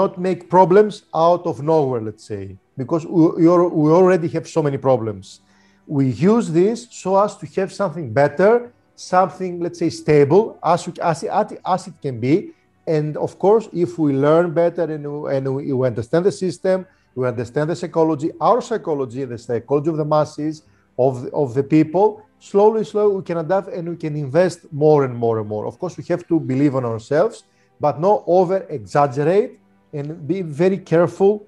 not 0.00 0.18
make 0.18 0.40
problems 0.56 0.94
out 1.26 1.44
of 1.50 1.62
nowhere. 1.62 2.02
Let's 2.08 2.24
say 2.32 2.44
because 2.76 3.02
we, 3.06 3.46
we 3.82 3.90
already 4.00 4.28
have 4.36 4.46
so 4.56 4.60
many 4.62 4.78
problems. 4.78 5.40
We 5.86 6.04
use 6.32 6.46
this 6.60 6.78
so 7.02 7.10
as 7.24 7.36
to 7.38 7.46
have 7.56 7.70
something 7.72 8.06
better 8.22 8.72
something, 9.00 9.60
let's 9.60 9.78
say, 9.78 9.88
stable 9.90 10.58
as, 10.62 10.86
as, 11.02 11.24
as 11.24 11.86
it 11.86 11.94
can 12.02 12.20
be. 12.20 12.52
And 12.86 13.16
of 13.16 13.38
course, 13.38 13.68
if 13.72 13.98
we 13.98 14.12
learn 14.12 14.52
better 14.52 14.82
and, 14.82 15.06
and 15.06 15.56
we, 15.56 15.72
we 15.72 15.86
understand 15.86 16.26
the 16.26 16.32
system, 16.32 16.86
we 17.14 17.26
understand 17.26 17.70
the 17.70 17.76
psychology, 17.76 18.30
our 18.40 18.60
psychology, 18.60 19.24
the 19.24 19.38
psychology 19.38 19.90
of 19.90 19.96
the 19.96 20.04
masses, 20.04 20.62
of 21.06 21.14
of 21.42 21.48
the 21.58 21.66
people, 21.76 22.06
slowly, 22.50 22.84
slowly 22.84 23.12
we 23.20 23.22
can 23.30 23.38
adapt 23.46 23.68
and 23.76 23.84
we 23.92 23.96
can 24.04 24.14
invest 24.26 24.58
more 24.84 25.00
and 25.06 25.14
more 25.24 25.36
and 25.40 25.48
more. 25.54 25.64
Of 25.70 25.78
course, 25.80 25.94
we 26.00 26.04
have 26.12 26.26
to 26.28 26.36
believe 26.52 26.74
on 26.80 26.84
ourselves, 26.84 27.36
but 27.84 27.94
not 28.00 28.18
over 28.26 28.58
exaggerate 28.78 29.50
and 29.92 30.06
be 30.32 30.42
very 30.42 30.78
careful 30.92 31.46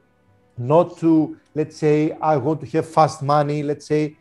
not 0.58 0.98
to, 0.98 1.36
let's 1.54 1.76
say, 1.76 1.96
I 2.32 2.36
want 2.36 2.60
to 2.62 2.66
have 2.74 2.86
fast 2.88 3.22
money, 3.22 3.62
let's 3.62 3.86
say, 3.86 4.16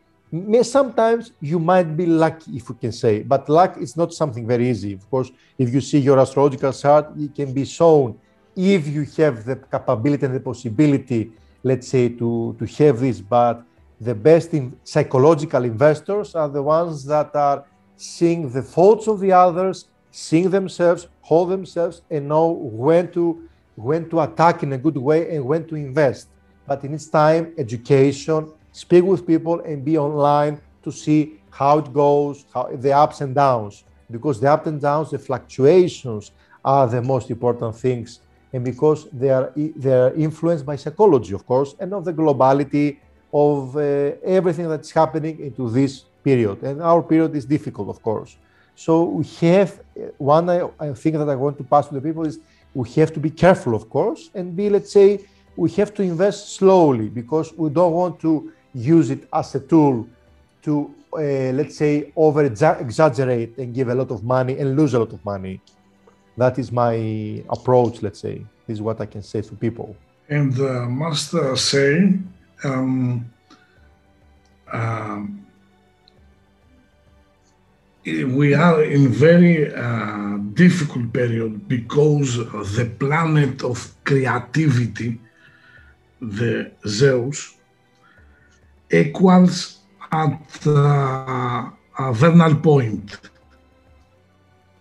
sometimes 0.63 1.33
you 1.41 1.59
might 1.59 1.95
be 1.97 2.05
lucky 2.05 2.55
if 2.55 2.69
we 2.69 2.75
can 2.75 2.91
say 2.91 3.21
but 3.21 3.49
luck 3.49 3.77
is 3.77 3.97
not 3.97 4.13
something 4.13 4.47
very 4.47 4.69
easy. 4.69 4.93
Of 4.93 5.09
course 5.09 5.29
if 5.57 5.73
you 5.73 5.81
see 5.81 5.99
your 5.99 6.17
astrological 6.19 6.71
chart 6.71 7.07
it 7.17 7.35
can 7.35 7.53
be 7.53 7.65
shown 7.65 8.17
if 8.55 8.87
you 8.87 9.03
have 9.17 9.43
the 9.43 9.57
capability 9.57 10.25
and 10.25 10.35
the 10.35 10.39
possibility 10.39 11.31
let's 11.63 11.87
say 11.89 12.07
to 12.19 12.55
to 12.59 12.65
have 12.77 13.01
this 13.01 13.19
but 13.19 13.63
the 14.01 14.15
best 14.15 14.53
in 14.55 14.75
psychological 14.83 15.63
investors 15.63 16.33
are 16.33 16.49
the 16.49 16.61
ones 16.61 17.05
that 17.05 17.35
are 17.35 17.63
seeing 17.95 18.49
the 18.49 18.63
faults 18.63 19.07
of 19.07 19.19
the 19.19 19.31
others 19.31 19.85
seeing 20.09 20.49
themselves 20.49 21.07
hold 21.21 21.49
themselves 21.49 22.01
and 22.09 22.27
know 22.27 22.49
when 22.49 23.11
to 23.11 23.47
when 23.75 24.09
to 24.09 24.19
attack 24.19 24.63
in 24.63 24.73
a 24.73 24.77
good 24.77 24.97
way 24.97 25.33
and 25.33 25.45
when 25.45 25.65
to 25.65 25.75
invest. 25.75 26.27
But 26.67 26.83
in 26.83 26.93
its 26.93 27.07
time 27.07 27.53
education 27.57 28.51
speak 28.71 29.03
with 29.03 29.25
people 29.25 29.61
and 29.61 29.85
be 29.85 29.97
online 29.97 30.59
to 30.83 30.91
see 30.91 31.39
how 31.51 31.77
it 31.77 31.93
goes, 31.93 32.45
how 32.53 32.69
the 32.73 32.91
ups 32.91 33.21
and 33.21 33.35
downs, 33.35 33.83
because 34.09 34.39
the 34.39 34.51
ups 34.51 34.67
and 34.67 34.81
downs, 34.81 35.11
the 35.11 35.19
fluctuations 35.19 36.31
are 36.65 36.87
the 36.87 37.01
most 37.01 37.29
important 37.29 37.75
things, 37.75 38.19
and 38.51 38.65
because 38.65 39.07
they 39.11 39.29
are 39.29 39.53
they 39.55 39.93
are 39.93 40.13
influenced 40.15 40.65
by 40.65 40.75
psychology, 40.75 41.33
of 41.33 41.45
course, 41.45 41.75
and 41.79 41.93
of 41.93 42.03
the 42.03 42.13
globality 42.13 42.97
of 43.33 43.75
uh, 43.75 43.81
everything 44.23 44.67
that's 44.67 44.91
happening 44.91 45.39
into 45.39 45.69
this 45.69 46.05
period. 46.23 46.61
And 46.63 46.81
our 46.81 47.01
period 47.01 47.35
is 47.35 47.45
difficult, 47.45 47.89
of 47.89 48.01
course. 48.01 48.37
So 48.75 49.03
we 49.03 49.25
have 49.41 49.79
uh, 49.79 50.07
one 50.17 50.49
I 50.49 50.93
think 50.93 51.17
that 51.17 51.29
I 51.29 51.35
want 51.35 51.57
to 51.57 51.63
pass 51.63 51.87
to 51.87 51.93
the 51.93 52.01
people 52.01 52.25
is 52.25 52.39
we 52.73 52.89
have 52.91 53.11
to 53.13 53.19
be 53.19 53.29
careful, 53.29 53.75
of 53.75 53.89
course, 53.89 54.29
and 54.33 54.55
be 54.55 54.69
let's 54.69 54.91
say 54.91 55.19
we 55.55 55.69
have 55.71 55.93
to 55.93 56.01
invest 56.03 56.55
slowly 56.55 57.09
because 57.09 57.53
we 57.53 57.69
don't 57.69 57.93
want 57.93 58.19
to 58.21 58.51
use 58.73 59.09
it 59.11 59.27
as 59.33 59.53
a 59.55 59.59
tool 59.59 60.07
to, 60.63 60.93
uh, 61.13 61.17
let's 61.59 61.75
say, 61.75 62.11
over 62.15 62.45
exaggerate 62.45 63.57
and 63.57 63.73
give 63.73 63.89
a 63.89 63.95
lot 63.95 64.11
of 64.11 64.23
money 64.23 64.57
and 64.57 64.77
lose 64.77 64.93
a 64.93 64.99
lot 64.99 65.11
of 65.11 65.23
money. 65.25 65.59
That 66.37 66.57
is 66.57 66.71
my 66.71 67.43
approach, 67.49 68.01
let's 68.01 68.19
say. 68.19 68.45
This 68.65 68.75
is 68.75 68.81
what 68.81 69.01
I 69.01 69.05
can 69.05 69.21
say 69.21 69.41
to 69.41 69.55
people. 69.55 69.95
And 70.29 70.53
the 70.53 70.87
master 70.87 71.51
uh, 71.51 71.55
say, 71.57 72.17
um, 72.63 73.31
um, 74.71 75.45
we 78.05 78.53
are 78.53 78.83
in 78.83 79.09
very 79.09 79.73
uh, 79.73 80.37
difficult 80.53 81.13
period 81.13 81.67
because 81.67 82.37
the 82.75 82.91
planet 82.99 83.63
of 83.63 83.93
creativity, 84.03 85.19
the 86.19 86.71
Zeus, 86.87 87.55
equals 88.89 89.77
at 90.11 90.67
uh, 90.67 91.69
a 91.99 92.13
vernal 92.13 92.55
point, 92.55 93.17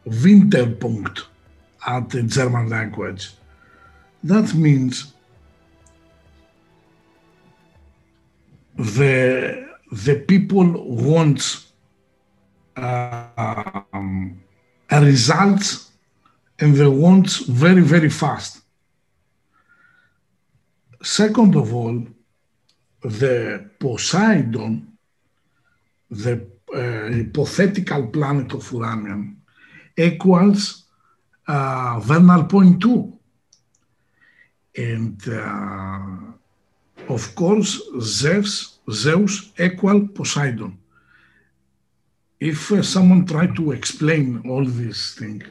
Winterpunkt 0.06 1.24
at 1.86 2.08
the 2.10 2.22
German 2.22 2.68
language. 2.70 3.32
That 4.24 4.54
means 4.54 5.09
the 8.76 9.68
the 9.92 10.16
people 10.26 10.64
want 10.86 11.66
um, 12.76 14.42
a 14.90 15.00
result 15.00 15.90
and 16.58 16.74
they 16.74 16.86
want 16.86 17.28
very 17.46 17.82
very 17.82 18.10
fast. 18.10 18.62
Second 21.02 21.56
of 21.56 21.72
all, 21.74 22.06
the 23.02 23.70
Poseidon, 23.78 24.98
the 26.10 26.46
uh, 26.74 27.10
hypothetical 27.10 28.08
planet 28.08 28.52
of 28.52 28.70
Uranian, 28.70 29.40
equals 29.96 30.84
uh, 31.48 31.98
vernal 32.00 32.44
point 32.44 32.80
two. 32.80 33.18
And 34.76 35.20
uh, 35.28 36.29
of 37.10 37.34
course, 37.34 37.80
Zeus, 38.00 38.78
Zeus 38.90 39.52
equal 39.58 40.08
Poseidon. 40.08 40.78
If 42.38 42.72
uh, 42.72 42.82
someone 42.82 43.26
try 43.26 43.46
to 43.54 43.72
explain 43.72 44.42
all 44.48 44.64
this 44.64 45.14
thing, 45.14 45.42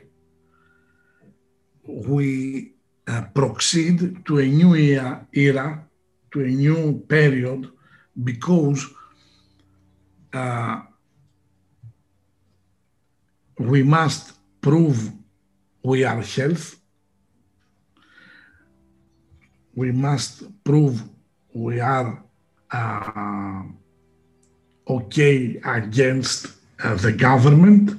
we 1.86 2.74
uh, 3.07 3.24
proceed 3.34 4.26
to 4.26 4.39
a 4.39 4.45
new 4.45 4.76
era, 4.76 5.28
era, 5.34 5.86
to 6.32 6.41
a 6.41 6.47
new 6.47 6.99
period, 7.07 7.70
because 8.24 8.86
uh, 10.34 10.82
we 13.57 13.84
must 13.84 14.34
prove 14.62 15.12
we 15.84 16.03
are 16.03 16.22
health. 16.22 16.76
We 19.76 19.91
must 19.91 20.64
prove 20.64 21.01
we 21.54 21.80
are 21.80 22.24
uh, 22.72 23.64
okay 24.88 25.60
against 25.66 26.47
uh, 26.84 26.95
the 26.95 27.12
government, 27.12 27.91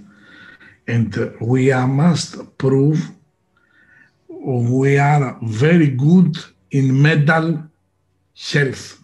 and 0.86 1.36
we 1.40 1.70
are, 1.72 1.86
must 1.86 2.58
prove 2.58 3.10
we 4.28 4.98
are 4.98 5.38
very 5.42 5.88
good 5.88 6.36
in 6.70 7.02
mental 7.02 7.62
health. 8.52 8.98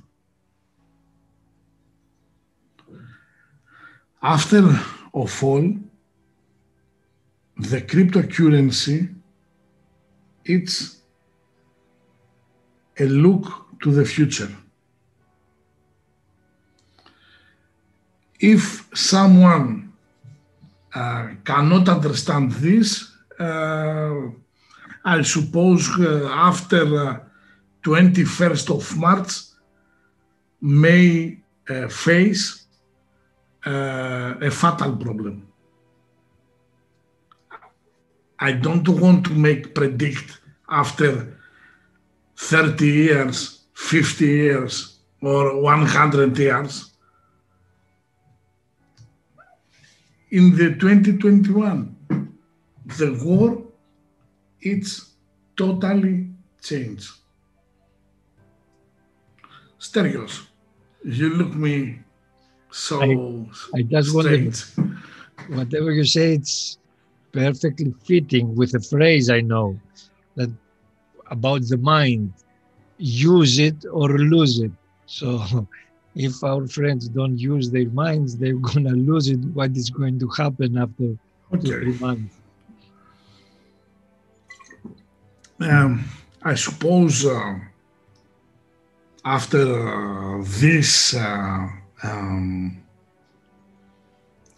After 4.23 4.63
of 5.13 5.45
all, 5.45 5.75
the 7.59 7.81
cryptocurrency, 7.81 9.15
it's 10.45 10.97
a 12.99 13.05
look 13.05 13.66
to 13.83 13.93
the 13.93 14.05
future. 14.05 14.51
If 18.39 18.89
someone 18.95 19.93
uh, 20.95 21.29
cannot 21.45 21.89
understand 21.89 22.53
this, 22.53 23.11
uh, 23.39 24.31
I 25.05 25.22
suppose 25.22 25.89
uh, 25.99 26.29
after 26.33 27.22
21st 27.83 28.70
uh, 28.70 28.74
of 28.74 28.97
March 28.97 29.33
may 30.61 31.39
uh, 31.68 31.89
face 31.89 32.66
uh, 33.66 34.35
a 34.41 34.51
fatal 34.51 34.97
problem. 34.97 35.47
I 38.39 38.53
don't 38.53 38.89
want 38.89 39.24
to 39.27 39.33
make 39.33 39.74
predict 39.74 40.41
after 40.68 41.39
30 42.37 42.87
years, 42.87 43.56
50 43.77 44.27
years, 44.27 44.99
or 45.20 45.61
100 45.61 46.39
years. 46.39 46.93
In 50.31 50.57
the 50.57 50.74
2021, 50.74 51.95
the 52.99 53.20
war, 53.22 53.62
it's 54.61 55.12
totally 55.57 56.29
changed. 56.62 57.11
Stergios, 59.79 60.47
you 61.05 61.35
look 61.35 61.55
me 61.55 62.01
so 62.70 63.03
I, 63.03 63.79
I 63.79 63.83
just 63.83 64.11
strange. 64.11 64.64
wanted, 64.77 64.97
whatever 65.49 65.93
you 65.93 66.05
say, 66.05 66.33
it's 66.35 66.79
perfectly 67.31 67.95
fitting 68.05 68.57
with 68.57 68.74
a 68.74 68.81
phrase 68.81 69.31
I 69.31 69.43
know 69.43 69.79
that 70.35 70.51
about 71.31 71.62
the 71.68 71.77
mind 71.77 72.33
use 72.99 73.59
it 73.59 73.85
or 73.91 74.09
lose 74.19 74.61
it. 74.61 74.73
So 75.07 75.43
if 76.15 76.43
our 76.43 76.67
friends 76.67 77.09
don't 77.09 77.39
use 77.39 77.71
their 77.71 77.89
minds, 77.91 78.37
they're 78.37 78.57
gonna 78.57 78.91
lose 78.95 79.29
it. 79.29 79.41
What 79.55 79.77
is 79.77 79.91
going 79.91 80.19
to 80.21 80.29
happen 80.29 80.77
after 80.79 81.09
two, 81.09 81.19
Okay. 81.55 81.69
three 81.81 81.99
months? 81.99 82.35
Um, 85.61 86.05
I 86.43 86.55
suppose 86.55 87.25
uh, 87.25 87.55
after 89.25 89.65
uh, 90.39 90.45
this 90.61 91.15
uh, 91.15 91.69
um, 92.03 92.83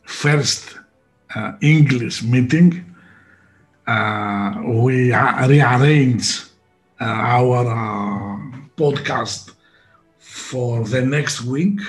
first 0.05 0.79
uh, 1.35 1.53
English 1.61 2.23
meeting, 2.23 2.85
uh, 3.87 4.61
we 4.65 5.13
rearrange 5.13 6.43
our 7.01 7.67
uh, 7.67 8.59
podcast 8.77 9.53
for 10.19 10.85
the 10.85 11.03
next 11.03 11.43
week 11.43 11.81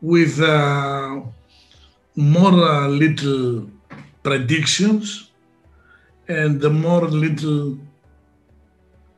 with 0.00 0.40
uh, 0.40 1.20
more 2.16 2.52
uh, 2.52 2.88
little 2.88 3.70
predictions 4.22 5.30
and 6.28 6.62
more 6.62 7.08
little 7.08 7.78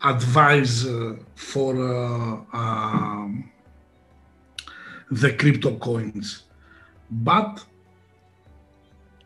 advice 0.02 0.86
uh, 0.86 1.14
for 1.34 1.74
uh, 1.76 2.56
um, 2.56 3.50
the 5.10 5.32
crypto 5.32 5.76
coins. 5.76 6.44
But 7.10 7.64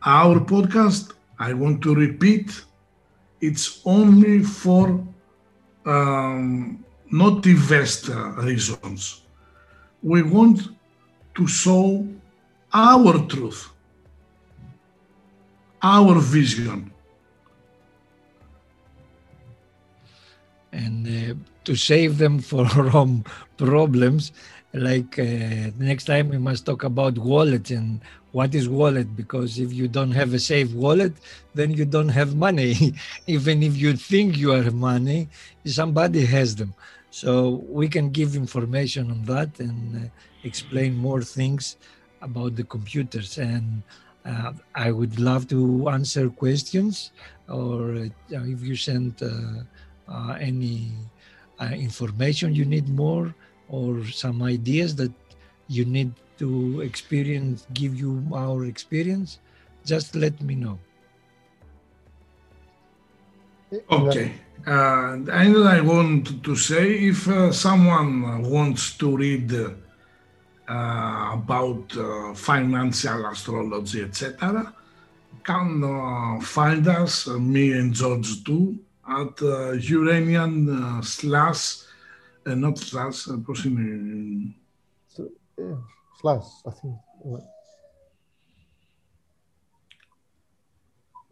our 0.03 0.39
podcast, 0.39 1.13
I 1.37 1.53
want 1.53 1.81
to 1.83 1.93
repeat, 1.93 2.63
it's 3.41 3.81
only 3.85 4.43
for 4.43 5.03
um, 5.85 6.83
not 7.11 7.45
investor 7.45 8.31
reasons. 8.37 9.21
We 10.03 10.21
want 10.23 10.61
to 11.35 11.47
show 11.47 12.07
our 12.73 13.25
truth, 13.27 13.69
our 15.81 16.19
vision. 16.19 16.91
and 20.71 21.07
uh, 21.07 21.33
to 21.63 21.75
save 21.75 22.17
them 22.17 22.39
from 22.51 23.23
problems 23.57 24.31
like 24.73 25.17
uh, 25.17 25.71
next 25.77 26.05
time 26.05 26.29
we 26.29 26.37
must 26.37 26.65
talk 26.65 26.83
about 26.83 27.17
wallet 27.17 27.71
and 27.71 28.03
what 28.31 28.53
is 28.53 28.69
wallet 28.69 29.15
because 29.15 29.57
if 29.57 29.73
you 29.73 29.87
don't 29.87 30.11
have 30.11 30.33
a 30.33 30.39
safe 30.39 30.71
wallet 30.73 31.19
then 31.53 31.71
you 31.71 31.85
don't 31.85 32.09
have 32.09 32.35
money. 32.35 32.75
Even 33.27 33.63
if 33.63 33.75
you 33.77 33.93
think 33.95 34.37
you 34.37 34.49
have 34.51 34.73
money 34.73 35.29
somebody 35.65 36.25
has 36.25 36.55
them. 36.55 36.75
So 37.09 37.63
we 37.67 37.87
can 37.89 38.11
give 38.11 38.35
information 38.35 39.09
on 39.11 39.23
that 39.23 39.59
and 39.59 39.95
uh, 39.95 40.09
explain 40.43 40.95
more 40.95 41.21
things 41.23 41.75
about 42.21 42.55
the 42.55 42.63
computers. 42.63 43.37
And 43.37 43.83
uh, 44.25 44.51
i 44.75 44.91
would 44.91 45.17
love 45.17 45.47
to 45.47 45.87
answer 45.89 46.29
questions 46.29 47.13
or 47.47 47.95
uh, 47.95 48.07
if 48.53 48.61
you 48.61 48.75
send 48.75 49.21
uh, 49.23 49.63
uh, 50.11 50.33
any 50.39 51.09
information 51.73 52.53
you 52.55 52.65
need 52.65 52.87
more 52.89 53.35
or 53.69 54.05
some 54.05 54.41
ideas 54.41 54.95
that 54.95 55.11
you 55.67 55.85
need 55.85 56.11
to 56.37 56.81
experience 56.81 57.67
give 57.73 57.95
you 57.95 58.23
our 58.33 58.65
experience 58.65 59.39
just 59.85 60.15
let 60.15 60.39
me 60.41 60.55
know 60.55 60.79
Okay. 63.91 64.31
Uh, 64.65 65.13
and 65.13 65.29
I 65.29 65.81
want 65.81 66.43
to 66.43 66.55
say 66.55 67.07
if 67.07 67.27
uh, 67.27 67.51
someone 67.51 68.41
wants 68.43 68.97
to 68.97 69.15
read 69.15 69.53
uh, 69.53 69.69
uh, 70.67 71.33
about 71.33 71.95
uh, 71.95 72.33
financial 72.33 73.25
astrology, 73.25 74.01
etc., 74.03 74.73
can 75.43 75.83
uh, 75.83 76.41
find 76.41 76.87
us, 76.87 77.27
uh, 77.27 77.39
me 77.39 77.71
and 77.71 77.93
George 77.93 78.43
too, 78.43 78.77
at 79.07 79.41
uh, 79.41 79.71
Uranian 79.71 80.69
uh, 80.69 81.01
slash, 81.01 81.77
not 82.55 82.77
Slash, 82.77 83.29
uh, 83.29 83.37
Proximity. 83.37 84.57
So, 85.07 85.29
yeah, 85.57 85.75
Slash, 86.19 86.43
I 86.65 86.71
think. 86.71 86.95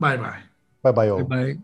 Bye 0.01 0.17
bye. 0.17 0.41
bye 0.83 0.93
bye 0.93 1.09
all. 1.09 1.25
Bye 1.25 1.55
bye. 1.55 1.59